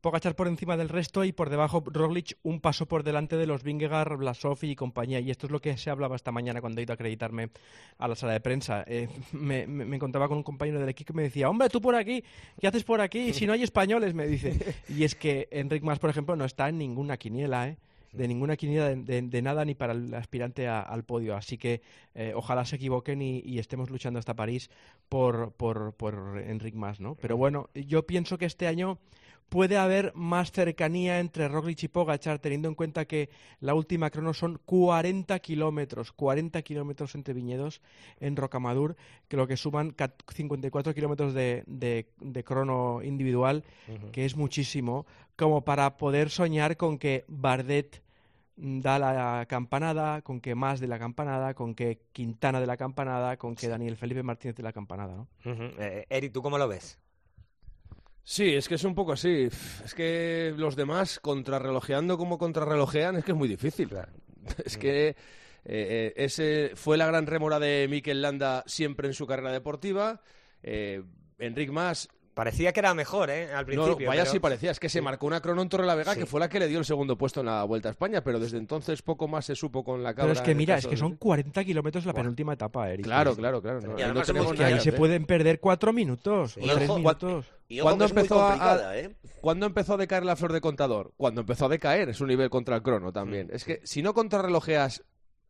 Pogachar 0.00 0.36
por 0.36 0.46
encima 0.46 0.76
del 0.76 0.88
resto 0.88 1.24
y 1.24 1.32
por 1.32 1.50
debajo 1.50 1.82
Roglic 1.84 2.38
un 2.44 2.60
paso 2.60 2.86
por 2.86 3.02
delante 3.02 3.36
de 3.36 3.46
los 3.46 3.64
Vingegaard, 3.64 4.16
Blasov 4.16 4.58
y 4.62 4.76
compañía. 4.76 5.18
Y 5.18 5.30
esto 5.30 5.46
es 5.46 5.52
lo 5.52 5.60
que 5.60 5.76
se 5.76 5.90
hablaba 5.90 6.14
esta 6.14 6.30
mañana 6.30 6.60
cuando 6.60 6.80
he 6.80 6.84
ido 6.84 6.92
a 6.92 6.94
acreditarme 6.94 7.50
a 7.98 8.06
la 8.06 8.14
sala 8.14 8.32
de 8.32 8.40
prensa. 8.40 8.84
Eh, 8.86 9.08
me, 9.32 9.62
encontraba 9.62 10.28
con 10.28 10.36
un 10.36 10.44
compañero 10.44 10.78
del 10.78 10.88
equipo 10.88 11.12
que 11.12 11.16
me 11.16 11.22
decía, 11.24 11.50
hombre, 11.50 11.68
tú 11.68 11.80
por 11.80 11.96
aquí, 11.96 12.22
¿qué 12.60 12.68
haces 12.68 12.84
por 12.84 13.00
aquí? 13.00 13.32
Si 13.32 13.46
no 13.46 13.52
hay 13.52 13.62
españoles, 13.62 14.14
me 14.14 14.26
dice. 14.26 14.76
Y 14.88 15.04
es 15.04 15.14
que 15.14 15.48
Enric 15.50 15.82
Mas, 15.82 15.98
por 15.98 16.10
ejemplo, 16.10 16.36
no 16.36 16.44
está 16.44 16.68
en 16.68 16.78
ninguna 16.78 17.16
quiniela, 17.16 17.68
¿eh? 17.68 17.78
de 18.12 18.28
ninguna 18.28 18.56
quiniela 18.56 18.94
de, 18.94 19.42
nada 19.42 19.64
ni 19.64 19.74
para 19.74 19.92
el 19.92 20.14
aspirante 20.14 20.68
al 20.68 21.04
podio. 21.04 21.36
Así 21.36 21.58
que 21.58 21.82
eh, 22.14 22.32
ojalá 22.34 22.64
se 22.64 22.76
equivoquen 22.76 23.22
y, 23.22 23.58
estemos 23.58 23.90
luchando 23.90 24.18
hasta 24.18 24.34
París 24.34 24.70
por, 25.08 25.52
por, 25.52 25.92
por 25.94 26.40
Enric 26.46 26.74
Mas, 26.74 27.00
¿no? 27.00 27.16
Pero 27.16 27.36
bueno, 27.36 27.68
yo 27.74 28.06
pienso 28.06 28.38
que 28.38 28.46
este 28.46 28.66
año 28.66 28.98
puede 29.48 29.76
haber 29.76 30.12
más 30.14 30.52
cercanía 30.52 31.20
entre 31.20 31.48
Roglic 31.48 31.82
y 31.82 31.88
Pogachar, 31.88 32.38
teniendo 32.38 32.68
en 32.68 32.74
cuenta 32.74 33.06
que 33.06 33.30
la 33.60 33.74
última 33.74 34.10
crono 34.10 34.34
son 34.34 34.60
40 34.64 35.38
kilómetros, 35.40 36.12
40 36.12 36.60
kilómetros 36.62 37.14
entre 37.14 37.34
viñedos 37.34 37.80
en 38.20 38.36
Rocamadur, 38.36 38.96
que 39.28 39.36
lo 39.36 39.46
que 39.46 39.56
suman 39.56 39.94
54 40.34 40.94
kilómetros 40.94 41.34
de, 41.34 41.64
de, 41.66 42.44
crono 42.44 43.02
individual, 43.02 43.64
que 44.12 44.24
es 44.24 44.36
muchísimo, 44.36 45.06
como 45.36 45.64
para 45.64 45.96
poder 45.96 46.30
soñar 46.30 46.76
con 46.76 46.98
que 46.98 47.24
Bardet 47.28 48.02
da 48.56 48.98
la 48.98 49.46
campanada, 49.46 50.22
con 50.22 50.40
que 50.40 50.54
más 50.54 50.80
de 50.80 50.88
la 50.88 50.98
campanada, 50.98 51.54
con 51.54 51.74
que 51.74 52.00
Quintana 52.12 52.60
de 52.60 52.66
la 52.66 52.76
campanada, 52.76 53.36
con 53.36 53.54
que 53.54 53.68
Daniel 53.68 53.96
Felipe 53.96 54.22
Martínez 54.22 54.56
de 54.56 54.62
la 54.62 54.72
campanada. 54.72 55.14
¿no? 55.14 55.28
Eh, 55.44 56.06
Eri, 56.10 56.30
¿tú 56.30 56.42
cómo 56.42 56.58
lo 56.58 56.66
ves? 56.66 56.98
Sí, 58.22 58.54
es 58.54 58.68
que 58.68 58.74
es 58.74 58.84
un 58.84 58.94
poco 58.94 59.12
así. 59.12 59.48
Es 59.84 59.94
que 59.94 60.52
los 60.56 60.76
demás, 60.76 61.18
contrarrelojeando 61.18 62.18
como 62.18 62.38
contrarrelojean, 62.38 63.16
es 63.16 63.24
que 63.24 63.32
es 63.32 63.38
muy 63.38 63.48
difícil. 63.48 63.90
Es 64.64 64.78
que 64.78 65.08
eh, 65.08 65.14
eh, 65.64 66.14
ese 66.16 66.72
fue 66.74 66.96
la 66.96 67.06
gran 67.06 67.26
remora 67.26 67.58
de 67.58 67.86
Mikel 67.90 68.22
Landa 68.22 68.64
siempre 68.66 69.08
en 69.08 69.14
su 69.14 69.26
carrera 69.26 69.52
deportiva. 69.52 70.22
Eh, 70.62 71.02
Enric 71.38 71.70
Mas 71.70 72.08
Parecía 72.38 72.72
que 72.72 72.78
era 72.78 72.94
mejor, 72.94 73.30
¿eh? 73.30 73.52
Al 73.52 73.66
principio. 73.66 73.98
No, 73.98 74.06
vaya 74.06 74.24
si 74.24 74.38
parecía. 74.38 74.70
Es 74.70 74.78
que 74.78 74.88
se 74.88 75.02
marcó 75.02 75.26
una 75.26 75.40
crono 75.40 75.60
en 75.60 75.68
Torre 75.68 75.84
la 75.84 75.96
Vega 75.96 76.14
que 76.14 76.24
fue 76.24 76.38
la 76.38 76.48
que 76.48 76.60
le 76.60 76.68
dio 76.68 76.78
el 76.78 76.84
segundo 76.84 77.18
puesto 77.18 77.40
en 77.40 77.46
la 77.46 77.64
Vuelta 77.64 77.88
a 77.88 77.90
España, 77.90 78.22
pero 78.22 78.38
desde 78.38 78.58
entonces 78.58 79.02
poco 79.02 79.26
más 79.26 79.44
se 79.44 79.56
supo 79.56 79.82
con 79.82 80.04
la 80.04 80.14
cabra. 80.14 80.34
Pero 80.34 80.40
es 80.40 80.46
que 80.46 80.54
mira, 80.54 80.78
es 80.78 80.86
que 80.86 80.96
son 80.96 81.16
40 81.16 81.64
kilómetros 81.64 82.06
la 82.06 82.12
penúltima 82.12 82.52
etapa, 82.52 82.92
Eric. 82.92 83.04
Claro, 83.04 83.34
claro, 83.34 83.60
claro. 83.60 83.80
No, 83.80 83.98
y 83.98 84.56
que 84.56 84.64
ahí 84.64 84.78
se 84.78 84.92
pueden 84.92 85.24
perder 85.24 85.58
cuatro 85.58 85.92
minutos, 85.92 86.56
o 86.56 86.60
tres 86.60 86.88
minutos. 86.88 87.46
¿Cuándo 87.82 88.04
empezó, 88.04 88.46
a, 88.46 88.96
¿eh? 88.96 89.16
¿Cuándo 89.40 89.66
empezó 89.66 89.94
a 89.94 89.96
decaer 89.96 90.24
la 90.24 90.36
flor 90.36 90.52
de 90.52 90.60
contador? 90.60 91.14
Cuando 91.16 91.40
empezó 91.40 91.66
a 91.66 91.68
decaer, 91.68 92.08
es 92.08 92.20
un 92.20 92.28
nivel 92.28 92.50
contra 92.50 92.76
el 92.76 92.82
crono 92.82 93.10
también. 93.10 93.48
Mm. 93.48 93.56
Es 93.56 93.64
que 93.64 93.80
si 93.82 94.00
no 94.00 94.14
contrarrelojeas 94.14 95.02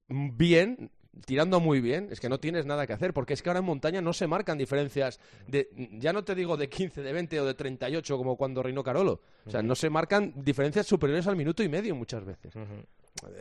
bien, 0.08 0.90
tirando 1.24 1.60
muy 1.60 1.80
bien, 1.80 2.08
es 2.10 2.20
que 2.20 2.28
no 2.28 2.38
tienes 2.40 2.66
nada 2.66 2.86
que 2.86 2.92
hacer, 2.92 3.12
porque 3.12 3.34
es 3.34 3.42
que 3.42 3.50
ahora 3.50 3.60
en 3.60 3.66
montaña 3.66 4.00
no 4.00 4.12
se 4.12 4.26
marcan 4.26 4.58
diferencias 4.58 5.20
de, 5.46 5.68
ya 5.92 6.12
no 6.12 6.24
te 6.24 6.34
digo 6.34 6.56
de 6.56 6.68
15, 6.68 7.02
de 7.02 7.12
20 7.12 7.40
o 7.40 7.46
de 7.46 7.54
38 7.54 8.16
como 8.16 8.36
cuando 8.36 8.62
reinó 8.62 8.82
Carolo, 8.82 9.20
o 9.46 9.50
sea, 9.50 9.62
no 9.62 9.74
se 9.74 9.90
marcan 9.90 10.32
diferencias 10.36 10.86
superiores 10.86 11.26
al 11.26 11.36
minuto 11.36 11.62
y 11.62 11.68
medio 11.68 11.94
muchas 11.94 12.24
veces. 12.24 12.52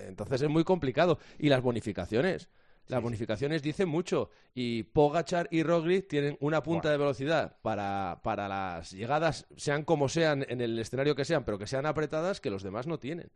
Entonces 0.07 0.41
es 0.41 0.49
muy 0.49 0.63
complicado. 0.63 1.19
Y 1.37 1.49
las 1.49 1.61
bonificaciones, 1.61 2.49
Las 2.87 3.01
bonificaciones 3.01 3.61
dicen 3.61 3.89
mucho 3.89 4.29
y 4.53 4.83
Pogachar 4.83 5.47
y 5.51 5.63
Roglic 5.63 6.07
tienen 6.07 6.37
una 6.39 6.63
punta 6.63 6.89
de 6.89 6.97
velocidad 6.97 7.57
para, 7.61 8.21
para 8.23 8.47
las 8.47 8.91
llegadas, 8.91 9.45
sean 9.57 9.83
como 9.83 10.07
sean 10.07 10.45
en 10.47 10.61
el 10.61 10.79
escenario 10.79 11.15
que 11.15 11.25
sean, 11.25 11.43
pero 11.43 11.57
que 11.57 11.67
sean 11.67 11.85
apretadas 11.85 12.39
que 12.39 12.49
los 12.49 12.63
demás 12.63 12.87
no 12.87 12.97
tienen. 12.97 13.29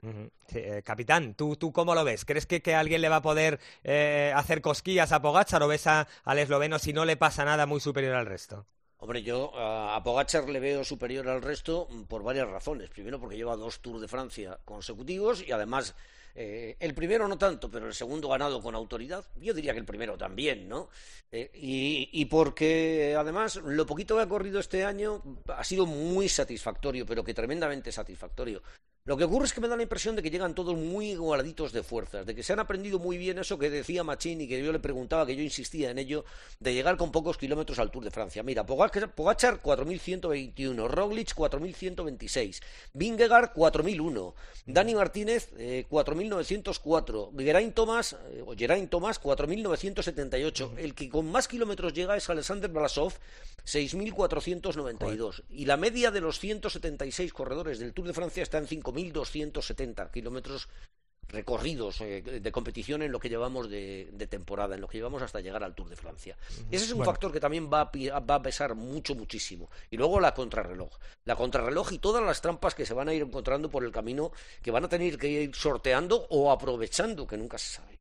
Eh, 0.54 0.82
capitán, 0.86 1.36
¿tú, 1.36 1.58
¿tú 1.58 1.74
cómo 1.74 1.94
lo 1.96 2.04
ves? 2.04 2.24
¿Crees 2.24 2.46
que, 2.46 2.62
que 2.62 2.76
alguien 2.76 3.02
le 3.02 3.10
va 3.10 3.18
a 3.18 3.22
poder 3.22 3.60
eh, 3.84 4.32
hacer 4.36 4.62
cosquillas 4.62 5.12
a 5.12 5.22
Pogachar 5.22 5.62
o 5.64 5.68
ves 5.68 5.86
a, 5.88 6.08
al 6.24 6.40
esloveno 6.40 6.80
si 6.80 6.94
no 6.94 7.04
le 7.04 7.18
pasa 7.18 7.44
nada 7.44 7.66
muy 7.66 7.82
superior 7.82 8.16
al 8.16 8.26
resto? 8.26 8.66
Hombre, 9.04 9.24
yo 9.24 9.52
a 9.58 10.02
Pogachar 10.04 10.48
le 10.48 10.60
veo 10.60 10.84
superior 10.84 11.28
al 11.28 11.42
resto 11.42 11.88
por 12.08 12.22
varias 12.22 12.48
razones. 12.48 12.92
Primero 12.92 13.20
porque 13.20 13.36
lleva 13.36 13.56
dos 13.56 13.82
Tours 13.82 14.00
de 14.00 14.08
Francia 14.08 14.60
consecutivos 14.64 15.44
y 15.46 15.52
además 15.52 15.96
eh, 16.36 16.78
el 16.80 16.94
primero 16.94 17.28
no 17.28 17.38
tanto, 17.38 17.70
pero 17.70 17.88
el 17.88 17.94
segundo 17.94 18.30
ganado 18.30 18.62
con 18.62 18.76
autoridad. 18.76 19.26
Yo 19.36 19.54
diría 19.54 19.74
que 19.74 19.80
el 19.80 19.86
primero 19.86 20.18
también, 20.18 20.68
¿no? 20.68 20.90
Eh, 21.32 21.50
y, 21.54 22.10
y, 22.12 22.26
porque 22.26 23.16
además 23.18 23.56
lo 23.58 23.86
poquito 23.86 24.16
que 24.16 24.24
ha 24.24 24.30
corrido 24.30 24.60
este 24.60 24.84
año 24.84 25.22
ha 25.48 25.64
sido 25.64 25.86
muy 25.86 26.28
satisfactorio, 26.28 27.06
pero 27.06 27.24
que 27.24 27.34
tremendamente 27.34 27.92
satisfactorio. 27.92 28.62
Lo 29.04 29.18
que 29.18 29.24
ocurre 29.24 29.46
es 29.46 29.54
que 29.54 29.62
me 29.62 29.68
da 29.68 29.76
la 29.76 29.82
impresión 29.82 30.16
de 30.16 30.22
que 30.22 30.30
llegan 30.30 30.54
todos 30.54 30.78
muy 30.78 31.14
igualaditos 31.14 31.72
de 31.74 31.82
fuerzas, 31.82 32.24
de 32.24 32.36
que 32.36 32.44
se 32.44 32.54
han 32.54 32.60
aprendido 32.60 33.00
muy 33.00 33.18
bien 33.18 33.40
eso 33.40 33.58
que 33.58 33.72
decía 33.72 34.04
Machín 34.04 34.42
y 34.42 34.48
que 34.48 34.64
yo 34.64 34.72
le 34.72 34.78
preguntaba, 34.78 35.26
que 35.26 35.36
yo 35.36 35.42
insistía 35.42 35.90
en 35.90 35.98
ello, 35.98 36.24
de 36.60 36.76
llegar 36.76 36.98
con 36.98 37.12
pocos 37.12 37.36
kilómetros 37.40 37.80
al 37.80 37.90
Tour 37.90 38.04
de 38.04 38.12
Francia. 38.12 38.44
Mira, 38.44 38.64
Pogachar 38.64 39.10
4.121, 39.16 40.88
Roglic 40.88 41.34
4.126, 41.34 42.62
Vingegaard 42.94 43.54
4.001, 43.56 44.34
Dani 44.68 44.94
Martínez 44.94 45.52
4.904, 45.58 47.30
eh, 47.40 47.44
Geraint 47.44 47.74
Thomas, 47.74 48.14
eh, 48.14 48.44
o 48.46 48.56
Geraint 48.56 48.92
Thomas 48.92 49.20
4.978. 49.20 50.78
El 50.78 50.94
que 50.94 51.10
con 51.10 51.32
más 51.32 51.48
kilómetros 51.48 51.94
llega 51.94 52.16
es 52.16 52.30
Alexander 52.30 52.70
Blasov 52.70 53.14
6.492. 53.66 55.44
Y 55.50 55.66
la 55.66 55.78
media 55.78 56.12
de 56.12 56.22
los 56.22 56.40
176 56.40 57.34
corredores 57.34 57.80
del 57.80 57.94
Tour 57.94 58.08
de 58.08 58.14
Francia 58.14 58.44
está 58.44 58.60
en 58.60 58.68
5 58.68 58.91
1.270 58.92 60.12
kilómetros 60.12 60.68
recorridos 61.32 62.02
eh, 62.02 62.22
de 62.22 62.52
competición 62.52 63.02
en 63.02 63.12
lo 63.12 63.20
que 63.20 63.30
llevamos 63.30 63.70
de, 63.70 64.28
temporada, 64.30 64.76
en 64.76 64.82
lo 64.82 64.88
que 64.88 64.98
llevamos 64.98 65.22
hasta 65.22 65.40
llegar 65.40 65.64
al 65.64 65.74
Tour 65.74 65.90
de 65.90 65.96
Francia. 65.96 66.38
Ese 66.70 66.86
es 66.86 66.92
un 66.92 67.04
factor 67.04 67.32
que 67.32 67.40
también 67.40 67.70
va 67.72 67.82
a, 67.82 68.20
va 68.20 68.36
a, 68.36 68.42
pesar 68.42 68.76
mucho, 68.76 69.16
muchísimo. 69.16 69.70
Y 69.90 69.98
luego 69.98 70.20
la 70.20 70.34
contrarreloj. 70.34 70.92
La 71.26 71.36
contrarreloj 71.36 71.94
y 71.94 72.00
todas 72.00 72.24
las 72.24 72.42
trampas 72.42 72.76
que 72.76 72.86
se 72.86 72.94
van 72.94 73.10
a 73.10 73.14
ir 73.14 73.24
encontrando 73.24 73.70
por 73.70 73.84
el 73.84 73.92
camino, 73.92 74.32
que 74.62 74.72
van 74.72 74.86
a 74.86 74.90
tener 74.90 75.18
que 75.18 75.30
ir 75.30 75.56
sorteando 75.56 76.28
o 76.30 76.52
aprovechando, 76.52 77.26
que 77.26 77.38
nunca 77.38 77.58
se 77.58 77.76
sabe. 77.76 78.00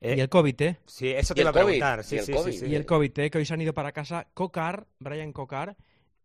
y 0.00 0.20
el 0.20 0.28
COVID, 0.28 0.62
¿eh? 0.62 0.78
Sí, 0.86 1.08
eso 1.08 1.34
te 1.34 1.40
iba 1.40 1.50
a 1.50 1.54
preguntar. 1.54 2.04
Sí, 2.04 2.16
y, 2.16 2.18
el 2.18 2.24
sí, 2.24 2.32
COVID, 2.32 2.62
y 2.64 2.74
el 2.74 2.86
COVID, 2.86 3.18
¿eh? 3.18 3.30
Que 3.30 3.38
hoy 3.38 3.46
se 3.46 3.54
han 3.54 3.60
ido 3.60 3.74
para 3.74 3.92
casa 3.92 4.28
Cocar, 4.34 4.86
Brian 4.98 5.32
Cocar, 5.32 5.76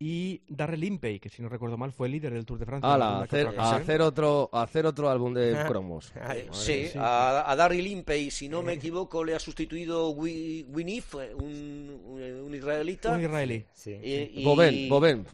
y 0.06 0.42
Darrell 0.48 0.84
Impey, 0.84 1.18
que 1.18 1.30
si 1.30 1.40
no 1.40 1.48
recuerdo 1.48 1.78
mal 1.78 1.90
fue 1.90 2.08
el 2.08 2.12
líder 2.12 2.34
del 2.34 2.44
Tour 2.44 2.58
de 2.58 2.66
Francia. 2.66 2.90
a, 2.90 3.22
hacer, 3.22 4.02
otro, 4.02 4.50
hacer 4.52 4.84
otro 4.84 5.08
álbum 5.08 5.32
de 5.32 5.56
cromos. 5.66 6.12
sí, 6.52 6.90
a, 6.94 7.50
a 7.50 7.56
Darrell 7.56 7.86
Impey, 7.86 8.30
si 8.30 8.46
no 8.46 8.62
me 8.62 8.72
equivoco, 8.74 9.24
le 9.24 9.34
ha 9.34 9.38
sustituido 9.38 10.10
Winif, 10.10 11.14
un, 11.14 12.02
un, 12.44 12.54
israelita. 12.54 13.12
Un 13.12 13.22
israelí, 13.22 13.64
sí. 13.72 13.98
Y, 14.02 14.44
Boven, 14.44 14.90
Boven. 14.90 15.26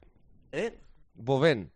¿Eh? 0.53 0.79
Boven. 1.15 1.73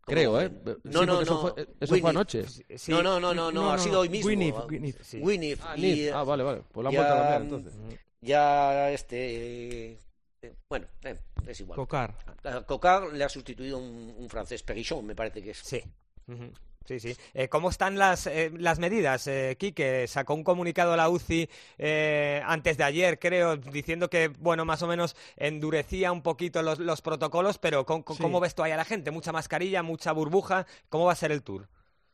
Creo, 0.00 0.40
¿eh? 0.40 0.50
No, 0.84 1.04
no, 1.04 1.16
no. 1.16 1.20
Eso 1.20 1.38
fue, 1.38 1.68
eso 1.80 1.96
fue 1.98 2.10
anoche. 2.10 2.44
Sí. 2.46 2.90
No, 2.90 3.02
no, 3.02 3.20
no, 3.20 3.34
no, 3.34 3.52
no, 3.52 3.72
ha 3.72 3.78
sido 3.78 4.00
hoy 4.00 4.08
mismo. 4.08 4.30
Winif. 4.30 4.54
Winif, 4.70 5.02
sí. 5.02 5.20
Winif. 5.20 5.60
Ah, 5.62 5.76
y, 5.76 6.08
ah, 6.08 6.22
vale, 6.22 6.44
vale. 6.44 6.62
Pues 6.72 6.82
la 6.82 6.88
han 6.88 6.96
vuelto 6.96 7.12
a 7.12 7.16
cambiar 7.18 7.42
entonces. 7.42 7.74
Ya, 8.22 8.90
este 8.90 9.92
eh, 9.92 9.98
bueno, 10.68 10.86
eh, 11.04 11.18
es 11.46 11.60
igual. 11.60 11.76
Cocar. 11.76 12.14
A 12.44 12.62
Cocar 12.62 13.12
le 13.12 13.24
ha 13.24 13.28
sustituido 13.28 13.78
un, 13.78 14.14
un 14.16 14.28
francés, 14.28 14.62
Perichon, 14.62 15.04
me 15.04 15.14
parece 15.14 15.42
que 15.42 15.50
es. 15.50 15.58
Sí. 15.58 15.82
Sí, 16.86 16.98
sí. 16.98 17.16
Eh, 17.34 17.48
¿Cómo 17.48 17.70
están 17.70 17.98
las, 17.98 18.26
eh, 18.26 18.50
las 18.56 18.78
medidas? 18.78 19.26
Eh, 19.26 19.56
Quique 19.58 20.06
sacó 20.08 20.34
un 20.34 20.42
comunicado 20.42 20.92
a 20.92 20.96
la 20.96 21.08
UCI 21.08 21.48
eh, 21.78 22.42
antes 22.44 22.78
de 22.78 22.84
ayer, 22.84 23.18
creo, 23.18 23.56
diciendo 23.56 24.08
que, 24.08 24.28
bueno, 24.28 24.64
más 24.64 24.82
o 24.82 24.86
menos 24.88 25.14
endurecía 25.36 26.10
un 26.10 26.22
poquito 26.22 26.62
los, 26.62 26.78
los 26.78 27.02
protocolos, 27.02 27.58
pero 27.58 27.84
¿cómo, 27.84 28.04
Sí. 28.08 28.22
¿cómo 28.22 28.40
ves 28.40 28.54
tú 28.54 28.62
ahí 28.62 28.72
a 28.72 28.76
la 28.76 28.84
gente? 28.84 29.10
¿Mucha 29.10 29.30
mascarilla, 29.30 29.82
mucha 29.82 30.10
burbuja? 30.12 30.66
¿Cómo 30.88 31.04
va 31.04 31.12
a 31.12 31.16
ser 31.16 31.32
el 31.32 31.42
tour? 31.42 31.68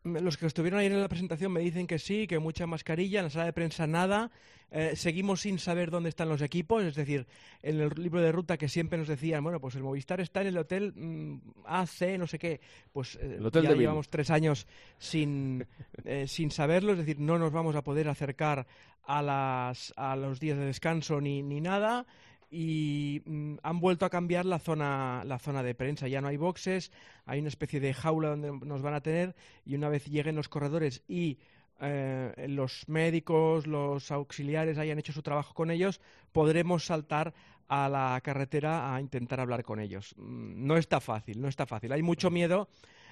Los 0.07 0.37
que 0.37 0.47
estuvieron 0.47 0.79
ayer 0.79 0.92
en 0.92 1.01
la 1.01 1.09
presentación 1.09 1.53
me 1.53 1.61
dicen 1.61 1.87
que 1.87 1.99
sí, 1.99 2.29
que 2.29 2.38
mucha 2.38 2.66
mascarilla, 2.66 3.19
en 3.19 3.25
la 3.25 3.31
sala 3.31 3.47
de 3.47 3.53
prensa 3.53 3.87
nada. 3.88 4.31
Eh, 4.71 4.95
seguimos 4.95 5.40
sin 5.40 5.59
saber 5.59 5.90
dónde 5.90 6.09
están 6.09 6.29
los 6.29 6.42
equipos, 6.42 6.85
es 6.85 6.95
decir, 6.95 7.27
en 7.62 7.81
el 7.81 7.92
libro 7.97 8.21
de 8.21 8.31
ruta 8.31 8.57
que 8.57 8.69
siempre 8.69 8.99
nos 8.99 9.09
decían, 9.09 9.42
bueno, 9.42 9.61
pues 9.61 9.75
el 9.75 9.83
Movistar 9.83 10.21
está 10.21 10.42
en 10.42 10.49
el 10.49 10.59
hotel 10.59 10.92
mm, 10.95 11.38
AC, 11.64 12.19
no 12.19 12.27
sé 12.27 12.38
qué, 12.38 12.61
pues 12.92 13.16
eh, 13.16 13.37
El 13.38 13.47
hotel 13.47 13.64
ya 13.64 13.71
de 13.71 13.77
llevamos 13.77 14.09
tres 14.09 14.31
años 14.31 14.66
sin, 14.99 15.66
eh, 16.05 16.27
sin 16.29 16.51
saberlo, 16.51 16.92
es 16.92 16.99
decir, 16.99 17.19
no 17.19 17.38
nos 17.38 17.53
vamos 17.53 17.75
a 17.77 17.83
poder 17.83 18.09
acercar 18.09 18.66
a, 19.05 19.23
las, 19.23 19.92
a 19.97 20.16
los 20.16 20.40
días 20.40 20.59
de 20.59 20.66
descanso 20.66 21.21
ni, 21.21 21.42
ni 21.42 21.61
nada 21.61 22.07
y 22.51 23.23
mm, 23.25 23.57
han 23.63 23.81
vuelto 23.81 24.05
a 24.05 24.11
cambiar 24.11 24.45
la 24.45 24.59
zona, 24.59 25.23
la 25.25 25.39
zona 25.39 25.63
de 25.63 25.75
prensa. 25.75 26.09
Ya 26.09 26.21
no 26.21 26.29
hay 26.29 26.37
boxes, 26.37 26.93
hay 27.25 27.41
una 27.41 27.49
especie 27.49 27.81
de 27.81 27.95
jaula 27.95 28.31
donde 28.31 28.53
nos 28.67 28.83
van 28.83 28.95
a 28.95 29.01
tener 29.01 29.35
y 29.65 29.75
una 29.75 29.89
vez 29.89 30.07
lleguen 30.07 30.37
los 30.37 30.49
corredores 30.49 31.03
y 31.09 31.39
eh, 31.81 32.47
los 32.49 32.89
médicos, 32.89 33.67
los 33.67 34.11
auxiliares 34.11 34.79
hayan 34.79 34.99
hecho 34.99 35.13
su 35.13 35.23
trabajo 35.23 35.55
con 35.55 35.71
ellos, 35.71 36.01
podremos 36.33 36.87
saltar 36.87 37.35
a 37.69 37.89
la 37.89 38.21
carretera 38.23 38.95
a 38.95 39.01
intentar 39.01 39.41
hablar 39.41 39.65
con 39.65 39.81
ellos. 39.81 40.15
Mm, 40.17 40.67
No 40.67 40.77
está 40.77 41.01
fácil, 41.01 41.41
no 41.41 41.49
está 41.49 41.67
fácil. 41.67 41.93
Hay 41.93 42.03
mucho 42.03 42.31
miedo 42.31 42.69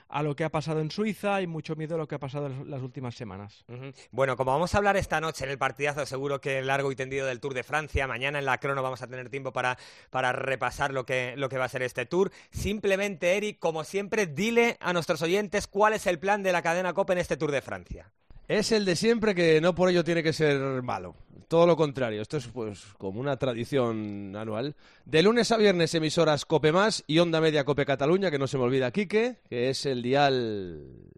a 0.08 0.22
lo 0.22 0.36
que 0.36 0.44
ha 0.44 0.50
pasado 0.50 0.80
en 0.80 0.90
Suiza 0.90 1.40
y 1.42 1.46
mucho 1.46 1.76
miedo 1.76 1.94
a 1.94 1.98
lo 1.98 2.06
que 2.06 2.14
ha 2.14 2.18
pasado 2.18 2.46
en 2.46 2.70
las 2.70 2.82
últimas 2.82 3.14
semanas. 3.14 3.64
Bueno, 4.10 4.36
como 4.36 4.52
vamos 4.52 4.74
a 4.74 4.78
hablar 4.78 4.96
esta 4.96 5.20
noche 5.20 5.44
en 5.44 5.50
el 5.50 5.58
partidazo, 5.58 6.06
seguro 6.06 6.40
que 6.40 6.62
largo 6.62 6.92
y 6.92 6.96
tendido 6.96 7.26
del 7.26 7.40
Tour 7.40 7.54
de 7.54 7.62
Francia, 7.62 8.06
mañana 8.06 8.38
en 8.38 8.44
la 8.44 8.58
crono 8.58 8.82
vamos 8.82 9.02
a 9.02 9.06
tener 9.06 9.30
tiempo 9.30 9.52
para, 9.52 9.78
para 10.10 10.32
repasar 10.32 10.92
lo 10.92 11.04
que, 11.04 11.34
lo 11.36 11.48
que 11.48 11.58
va 11.58 11.64
a 11.64 11.68
ser 11.68 11.82
este 11.82 12.06
Tour. 12.06 12.30
Simplemente, 12.50 13.36
Eric, 13.36 13.58
como 13.58 13.84
siempre, 13.84 14.26
dile 14.26 14.76
a 14.80 14.92
nuestros 14.92 15.22
oyentes 15.22 15.66
cuál 15.66 15.94
es 15.94 16.06
el 16.06 16.18
plan 16.18 16.42
de 16.42 16.52
la 16.52 16.62
cadena 16.62 16.92
COPE 16.92 17.14
en 17.14 17.18
este 17.18 17.36
Tour 17.36 17.50
de 17.50 17.62
Francia. 17.62 18.12
Es 18.46 18.72
el 18.72 18.84
de 18.84 18.94
siempre 18.94 19.34
que 19.34 19.60
no 19.60 19.74
por 19.74 19.88
ello 19.88 20.04
tiene 20.04 20.22
que 20.22 20.32
ser 20.32 20.82
malo. 20.82 21.14
Todo 21.48 21.66
lo 21.66 21.76
contrario. 21.76 22.20
Esto 22.20 22.36
es 22.36 22.46
pues 22.48 22.84
como 22.98 23.20
una 23.20 23.36
tradición 23.36 24.34
anual. 24.36 24.76
De 25.04 25.22
lunes 25.22 25.50
a 25.50 25.56
viernes 25.56 25.94
emisoras 25.94 26.44
Cope 26.44 26.72
Más 26.72 27.04
y 27.06 27.18
Onda 27.18 27.40
Media 27.40 27.64
Cope 27.64 27.86
Cataluña, 27.86 28.30
que 28.30 28.38
no 28.38 28.46
se 28.46 28.58
me 28.58 28.64
olvida 28.64 28.90
Quique, 28.90 29.38
que 29.48 29.70
es 29.70 29.86
el 29.86 30.02
dial 30.02 31.10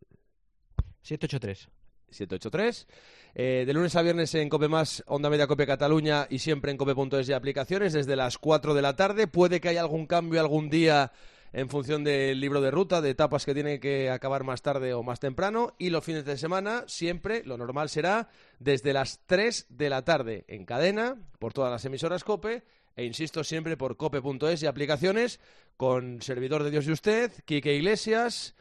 783. 1.03 1.69
783. 2.11 2.87
Eh, 3.35 3.65
de 3.67 3.73
lunes 3.73 3.95
a 3.97 4.03
viernes 4.03 4.35
en 4.35 4.49
Cope 4.49 4.69
Más, 4.69 5.03
Onda 5.07 5.29
Media 5.29 5.47
Cope 5.47 5.67
Cataluña 5.67 6.27
y 6.31 6.39
siempre 6.39 6.71
en 6.71 6.79
cope.es 6.79 7.27
de 7.27 7.35
aplicaciones 7.35 7.93
desde 7.93 8.17
las 8.17 8.39
4 8.39 8.73
de 8.73 8.83
la 8.83 8.97
tarde. 8.97 9.27
Puede 9.27 9.61
que 9.61 9.69
haya 9.69 9.81
algún 9.81 10.07
cambio 10.07 10.41
algún 10.41 10.71
día 10.71 11.13
en 11.57 11.71
función 11.71 12.05
del 12.05 12.39
libro 12.39 12.61
de 12.61 12.71
ruta, 12.71 13.01
de 13.01 13.09
etapas 13.09 13.47
que 13.47 13.55
tiene 13.55 13.81
que 13.81 14.11
acabar 14.11 14.45
más 14.45 14.61
tarde 14.61 14.93
o 14.93 15.03
más 15.03 15.21
temprano. 15.21 15.75
Y 15.79 15.89
los 15.89 16.05
fines 16.05 16.27
de 16.27 16.37
semana, 16.37 16.85
siempre, 16.87 17.43
lo 17.47 17.57
normal 17.57 17.89
será 17.89 18.29
desde 18.59 18.93
las 18.93 19.21
3 19.25 19.65
de 19.71 19.89
la 19.89 20.05
tarde 20.05 20.45
en 20.49 20.67
cadena, 20.67 21.17
por 21.39 21.55
todas 21.55 21.73
las 21.73 21.83
emisoras 21.87 22.25
Cope. 22.25 22.63
E 22.95 23.05
insisto 23.05 23.43
siempre 23.43 23.79
por 23.79 23.97
cope.es 23.97 24.63
y 24.63 24.67
aplicaciones 24.67 25.41
con 25.79 26.21
servidor 26.21 26.63
de 26.63 26.71
Dios 26.71 26.87
y 26.89 26.93
usted, 26.93 27.33
Quique 27.47 27.75
Iglesias, 27.75 28.55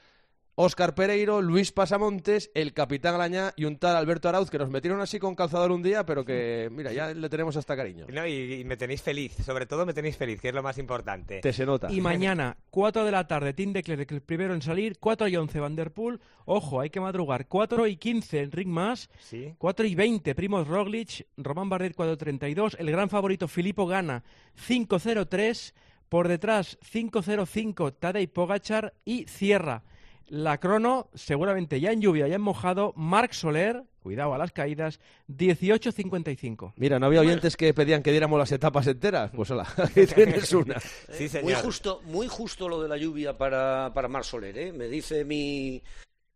Óscar 0.58 0.96
Pereiro, 0.96 1.42
Luis 1.42 1.74
Pasamontes, 1.74 2.50
el 2.54 2.72
capitán 2.72 3.14
Alañá 3.14 3.52
y 3.58 3.66
un 3.66 3.78
tal 3.78 3.98
Alberto 3.98 4.30
Arauz 4.30 4.50
que 4.50 4.58
nos 4.58 4.70
metieron 4.70 5.02
así 5.02 5.20
con 5.20 5.36
calzador 5.36 5.70
un 5.74 5.84
día, 5.84 6.06
pero 6.06 6.24
que, 6.24 6.70
mira, 6.72 6.94
ya 6.94 7.14
le 7.14 7.28
tenemos 7.28 7.58
hasta 7.58 7.76
cariño. 7.76 8.06
No, 8.08 8.26
y, 8.26 8.62
y 8.62 8.64
me 8.64 8.78
tenéis 8.78 9.02
feliz, 9.02 9.34
sobre 9.46 9.66
todo 9.66 9.86
me 9.86 9.94
tenéis 9.94 10.16
feliz, 10.16 10.40
que 10.40 10.48
es 10.48 10.56
lo 10.56 10.64
más 10.64 10.78
importante. 10.78 11.42
Te 11.42 11.52
se 11.52 11.66
nota. 11.66 11.92
Y 11.92 12.00
mañana, 12.00 12.56
4 12.70 13.04
de 13.04 13.12
la 13.12 13.28
tarde, 13.28 13.52
Tim 13.54 13.74
de 13.74 13.84
Klerk, 13.84 14.10
el 14.14 14.22
primero 14.22 14.54
en 14.54 14.62
salir, 14.62 14.98
4 14.98 15.28
y 15.28 15.36
11 15.36 15.60
Van 15.60 15.76
Der 15.76 15.92
Poel, 15.92 16.22
ojo, 16.46 16.80
hay 16.80 16.90
que 16.90 17.02
madrugar, 17.02 17.48
4 17.50 17.86
y 17.88 17.98
15 17.98 18.40
Enric 18.44 18.68
Mas, 18.70 19.10
Sí. 19.20 19.56
4 19.58 19.86
y 19.86 19.94
20 19.96 20.36
Primoz 20.36 20.70
Roglic, 20.70 21.28
Román 21.36 21.68
Bardet 21.68 21.94
4.32, 21.94 22.78
el 22.80 22.90
gran 22.92 23.10
favorito 23.10 23.50
Filippo 23.50 23.88
Gana 23.88 24.24
5.03, 24.70 25.74
por 26.08 26.30
detrás 26.30 26.78
5.05 26.80 27.96
Tadej 28.00 28.30
Pogachar 28.32 28.94
y 29.04 29.26
cierra 29.26 29.84
la 30.28 30.60
crono, 30.60 31.10
seguramente 31.14 31.80
ya 31.80 31.92
en 31.92 32.02
lluvia, 32.02 32.28
ya 32.28 32.36
en 32.36 32.42
mojado, 32.42 32.94
Marc 32.96 33.34
Soler, 33.34 33.84
cuidado 34.02 34.34
a 34.34 34.38
las 34.38 34.52
caídas, 34.52 35.00
18.55. 35.30 36.74
Mira, 36.76 37.00
no 37.00 37.08
había 37.08 37.22
oyentes 37.22 37.58
que 37.58 37.74
pedían 37.74 38.04
que 38.04 38.12
diéramos 38.12 38.38
las 38.38 38.52
etapas 38.52 38.88
enteras. 38.88 39.32
Pues 39.36 39.50
hola, 39.52 39.68
aquí 39.78 40.06
tienes 40.16 40.52
una. 40.54 40.80
Sí, 40.80 41.30
Muy 41.42 41.54
justo, 41.54 42.02
muy 42.06 42.28
justo 42.28 42.70
lo 42.70 42.82
de 42.82 42.90
la 42.90 42.98
lluvia 42.98 43.38
para, 43.38 43.92
para 43.94 44.08
Mar 44.08 44.24
Soler, 44.24 44.58
¿eh? 44.58 44.72
Me 44.72 44.88
dice 44.88 45.26
mi, 45.26 45.82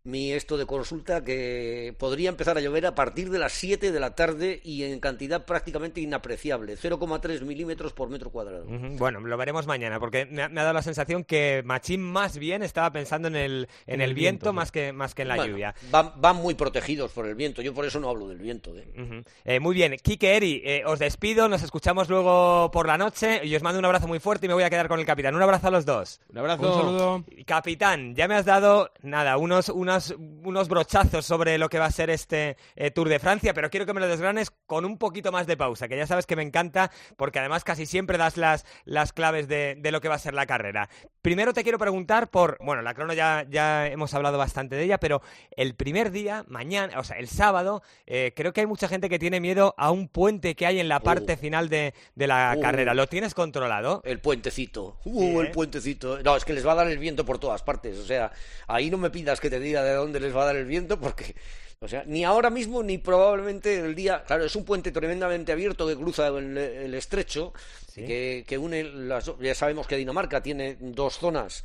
mi 0.09 0.31
esto 0.31 0.57
de 0.57 0.65
consulta 0.65 1.23
que 1.23 1.93
podría 1.97 2.29
empezar 2.29 2.57
a 2.57 2.61
llover 2.61 2.85
a 2.85 2.95
partir 2.95 3.29
de 3.29 3.39
las 3.39 3.53
7 3.53 3.91
de 3.91 3.99
la 3.99 4.15
tarde 4.15 4.59
y 4.63 4.83
en 4.83 4.99
cantidad 4.99 5.45
prácticamente 5.45 6.01
inapreciable, 6.01 6.75
0,3 6.75 7.41
milímetros 7.41 7.93
por 7.93 8.09
metro 8.09 8.29
cuadrado. 8.29 8.65
Bueno, 8.67 9.19
lo 9.19 9.37
veremos 9.37 9.67
mañana, 9.67 9.99
porque 9.99 10.25
me 10.25 10.43
ha, 10.43 10.49
dado 10.49 10.73
la 10.73 10.81
sensación 10.81 11.23
que 11.23 11.61
Machín 11.65 12.01
más 12.01 12.37
bien 12.37 12.63
estaba 12.63 12.91
pensando 12.91 13.27
en 13.27 13.35
el, 13.35 13.67
en, 13.87 14.01
el, 14.01 14.13
viento, 14.13 14.53
más, 14.53 14.71
que, 14.71 14.91
más 14.91 15.15
que 15.15 15.23
en 15.23 15.27
la 15.29 15.45
lluvia. 15.45 15.75
Van, 15.91 16.35
muy 16.35 16.53
protegidos 16.53 17.11
por 17.11 17.25
el 17.25 17.35
viento, 17.35 17.61
yo 17.61 17.73
por 17.73 17.85
eso 17.85 17.99
no 17.99 18.09
hablo 18.09 18.27
del 18.27 18.37
viento. 18.37 18.75
¿eh? 18.75 19.23
Eh, 19.45 19.59
muy 19.59 19.75
bien, 19.75 19.95
Kike 20.01 20.35
Eri, 20.35 20.61
eh, 20.65 20.83
os 20.85 20.99
despido, 20.99 21.47
nos 21.47 21.63
escuchamos 21.63 22.09
luego 22.09 22.71
por 22.71 22.87
la 22.87 22.97
noche 22.97 23.45
y 23.45 23.55
os 23.55 23.63
mando 23.63 23.79
un 23.79 23.85
abrazo 23.85 24.07
muy 24.07 24.19
fuerte 24.19 24.45
y 24.45 24.49
me 24.49 24.53
voy 24.53 24.63
a 24.63 24.69
quedar 24.69 24.87
con 24.87 24.99
el 24.99 25.05
capitán. 25.05 25.35
Un 25.35 25.41
abrazo 25.41 25.67
a 25.67 25.71
los 25.71 25.85
dos. 25.85 26.21
Un 26.29 26.37
abrazo. 26.37 26.67
Un 26.67 26.81
saludo. 26.81 27.25
Capitán, 27.45 28.15
ya 28.15 28.27
me 28.27 28.35
has 28.35 28.45
dado, 28.45 28.91
nada, 29.01 29.37
unos, 29.37 29.69
unos, 29.99 30.15
unos 30.43 30.67
brochazos 30.67 31.25
sobre 31.25 31.57
lo 31.57 31.69
que 31.69 31.79
va 31.79 31.85
a 31.85 31.91
ser 31.91 32.09
este 32.09 32.57
Tour 32.95 33.09
de 33.09 33.19
Francia, 33.19 33.53
pero 33.53 33.69
quiero 33.69 33.85
que 33.85 33.93
me 33.93 33.99
lo 33.99 34.07
desgranes 34.07 34.51
con 34.65 34.85
un 34.85 34.97
poquito 34.97 35.31
más 35.31 35.47
de 35.47 35.57
pausa, 35.57 35.87
que 35.87 35.97
ya 35.97 36.07
sabes 36.07 36.25
que 36.25 36.35
me 36.35 36.43
encanta, 36.43 36.91
porque 37.17 37.39
además 37.39 37.63
casi 37.63 37.85
siempre 37.85 38.17
das 38.17 38.37
las, 38.37 38.65
las 38.85 39.13
claves 39.13 39.47
de, 39.47 39.75
de 39.77 39.91
lo 39.91 40.01
que 40.01 40.07
va 40.07 40.15
a 40.15 40.19
ser 40.19 40.33
la 40.33 40.45
carrera. 40.45 40.89
Primero 41.21 41.53
te 41.53 41.63
quiero 41.63 41.77
preguntar 41.77 42.29
por, 42.29 42.57
bueno, 42.61 42.81
la 42.81 42.93
crono 42.93 43.13
ya, 43.13 43.45
ya 43.49 43.87
hemos 43.87 44.13
hablado 44.13 44.37
bastante 44.37 44.75
de 44.75 44.83
ella, 44.83 44.99
pero 44.99 45.21
el 45.51 45.75
primer 45.75 46.11
día, 46.11 46.45
mañana, 46.47 46.97
o 46.99 47.03
sea, 47.03 47.17
el 47.17 47.27
sábado, 47.27 47.83
eh, 48.05 48.31
creo 48.35 48.53
que 48.53 48.61
hay 48.61 48.67
mucha 48.67 48.87
gente 48.87 49.09
que 49.09 49.19
tiene 49.19 49.39
miedo 49.39 49.75
a 49.77 49.91
un 49.91 50.07
puente 50.07 50.55
que 50.55 50.65
hay 50.65 50.79
en 50.79 50.87
la 50.87 51.01
parte 51.01 51.35
final 51.35 51.69
de, 51.69 51.93
la 52.15 52.57
carrera. 52.61 52.93
¿Lo 52.93 53.07
tienes 53.07 53.33
controlado? 53.33 54.01
El 54.05 54.19
puentecito. 54.19 54.97
Uh, 55.03 55.41
el 55.41 55.47
¿eh? 55.47 55.51
puentecito. 55.51 56.21
No, 56.21 56.35
es 56.37 56.45
que 56.45 56.53
les 56.53 56.65
va 56.65 56.73
a 56.73 56.75
dar 56.75 56.87
el 56.87 56.97
viento 56.97 57.25
por 57.25 57.37
todas 57.37 57.63
partes. 57.63 57.97
O 57.97 58.05
sea, 58.05 58.31
ahí 58.67 58.89
no 58.89 58.97
me 58.97 59.09
pidas 59.09 59.39
que 59.39 59.49
te 59.49 59.59
diga 59.59 59.78
de 59.83 59.93
dónde 59.93 60.19
les 60.19 60.35
va 60.35 60.43
a 60.43 60.45
dar 60.45 60.55
el 60.55 60.65
viento 60.65 60.99
porque... 60.99 61.35
O 61.81 61.87
sea, 61.87 62.03
ni 62.05 62.25
ahora 62.25 62.49
mismo 62.49 62.83
ni 62.83 62.97
probablemente 62.97 63.79
el 63.79 63.95
día. 63.95 64.25
Claro, 64.27 64.43
es 64.43 64.53
un 64.57 64.65
puente 64.65 64.91
tremendamente 64.91 65.53
abierto 65.53 65.87
que 65.87 65.95
cruza 65.95 66.27
el, 66.27 66.93
estrecho, 66.93 67.53
que, 67.95 68.43
que, 68.45 68.57
une 68.57 68.83
las. 68.83 69.31
Ya 69.39 69.55
sabemos 69.55 69.87
que 69.87 69.95
Dinamarca 69.95 70.43
tiene 70.43 70.75
dos 70.81 71.17
zonas 71.17 71.63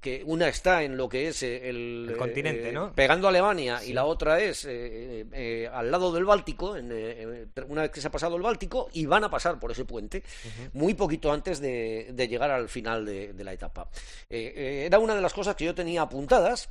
que 0.00 0.22
una 0.24 0.46
está 0.46 0.84
en 0.84 0.96
lo 0.96 1.08
que 1.08 1.26
es 1.26 1.42
eh, 1.42 1.68
el, 1.68 2.14
continente, 2.16 2.68
eh, 2.68 2.72
¿no? 2.72 2.94
Pegando 2.94 3.26
a 3.26 3.30
Alemania 3.30 3.82
y 3.84 3.92
la 3.92 4.04
otra 4.04 4.38
es 4.38 4.64
eh, 4.68 5.68
al 5.72 5.90
lado 5.90 6.12
del 6.12 6.24
Báltico, 6.24 6.76
en, 6.76 6.92
una 7.68 7.82
vez 7.82 7.90
que 7.90 8.00
se 8.00 8.06
ha 8.06 8.10
pasado 8.10 8.36
el 8.36 8.42
Báltico, 8.42 8.88
y 8.92 9.06
van 9.06 9.24
a 9.24 9.30
pasar 9.30 9.58
por 9.58 9.72
ese 9.72 9.84
puente 9.84 10.22
muy 10.74 10.94
poquito 10.94 11.32
antes 11.32 11.60
de, 11.60 12.14
llegar 12.28 12.52
al 12.52 12.68
final 12.68 13.04
de, 13.04 13.32
de 13.32 13.44
la 13.44 13.52
etapa. 13.52 13.88
era 14.30 14.98
una 15.00 15.16
de 15.16 15.20
las 15.20 15.32
cosas 15.32 15.56
que 15.56 15.64
yo 15.64 15.74
tenía 15.74 16.02
apuntadas 16.02 16.68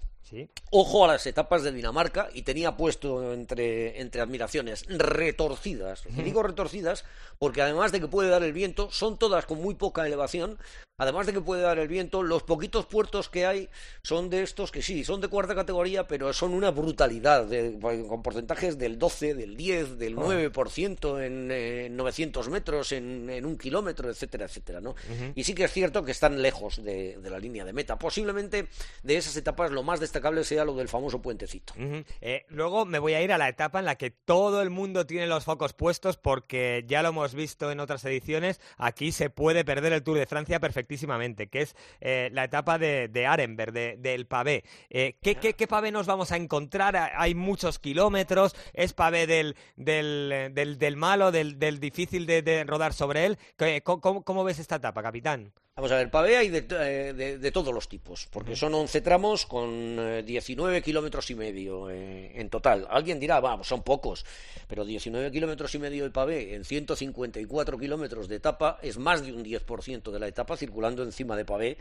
Ojo 0.72 1.06
a 1.06 1.08
las 1.08 1.28
etapas 1.28 1.64
de 1.64 1.72
Dinamarca 1.72 2.30
y 2.34 2.44
tenía 2.44 2.76
puesto 2.76 3.34
entre, 3.34 4.02
entre 4.02 4.22
admiraciones 4.22 4.86
retorcidas. 4.88 6.04
Y 6.18 6.22
digo 6.22 6.44
retorcidas 6.44 7.06
porque 7.40 7.62
además 7.62 7.92
de 7.92 8.00
que 8.00 8.08
puede 8.08 8.30
dar 8.30 8.44
el 8.44 8.54
viento, 8.54 8.90
son 8.92 9.18
todas 9.18 9.46
con 9.46 9.62
muy 9.62 9.76
poca 9.76 10.06
elevación. 10.06 10.58
Además 11.00 11.26
de 11.26 11.34
que 11.34 11.42
puede 11.42 11.64
dar 11.64 11.80
el 11.80 11.88
viento, 11.88 12.22
los 12.22 12.44
poquitos 12.44 12.86
puertos 12.86 13.28
que 13.28 13.48
hay 13.48 13.68
son 14.04 14.30
de 14.30 14.44
estos 14.44 14.72
que 14.72 14.84
sí, 14.84 15.04
son 15.04 15.22
de 15.22 15.28
cuarta 15.28 15.56
categoría, 15.56 16.08
pero 16.08 16.32
son 16.34 16.54
una 16.54 16.70
brutalidad, 16.70 17.48
con 17.82 18.22
porcentajes 18.22 18.78
del 18.78 19.00
12, 19.00 19.34
del 19.34 19.58
10, 19.58 19.98
del 19.98 20.16
9% 20.16 21.26
en 21.26 21.98
900 21.98 22.48
metros, 22.50 22.92
en, 22.92 23.44
un 23.44 23.58
kilómetro, 23.58 24.08
etcétera, 24.08 24.46
etcétera. 24.46 24.82
¿no? 24.82 24.94
Y 25.34 25.44
sí 25.44 25.56
que 25.56 25.64
es 25.64 25.72
cierto 25.72 26.06
que 26.06 26.12
están 26.12 26.40
lejos 26.44 26.84
de, 26.84 27.18
de 27.18 27.30
la 27.32 27.40
línea 27.40 27.66
de 27.66 27.74
meta. 27.74 27.98
Posiblemente 27.98 28.68
de 29.02 29.18
esas 29.18 29.36
etapas 29.36 29.72
lo 29.72 29.82
más 29.82 30.00
destacable 30.14 30.44
sea 30.44 30.64
lo 30.64 30.76
del 30.76 30.88
famoso 30.88 31.22
puentecito. 31.22 31.74
Eh, 32.22 32.46
luego 32.50 32.86
me 32.86 33.00
voy 33.00 33.16
a 33.16 33.22
ir 33.24 33.34
a 33.34 33.40
la 33.40 33.50
etapa 33.50 33.80
en 33.80 33.86
la 33.86 33.96
que 33.96 34.12
todo 34.12 34.62
el 34.62 34.70
mundo 34.70 35.08
tiene 35.08 35.26
los 35.26 35.44
focos 35.44 35.74
puestos 35.74 36.18
porque 36.18 36.86
ya 36.88 37.02
lo 37.02 37.10
hemos 37.10 37.34
visto 37.34 37.72
en 37.72 37.80
otras 37.80 38.06
ediciones, 38.06 38.62
aquí 38.78 39.12
se 39.12 39.32
puede 39.32 39.66
perder 39.66 39.92
el 39.92 40.04
Tour 40.04 40.20
de 40.20 40.28
Francia 40.28 40.60
perfectísimamente, 40.60 41.48
que 41.48 41.62
es 41.64 41.76
eh, 42.00 42.30
la 42.32 42.44
etapa 42.44 42.78
de, 42.78 43.08
de 43.08 43.26
Arenberg, 43.26 43.74
del 43.74 44.28
pavé. 44.28 44.64
Eh, 44.92 45.18
¿qué, 45.22 45.36
qué, 45.36 45.68
pavé 45.68 45.92
nos 45.92 46.06
vamos 46.06 46.32
a 46.32 46.38
encontrar? 46.38 46.96
Hay 47.16 47.34
muchos 47.34 47.80
kilómetros, 47.80 48.56
es 48.74 48.94
pavé 48.94 49.26
del, 49.26 49.56
del, 49.76 50.52
del, 50.54 50.98
malo, 50.98 51.32
del, 51.32 51.80
difícil 51.80 52.28
de, 52.28 52.64
rodar 52.68 52.94
sobre 52.94 53.26
él. 53.26 53.40
¿Cómo 53.84 54.44
ves 54.44 54.60
esta 54.60 54.76
etapa, 54.76 55.02
capitán? 55.02 55.54
Vamos 55.76 55.92
a 55.92 55.96
ver, 55.96 56.12
pavé 56.12 56.38
hay 56.38 56.50
de, 56.50 56.68
eh, 56.70 57.38
de, 57.40 57.52
todos 57.52 57.74
los 57.74 57.90
tipos, 57.90 58.28
porque 58.32 58.56
son 58.56 58.76
11 58.76 59.02
tramos 59.02 59.48
con 59.48 60.24
19 60.24 60.78
eh, 60.78 60.82
kilómetros 60.84 61.32
y 61.32 61.36
medio 61.36 61.90
eh, 61.90 62.40
en 62.40 62.52
total. 62.52 62.86
Alguien 62.92 63.20
dirá, 63.20 63.40
vamos, 63.40 63.70
son 63.70 63.82
pocos, 63.82 64.24
pero 64.68 64.86
19 64.86 65.32
kilómetros 65.32 65.74
y 65.74 65.80
medio 65.80 66.04
de 66.04 66.12
pavé 66.12 66.54
en 66.54 66.64
154 66.64 67.80
kilómetros 67.80 68.28
de 68.28 68.36
etapa 68.36 68.78
es 68.84 69.00
más 69.00 69.26
de 69.26 69.34
un 69.34 69.44
10% 69.44 70.12
de 70.12 70.20
la 70.20 70.28
etapa 70.28 70.58
circulando 70.58 71.02
encima 71.02 71.36
de 71.36 71.44
pavé 71.44 71.78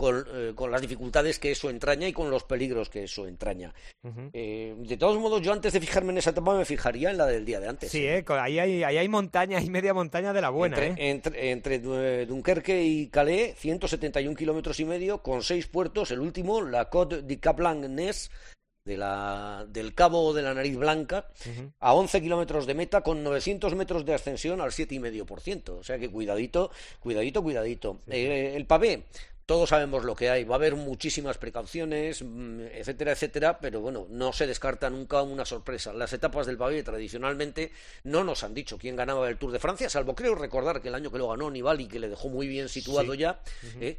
eh, 0.00 0.52
con, 0.54 0.70
las 0.70 0.80
dificultades 0.80 1.38
que 1.38 1.50
eso 1.50 1.68
entraña 1.68 2.08
y 2.08 2.14
con 2.14 2.30
los 2.30 2.44
peligros 2.44 2.88
que 2.88 3.04
eso 3.04 3.26
entraña. 3.26 3.74
Eh, 4.32 4.74
de 4.78 4.96
todos 4.96 5.18
modos, 5.18 5.42
yo 5.42 5.52
antes 5.52 5.74
de 5.74 5.80
fijarme 5.80 6.12
en 6.12 6.18
esa 6.18 6.30
etapa 6.30 6.56
me 6.56 6.64
fijaría 6.64 7.10
en 7.10 7.18
la 7.18 7.26
del 7.26 7.44
día 7.44 7.60
de 7.60 7.68
antes. 7.68 7.92
Sí, 7.92 8.06
¿eh? 8.06 8.24
ahí, 8.28 8.58
hay, 8.58 8.82
ahí 8.84 8.96
hay 8.96 9.08
montaña, 9.08 9.58
hay 9.58 9.68
media 9.68 9.92
montaña 9.92 10.32
de 10.32 10.40
la 10.40 10.48
buena. 10.48 10.78
Entre, 10.96 11.50
entre, 11.50 11.78
Dunkerque 12.24 12.82
y 12.82 13.08
Calais, 13.08 13.54
171 13.58 14.34
kilómetros 14.34 14.80
y 14.80 14.86
medio, 14.86 15.22
con 15.22 15.42
seis 15.42 15.66
puertos. 15.66 16.10
El 16.10 16.20
último, 16.20 16.62
la 16.62 16.88
Côte 16.88 17.20
de 17.20 17.38
Cap 17.38 17.60
Ness, 17.60 18.30
de 18.86 18.96
la, 18.96 19.66
del 19.68 19.94
Cabo 19.94 20.32
de 20.32 20.40
la 20.40 20.54
Nariz 20.54 20.76
Blanca, 20.76 21.28
a 21.80 21.92
11 21.92 22.22
kilómetros 22.22 22.66
de 22.66 22.74
meta, 22.74 23.02
con 23.02 23.22
900 23.22 23.74
metros 23.74 24.06
de 24.06 24.14
ascensión 24.14 24.62
al 24.62 24.70
7,5%. 24.70 25.68
O 25.68 25.84
sea 25.84 25.98
que 25.98 26.10
cuidadito, 26.10 26.70
cuidadito, 26.98 27.42
cuidadito. 27.42 28.00
el 28.06 28.66
pavé 28.66 29.04
todos 29.52 29.68
sabemos 29.68 30.04
lo 30.04 30.16
que 30.16 30.30
hay, 30.30 30.44
va 30.44 30.54
a 30.54 30.56
haber 30.56 30.76
muchísimas 30.76 31.36
precauciones, 31.36 32.22
mm, 32.22 32.60
etcétera, 32.72 33.12
etcétera, 33.12 33.58
pero 33.58 33.82
bueno, 33.82 34.06
no 34.08 34.32
se 34.32 34.46
descarta 34.46 34.88
nunca 34.88 35.20
una 35.20 35.44
sorpresa. 35.44 35.92
Las 35.92 36.14
etapas 36.14 36.46
del 36.46 36.56
pavé 36.56 36.82
tradicionalmente 36.82 37.70
no 38.04 38.24
nos 38.24 38.44
han 38.44 38.54
dicho 38.54 38.78
quién 38.78 38.96
ganaba 38.96 39.28
el 39.28 39.36
Tour 39.36 39.52
de 39.52 39.58
Francia, 39.58 39.90
salvo 39.90 40.14
creo 40.14 40.34
recordar 40.34 40.80
que 40.80 40.88
el 40.88 40.94
año 40.94 41.12
que 41.12 41.18
lo 41.18 41.28
ganó 41.28 41.50
Nibali, 41.50 41.86
que 41.86 42.00
le 42.00 42.08
dejó 42.08 42.30
muy 42.30 42.48
bien 42.48 42.70
situado 42.70 43.12
ya, 43.12 43.42
¿eh? 43.78 43.98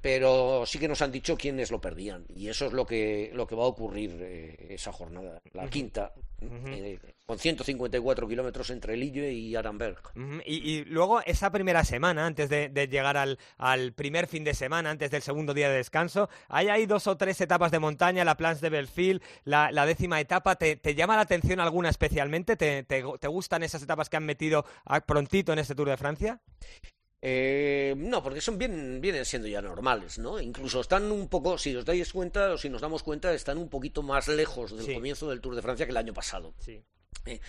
pero 0.00 0.64
sí 0.64 0.78
que 0.78 0.88
nos 0.88 1.02
han 1.02 1.12
dicho 1.12 1.36
quiénes 1.36 1.70
lo 1.70 1.78
perdían, 1.78 2.24
y 2.34 2.48
eso 2.48 2.64
es 2.64 2.72
lo 2.72 2.86
que, 2.86 3.30
lo 3.34 3.46
que 3.46 3.54
va 3.54 3.64
a 3.64 3.66
ocurrir 3.66 4.16
eh, 4.22 4.68
esa 4.70 4.92
jornada, 4.92 5.42
la 5.52 5.68
quinta, 5.68 6.14
eh, 6.40 6.98
con 7.24 7.38
154 7.38 8.28
kilómetros 8.28 8.70
entre 8.70 8.96
Lille 8.96 9.32
y 9.32 9.56
Arenberg. 9.56 9.98
y, 10.44 10.84
luego 10.84 11.20
esa 11.22 11.50
primera 11.50 11.84
semana, 11.84 12.26
antes 12.26 12.48
de, 12.48 12.70
llegar 12.88 13.16
al, 13.16 13.38
al, 13.56 13.92
primer 13.92 14.26
fin 14.26 14.44
de 14.44 14.54
semana, 14.54 14.90
antes 14.90 15.10
del 15.10 15.22
segundo 15.22 15.54
día 15.54 15.68
de 15.68 15.76
descanso, 15.76 16.28
hay, 16.48 16.68
hay 16.68 16.86
dos 16.86 17.06
o 17.06 17.16
tres 17.16 17.40
etapas 17.40 17.70
de 17.70 17.78
montaña, 17.78 18.24
la 18.24 18.36
Plans 18.36 18.60
de 18.60 18.70
Belfield, 18.70 19.22
la, 19.44 19.86
décima 19.86 20.20
etapa. 20.20 20.56
¿Te, 20.56 20.94
llama 20.94 21.16
la 21.16 21.22
atención 21.22 21.60
alguna 21.60 21.88
especialmente? 21.88 22.56
¿Te, 22.56 22.82
te, 22.82 23.28
gustan 23.28 23.62
esas 23.62 23.82
etapas 23.82 24.08
que 24.08 24.16
han 24.16 24.26
metido 24.26 24.64
prontito 25.06 25.52
en 25.52 25.58
este 25.58 25.74
Tour 25.74 25.88
de 25.88 25.96
Francia? 25.96 26.40
Eh, 27.28 27.92
no, 27.96 28.22
porque 28.22 28.40
son 28.40 28.56
bien, 28.56 29.00
vienen 29.00 29.24
siendo 29.24 29.48
ya 29.48 29.60
normales, 29.60 30.16
¿no? 30.16 30.40
Incluso 30.40 30.80
están 30.80 31.10
un 31.10 31.26
poco, 31.26 31.58
si 31.58 31.74
os 31.74 31.84
dais 31.84 32.12
cuenta 32.12 32.52
o 32.52 32.56
si 32.56 32.68
nos 32.68 32.80
damos 32.80 33.02
cuenta, 33.02 33.34
están 33.34 33.58
un 33.58 33.68
poquito 33.68 34.00
más 34.04 34.28
lejos 34.28 34.76
del 34.76 34.94
comienzo 34.94 35.28
del 35.28 35.40
Tour 35.40 35.56
de 35.56 35.62
Francia 35.62 35.86
que 35.86 35.90
el 35.90 35.96
año 35.96 36.14
pasado. 36.14 36.54
Sí. 36.60 36.80
Eh, 37.24 37.40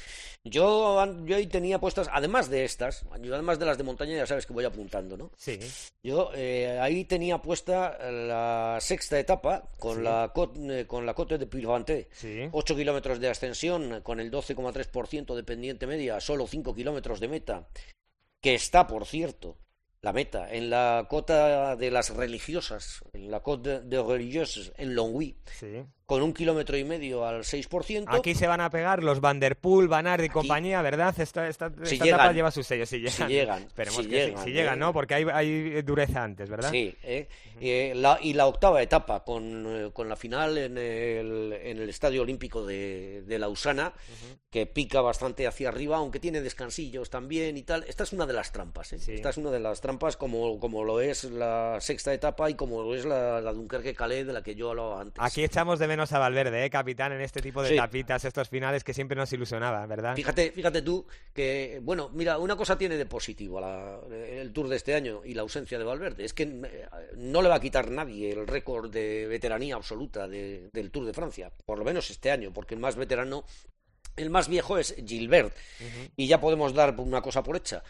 yo, 0.44 1.06
yo 1.26 1.36
ahí 1.36 1.46
tenía 1.46 1.80
puestas, 1.80 2.10
además 2.12 2.50
de 2.50 2.66
estas, 2.66 3.06
además 3.12 3.60
de 3.60 3.68
las 3.68 3.78
de 3.78 3.84
montaña, 3.84 4.16
ya 4.16 4.26
sabes 4.26 4.48
que 4.48 4.54
voy 4.54 4.66
apuntando, 4.66 5.16
¿no? 5.16 5.32
Sí. 5.38 5.60
Yo 6.02 6.32
eh, 6.34 6.80
ahí 6.82 7.06
tenía 7.06 7.40
puesta 7.40 8.00
la 8.12 8.80
sexta 8.82 9.20
etapa 9.20 9.70
con, 9.78 10.04
la, 10.04 10.34
eh, 10.72 10.86
con 10.88 11.06
la 11.06 11.14
Cote 11.14 11.38
de 11.38 11.46
Pilvanté. 11.46 12.10
Sí. 12.14 12.50
8 12.52 12.76
kilómetros 12.76 13.20
de 13.20 13.30
ascensión 13.30 14.02
con 14.02 14.20
el 14.20 14.32
12,3% 14.32 15.36
de 15.36 15.44
pendiente 15.44 15.86
media, 15.86 16.20
solo 16.20 16.48
5 16.48 16.74
kilómetros 16.74 17.20
de 17.20 17.28
meta. 17.28 17.68
Que 18.42 18.56
está, 18.56 18.88
por 18.88 19.06
cierto, 19.06 19.58
la 20.02 20.14
meta 20.14 20.54
en 20.54 20.70
la 20.70 21.08
cota 21.10 21.76
de 21.76 21.92
las 21.92 22.16
religiosas, 22.16 23.04
en 23.14 23.32
la 23.32 23.42
cota 23.42 23.80
de 23.80 24.02
religiosas 24.02 24.72
en 24.78 24.96
Longwy. 24.96 25.38
Sí 25.46 25.86
con 26.08 26.24
un 26.24 26.34
kilómetro 26.34 26.78
y 26.78 26.86
medio 26.86 27.26
al 27.26 27.44
6%. 27.44 28.06
Aquí 28.08 28.34
se 28.34 28.48
van 28.48 28.62
a 28.62 28.70
pegar 28.70 29.04
los 29.04 29.20
Van 29.20 29.42
Der 29.42 29.58
Poel, 29.58 29.90
Van 29.90 30.08
Aert 30.08 30.24
y 30.24 30.30
compañía, 30.30 30.82
¿verdad? 30.82 31.14
Esta, 31.20 31.50
esta, 31.50 31.66
etapa 31.68 32.32
lleva 32.32 32.50
sus 32.50 32.66
sellos, 32.66 32.88
si 32.88 33.00
llegan. 33.00 33.28
Si 33.28 33.34
llegan, 33.34 33.64
Esperemos 33.68 33.98
si 33.98 34.10
que 34.10 34.16
llegan, 34.16 34.44
si, 34.46 34.52
llegan, 34.52 34.80
¿no? 34.80 34.94
Porque 34.94 35.16
hay, 35.16 35.26
hay, 35.34 35.82
dureza 35.82 36.24
antes, 36.24 36.50
¿verdad? 36.50 36.72
Sí, 36.72 36.96
¿eh? 37.04 37.28
eh 37.60 37.92
la, 37.94 38.20
y 38.22 38.34
la 38.36 38.48
octava 38.48 38.82
etapa 38.82 39.26
con, 39.26 39.66
eh, 39.68 39.90
con 39.92 40.08
la 40.08 40.16
final 40.16 40.58
en 40.58 40.78
el, 40.78 41.52
en 41.52 41.78
el 41.78 41.90
Estadio 41.90 42.22
Olímpico 42.22 42.66
de, 42.66 43.24
de 43.28 43.38
Lausana, 43.38 43.92
que 44.50 44.66
pica 44.66 45.02
bastante 45.02 45.46
hacia 45.46 45.68
arriba, 45.68 45.98
aunque 45.98 46.22
tiene 46.22 46.40
descansillos 46.40 47.10
también 47.10 47.58
y 47.58 47.64
tal. 47.64 47.84
Esta 47.84 48.04
es 48.04 48.14
una 48.14 48.26
de 48.26 48.32
las 48.32 48.54
trampas, 48.54 48.94
¿eh? 48.94 49.00
Esta 49.08 49.32
es 49.32 49.38
una 49.38 49.52
de 49.52 49.60
las 49.60 49.82
trampas 49.82 50.16
como, 50.16 50.58
como 50.62 50.86
lo 50.86 51.02
es 51.02 51.26
la 51.26 51.80
sexta 51.82 52.14
etapa 52.14 52.50
y 52.50 52.54
como 52.54 52.82
lo 52.82 52.96
es 52.96 53.04
la, 53.04 53.42
la 53.42 53.52
Dunkerque-Calais 53.52 54.26
de 54.26 54.32
la 54.32 54.42
que 54.42 54.56
yo 54.56 54.70
hablaba 54.70 55.02
antes. 55.02 55.22
Aquí 55.22 55.44
echamos 55.44 55.80
de 55.80 55.97
menos 55.98 56.14
a 56.14 56.20
Valverde, 56.20 56.64
¿eh, 56.64 56.70
capitán, 56.70 57.12
en 57.12 57.22
este 57.22 57.42
tipo 57.42 57.64
de 57.64 57.76
tapitas, 57.76 58.24
estos 58.24 58.48
finales 58.48 58.84
que 58.84 58.94
siempre 58.94 59.18
nos 59.18 59.34
ilusionaba, 59.34 59.84
¿verdad? 59.88 60.16
Fíjate, 60.16 60.52
fíjate 60.52 60.84
tú 60.84 61.08
que, 61.34 61.80
bueno, 61.82 62.12
mira, 62.14 62.38
una 62.38 62.56
cosa 62.56 62.78
tiene 62.78 62.98
de 62.98 63.08
positivo 63.08 63.60
el 64.12 64.54
Tour 64.54 64.70
de 64.70 64.76
este 64.76 64.94
año 64.94 65.22
y 65.26 65.34
la 65.34 65.42
ausencia 65.42 65.80
de 65.80 65.84
Valverde, 65.84 66.24
es 66.24 66.34
que 66.34 66.44
eh, 66.44 66.88
no 67.16 67.42
le 67.42 67.50
va 67.50 67.56
a 67.56 67.60
quitar 67.60 67.90
nadie 67.90 68.32
el 68.32 68.46
récord 68.46 68.92
de 68.92 69.26
veteranía 69.26 69.76
absoluta 69.76 70.28
del 70.28 70.92
Tour 70.92 71.08
de 71.08 71.14
Francia, 71.14 71.52
por 71.66 71.80
lo 71.80 71.86
menos 71.86 72.12
este 72.12 72.30
año, 72.30 72.54
porque 72.54 72.76
el 72.76 72.80
más 72.80 72.96
veterano 72.96 73.44
el 74.16 74.30
más 74.30 74.48
viejo 74.48 74.78
es 74.78 74.96
Gilbert. 75.04 75.56
Y 76.16 76.28
ya 76.28 76.40
podemos 76.40 76.74
dar 76.74 77.00
una 77.00 77.22
cosa 77.22 77.42
por 77.42 77.56
hecha. 77.56 77.84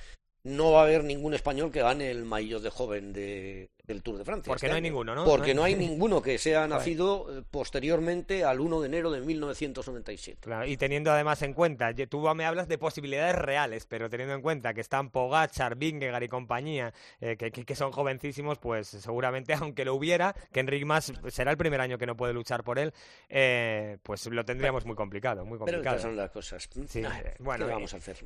No 0.43 0.71
va 0.71 0.81
a 0.81 0.83
haber 0.83 1.03
ningún 1.03 1.33
español 1.33 1.71
que 1.71 1.81
gane 1.81 2.09
el 2.09 2.23
maillot 2.23 2.63
de 2.63 2.69
joven 2.69 3.11
de, 3.11 3.69
del 3.87 4.03
Tour 4.03 4.17
de 4.17 4.25
Francia. 4.25 4.49
Porque 4.49 4.65
este 4.65 4.69
no 4.69 4.75
hay 4.75 4.81
ninguno, 4.81 5.15
¿no? 5.15 5.23
Porque 5.23 5.53
no 5.53 5.63
hay, 5.63 5.75
ninguno 5.87 6.21
que 6.21 6.37
sea 6.37 6.67
nacido 6.67 7.25
eh, 7.29 7.43
posteriormente 7.49 8.43
al 8.43 8.59
1 8.59 8.81
de 8.81 8.87
enero 8.87 9.11
de 9.11 9.21
1997. 9.21 10.41
Claro, 10.41 10.65
y 10.67 10.75
teniendo 10.75 11.09
además 11.09 11.41
en 11.41 11.53
cuenta, 11.53 11.93
tú 12.09 12.27
me 12.35 12.45
hablas 12.45 12.67
de 12.67 12.77
posibilidades 12.77 13.35
reales, 13.35 13.85
pero 13.85 14.09
teniendo 14.09 14.35
en 14.35 14.41
cuenta 14.41 14.73
que 14.73 14.81
están 14.81 15.09
Pogachar, 15.09 15.77
Vingegaard 15.77 16.23
y 16.23 16.27
compañía, 16.27 16.93
eh, 17.21 17.37
que, 17.37 17.75
son 17.75 17.91
jovencísimos, 17.93 18.59
pues 18.59 18.87
seguramente, 18.87 19.53
aunque 19.61 19.85
lo 19.85 19.95
hubiera, 19.95 20.35
que 20.51 20.59
Enric 20.59 20.85
Mas 20.85 21.13
será 21.29 21.51
el 21.51 21.57
primer 21.57 21.79
año 21.79 21.97
que 21.97 22.05
no 22.05 22.17
puede 22.17 22.33
luchar 22.33 22.65
por 22.65 22.79
él, 22.79 22.93
eh, 23.29 23.97
pues 24.03 24.25
lo 24.25 24.43
tendríamos 24.43 24.85
muy 24.85 24.95
complicado, 24.95 25.45
muy 25.45 25.57
complicado. 25.57 25.83
Pero 25.83 25.95
estas 25.95 26.01
son 26.01 26.17
las 26.17 26.31
cosas. 26.31 26.69
Sí, 26.87 27.01
bueno, 27.39 27.65
¿qué 27.65 27.71
vamos 27.71 27.93
a 27.93 27.97
hacer? 27.97 28.17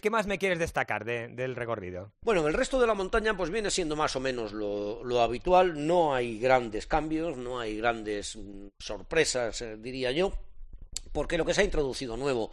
¿qué, 0.00 0.10
más 0.10 0.26
me 0.26 0.38
quieres 0.38 0.60
destacar 0.60 1.04
del 1.04 1.56
recorrido? 1.56 2.12
Bueno, 2.22 2.46
el 2.46 2.54
resto 2.54 2.80
de 2.80 2.86
la 2.86 2.94
montaña 2.94 3.36
pues 3.36 3.50
viene 3.50 3.70
siendo 3.70 3.96
más 3.96 4.14
o 4.14 4.20
menos 4.20 4.52
lo 4.52 4.91
lo, 5.02 5.20
habitual, 5.20 5.86
no 5.86 6.14
hay 6.14 6.38
grandes 6.38 6.86
cambios, 6.86 7.36
no 7.36 7.60
hay 7.60 7.76
grandes 7.76 8.36
mm, 8.36 8.68
sorpresas, 8.78 9.62
eh, 9.62 9.76
diría 9.76 10.12
yo, 10.12 10.32
porque 11.12 11.38
lo 11.38 11.44
que 11.44 11.54
se 11.54 11.62
ha 11.62 11.64
introducido 11.64 12.16
nuevo, 12.16 12.50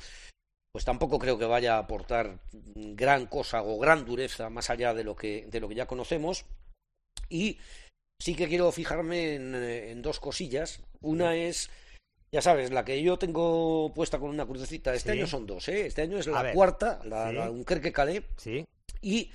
pues 0.72 0.86
tampoco 0.86 1.18
creo 1.18 1.38
que 1.38 1.46
vaya 1.46 1.76
a 1.76 1.80
aportar 1.80 2.40
gran 2.54 3.26
cosa 3.26 3.64
o 3.64 3.80
gran 3.80 4.06
dureza 4.06 4.50
más 4.50 4.70
allá 4.70 4.94
de 4.94 5.04
lo 5.04 5.16
que, 5.16 5.48
de 5.48 5.60
lo 5.60 5.68
que 5.68 5.76
ya 5.76 5.88
conocemos. 5.88 6.46
Y 7.30 7.58
sí 8.22 8.36
que 8.36 8.48
quiero 8.48 8.72
fijarme 8.72 9.36
en, 9.36 9.56
eh, 9.56 9.94
dos 9.98 10.20
cosillas. 10.20 10.82
Una 11.02 11.36
es, 11.36 11.70
ya 12.32 12.42
sabes, 12.42 12.72
la 12.72 12.86
que 12.86 13.02
yo 13.02 13.18
tengo 13.18 13.92
puesta 13.94 14.20
con 14.20 14.30
una 14.30 14.46
crucecita. 14.46 14.94
Este 14.94 15.12
año 15.12 15.28
son 15.28 15.48
dos, 15.48 15.68
¿eh? 15.70 15.88
Este 15.88 16.04
año 16.04 16.18
es 16.18 16.28
la 16.28 16.52
cuarta, 16.54 17.00
la, 17.04 17.32
¿Sí? 17.32 17.38
un 17.38 17.64
Calais. 17.64 18.24
Sí. 18.38 18.66
Y 19.02 19.32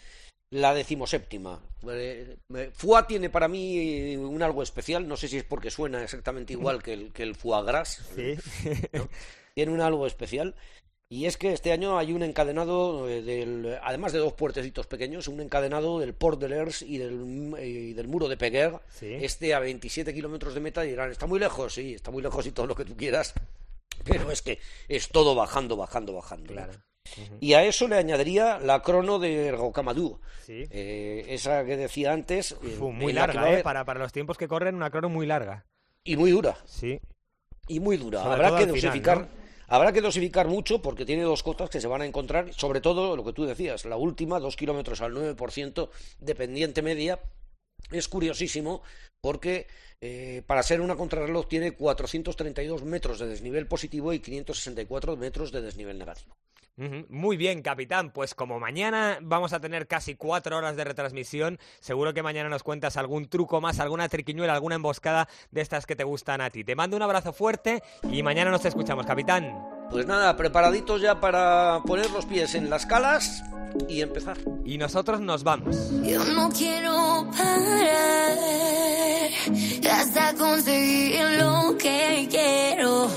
la 0.55 0.73
decimoséptima. 0.73 1.61
Fua 2.75 3.07
tiene 3.09 3.29
para 3.29 3.49
mí 3.49 4.17
un 4.17 4.41
algo 4.41 4.63
especial, 4.63 5.09
no 5.09 5.17
sé 5.17 5.27
si 5.27 5.39
es 5.39 5.45
porque 5.45 5.71
suena 5.71 6.03
exactamente 6.03 6.53
igual 6.53 6.81
que 6.81 6.93
el, 6.93 7.13
que 7.13 7.25
el 7.25 7.35
foie 7.35 7.65
gras. 7.65 8.09
Tiene 9.55 9.73
un 9.73 9.81
algo 9.81 10.07
especial. 10.07 10.55
Y 11.09 11.27
es 11.27 11.37
que 11.37 11.53
este 11.53 11.73
año 11.73 11.99
hay 11.99 12.13
un 12.13 12.23
encadenado, 12.23 13.09
eh, 13.09 13.23
del, 13.23 13.79
además 13.83 14.13
de 14.13 14.21
dos 14.21 14.33
puertecitos 14.33 14.87
pequeños, 14.87 15.29
un 15.29 15.41
encadenado 15.41 15.99
del 15.99 16.15
Port 16.15 16.41
de 16.41 16.49
Lers 16.49 16.83
y 16.83 16.99
del, 16.99 17.55
y 17.61 17.93
del 17.93 18.09
muro 18.09 18.29
de 18.29 18.37
Peguer, 18.37 18.81
este 19.01 19.55
a 19.55 19.59
27 19.59 20.15
kilómetros 20.15 20.55
de 20.55 20.61
meta, 20.61 20.85
y 20.85 20.91
dirán, 20.91 21.11
está 21.11 21.27
muy 21.27 21.39
lejos, 21.39 21.75
sí, 21.75 21.95
está 21.95 22.11
muy 22.11 22.23
lejos 22.23 22.47
y 22.47 22.53
todo 22.53 22.67
lo 22.67 22.75
que 22.75 22.85
tú 22.85 22.97
quieras, 22.97 23.35
pero 24.05 24.31
es 24.31 24.41
que 24.41 24.59
es 24.89 25.09
todo 25.09 25.35
bajando, 25.35 25.77
bajando, 25.77 26.15
bajando. 26.15 26.53
Claro. 26.53 26.73
Y 27.41 27.55
a 27.55 27.65
eso 27.65 27.89
le 27.89 27.97
añadiría 27.97 28.59
la 28.59 28.83
crono 28.83 29.19
de 29.19 29.53
Rocamadour, 29.53 30.19
eh, 30.49 31.27
esa 31.29 31.65
que 31.65 31.77
decía 31.77 32.13
antes. 32.13 32.53
Eh, 32.63 32.79
muy 32.79 33.13
larga, 33.13 33.53
eh, 33.53 33.63
para, 33.63 33.85
para 33.85 34.01
los 34.01 34.13
tiempos 34.13 34.39
que 34.39 34.49
corren, 34.49 34.75
una 34.75 34.91
crono 34.91 35.09
muy 35.09 35.27
larga. 35.27 35.67
Y 36.03 36.17
muy 36.17 36.31
dura. 36.31 36.57
Sí. 36.65 37.01
Y 37.69 37.81
muy 37.81 37.97
dura. 37.97 38.23
habrá 38.23 38.57
que 38.57 38.67
dosificar. 38.67 39.29
Habrá 39.67 39.93
que 39.93 40.03
dosificar 40.03 40.47
mucho 40.47 40.83
porque 40.83 41.07
tiene 41.07 41.23
dos 41.23 41.43
cotas 41.43 41.71
que 41.71 41.81
se 41.81 41.89
van 41.89 42.03
a 42.03 42.07
encontrar, 42.07 42.53
sobre 42.53 42.83
todo 42.83 43.17
lo 43.17 43.25
que 43.25 43.33
tú 43.33 43.47
decías, 43.47 43.87
la 43.87 43.97
última, 43.97 44.39
dos 44.39 44.57
kilómetros 44.57 45.01
al 45.01 45.15
9% 45.15 45.89
de 46.21 46.35
pendiente 46.35 46.83
media, 46.83 47.19
es 47.91 48.07
curiosísimo 48.07 48.83
porque 49.23 49.67
para 50.47 50.63
ser 50.63 50.83
una 50.83 50.97
contrarreloj 50.97 51.49
tiene 51.49 51.73
432 51.73 52.85
metros 52.85 53.19
de 53.19 53.27
desnivel 53.27 53.67
positivo 53.67 54.13
y 54.13 54.21
564 54.21 55.17
metros 55.17 55.51
de 55.51 55.63
desnivel 55.63 55.99
negativo. 55.99 56.37
Muy 56.77 57.37
bien, 57.37 57.63
capitán. 57.63 58.11
Pues 58.11 58.35
como 58.35 58.59
mañana 58.59 59.19
vamos 59.23 59.53
a 59.53 59.61
tener 59.61 59.87
casi 59.87 60.17
cuatro 60.17 60.57
horas 60.57 60.77
de 60.77 60.85
retransmisión, 60.85 61.59
seguro 61.81 62.15
que 62.15 62.23
mañana 62.23 62.49
nos 62.49 62.63
cuentas 62.63 62.97
algún 62.97 63.29
truco 63.29 63.61
más, 63.61 63.79
alguna 63.81 64.09
triquiñuela, 64.09 64.55
alguna 64.55 64.75
emboscada 64.77 65.29
de 65.51 65.61
estas 65.61 65.87
que 65.87 65.97
te 65.97 66.05
gustan 66.05 66.41
a 66.41 66.51
ti. 66.51 66.65
Te 66.65 66.75
mando 66.75 66.97
un 66.97 67.03
abrazo 67.03 67.33
fuerte 67.33 67.83
y 68.11 68.23
mañana 68.23 68.51
nos 68.51 68.65
escuchamos, 68.65 69.07
capitán. 69.07 69.57
Pues 69.91 70.07
nada, 70.07 70.37
preparaditos 70.37 71.01
ya 71.01 71.21
para 71.21 71.81
poner 71.87 72.11
los 72.11 72.27
pies 72.27 72.55
en 72.55 72.71
las 72.71 72.87
calas 72.87 73.45
y 73.89 74.01
empezar. 74.01 74.37
Y 74.65 74.79
nosotros 74.79 75.21
nos 75.21 75.45
vamos. 75.45 75.91
Yo 76.03 76.25
no 76.25 76.51
quiero 76.51 77.29
parar 77.37 78.39
hasta 79.91 80.35
conseguir 80.35 81.25
lo 81.39 81.77
que 81.79 82.27
quiero. 82.31 83.09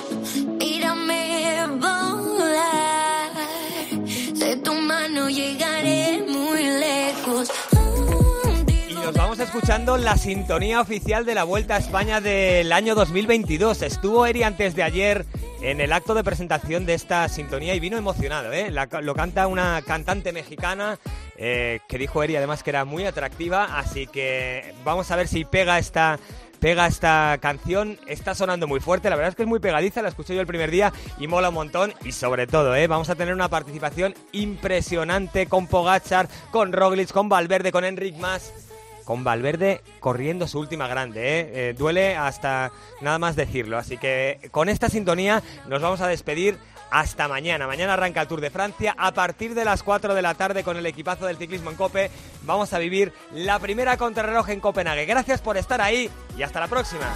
Escuchando 9.57 9.97
la 9.97 10.17
sintonía 10.17 10.79
oficial 10.79 11.25
de 11.25 11.33
la 11.33 11.43
Vuelta 11.43 11.77
a 11.77 11.79
España 11.79 12.21
del 12.21 12.71
año 12.71 12.93
2022. 12.93 13.81
Estuvo 13.81 14.27
Eri 14.27 14.43
antes 14.43 14.75
de 14.75 14.83
ayer 14.83 15.25
en 15.63 15.81
el 15.81 15.93
acto 15.93 16.13
de 16.13 16.23
presentación 16.23 16.85
de 16.85 16.93
esta 16.93 17.27
sintonía 17.27 17.73
y 17.73 17.79
vino 17.79 17.97
emocionado. 17.97 18.53
¿eh? 18.53 18.69
lo 19.01 19.15
canta 19.15 19.47
una 19.47 19.81
cantante 19.81 20.31
mexicana 20.31 20.99
eh, 21.37 21.79
que 21.87 21.97
dijo 21.97 22.21
Eri 22.21 22.35
además 22.35 22.61
que 22.61 22.69
era 22.69 22.85
muy 22.85 23.05
atractiva, 23.05 23.79
así 23.79 24.05
que 24.05 24.75
vamos 24.85 25.09
a 25.09 25.15
ver 25.15 25.27
si 25.27 25.43
pega 25.43 25.79
esta 25.79 26.19
pega 26.59 26.85
esta 26.85 27.39
canción. 27.41 27.97
Está 28.05 28.35
sonando 28.35 28.67
muy 28.67 28.79
fuerte, 28.79 29.09
la 29.09 29.15
verdad 29.15 29.29
es 29.29 29.35
que 29.35 29.41
es 29.41 29.49
muy 29.49 29.59
pegadiza, 29.59 30.03
la 30.03 30.09
escuché 30.09 30.35
yo 30.35 30.41
el 30.41 30.47
primer 30.47 30.69
día 30.69 30.93
y 31.17 31.25
mola 31.25 31.49
un 31.49 31.55
montón. 31.55 31.95
Y 32.05 32.11
sobre 32.11 32.45
todo, 32.45 32.75
¿eh? 32.75 32.85
vamos 32.85 33.09
a 33.09 33.15
tener 33.15 33.33
una 33.33 33.49
participación 33.49 34.13
impresionante 34.33 35.47
con 35.47 35.65
Pogachar, 35.65 36.29
con 36.51 36.73
Roglic, 36.73 37.11
con 37.11 37.27
Valverde, 37.27 37.71
con 37.71 37.85
Enric 37.85 38.17
Mas. 38.17 38.66
Con 39.07 39.23
Valverde 39.23 39.81
corriendo 40.01 40.49
su 40.49 40.59
última 40.59 40.89
grande, 40.89 41.21
¿eh? 41.21 41.51
¿eh? 41.53 41.75
duele 41.77 42.17
hasta 42.17 42.73
nada 42.99 43.17
más 43.17 43.37
decirlo. 43.37 43.77
Así 43.77 43.97
que 43.97 44.49
con 44.51 44.67
esta 44.67 44.89
sintonía 44.89 45.41
nos 45.69 45.81
vamos 45.81 46.01
a 46.01 46.07
despedir 46.07 46.57
hasta 46.91 47.29
mañana. 47.29 47.67
Mañana 47.67 47.93
arranca 47.93 48.19
el 48.19 48.27
Tour 48.27 48.41
de 48.41 48.49
Francia. 48.49 48.93
A 48.97 49.13
partir 49.13 49.55
de 49.55 49.63
las 49.63 49.81
4 49.81 50.13
de 50.13 50.21
la 50.21 50.33
tarde 50.33 50.65
con 50.65 50.75
el 50.75 50.85
equipazo 50.85 51.25
del 51.25 51.37
ciclismo 51.37 51.69
en 51.69 51.77
Cope 51.77 52.11
vamos 52.43 52.73
a 52.73 52.79
vivir 52.79 53.13
la 53.31 53.59
primera 53.59 53.95
contrarreloj 53.95 54.49
en 54.49 54.59
Copenhague. 54.59 55.05
Gracias 55.05 55.39
por 55.39 55.55
estar 55.55 55.79
ahí 55.79 56.09
y 56.37 56.43
hasta 56.43 56.59
la 56.59 56.67
próxima. 56.67 57.07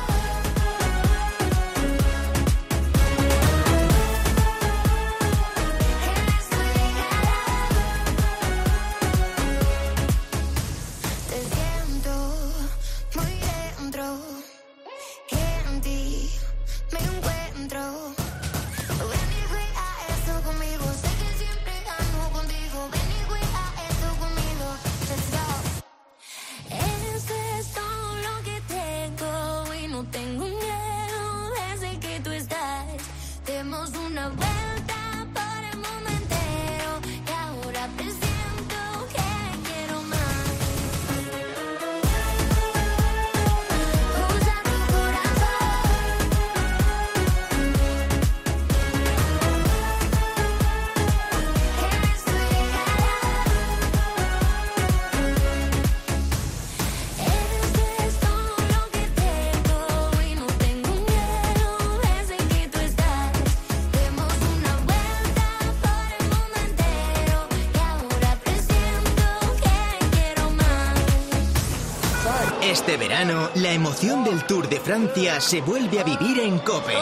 Verano, 73.26 73.50
la 73.56 73.72
emoción 73.72 74.24
del 74.24 74.44
Tour 74.46 74.68
de 74.68 74.80
Francia 74.80 75.40
se 75.42 75.62
vuelve 75.62 76.00
a 76.00 76.04
vivir 76.04 76.40
en 76.40 76.58
Cope. 76.60 76.94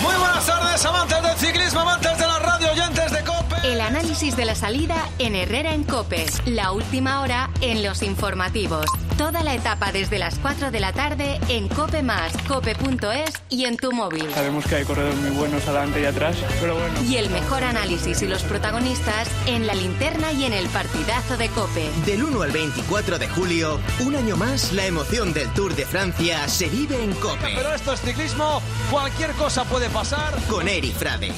Muy 0.00 0.14
buenas 0.16 0.44
tardes, 0.46 0.84
amantes 0.84 1.22
del 1.22 1.36
ciclismo, 1.36 1.80
amantes 1.80 2.18
de 2.18 2.26
la 2.26 2.38
radio, 2.38 2.70
oyentes 2.70 3.12
de 3.12 3.24
Cope. 3.24 3.56
El 3.64 3.80
análisis 3.80 4.36
de 4.36 4.44
la 4.44 4.54
salida 4.54 4.96
en 5.18 5.34
Herrera 5.34 5.72
en 5.72 5.84
Cope. 5.84 6.26
La 6.44 6.72
última 6.72 7.20
hora 7.22 7.50
en 7.60 7.82
los 7.82 8.02
informativos. 8.02 8.86
Toda 9.18 9.42
la 9.42 9.56
etapa 9.56 9.90
desde 9.90 10.16
las 10.16 10.38
4 10.38 10.70
de 10.70 10.78
la 10.78 10.92
tarde 10.92 11.40
en 11.48 11.66
Cope 11.66 12.04
Más, 12.04 12.32
cope.es 12.46 13.32
y 13.48 13.64
en 13.64 13.76
tu 13.76 13.90
móvil. 13.90 14.32
Sabemos 14.32 14.64
que 14.64 14.76
hay 14.76 14.84
corredores 14.84 15.16
muy 15.16 15.30
buenos 15.30 15.66
adelante 15.66 16.00
y 16.00 16.04
atrás, 16.04 16.36
pero 16.60 16.76
bueno. 16.76 17.02
Y 17.02 17.16
el 17.16 17.28
mejor 17.28 17.64
análisis 17.64 18.22
y 18.22 18.28
los 18.28 18.44
protagonistas 18.44 19.28
en 19.46 19.66
la 19.66 19.74
linterna 19.74 20.30
y 20.30 20.44
en 20.44 20.52
el 20.52 20.68
partidazo 20.68 21.36
de 21.36 21.48
Cope. 21.48 21.90
Del 22.06 22.22
1 22.22 22.42
al 22.42 22.52
24 22.52 23.18
de 23.18 23.28
julio, 23.28 23.80
un 24.06 24.14
año 24.14 24.36
más, 24.36 24.72
la 24.72 24.86
emoción 24.86 25.32
del 25.32 25.52
Tour 25.52 25.74
de 25.74 25.84
Francia 25.84 26.46
se 26.46 26.68
vive 26.68 27.02
en 27.02 27.12
Cope. 27.14 27.54
Pero 27.56 27.74
esto 27.74 27.94
es 27.94 28.00
ciclismo, 28.00 28.62
cualquier 28.88 29.32
cosa 29.32 29.64
puede 29.64 29.90
pasar. 29.90 30.32
Con 30.48 30.68
Eri 30.68 30.92
Frade. 30.92 31.32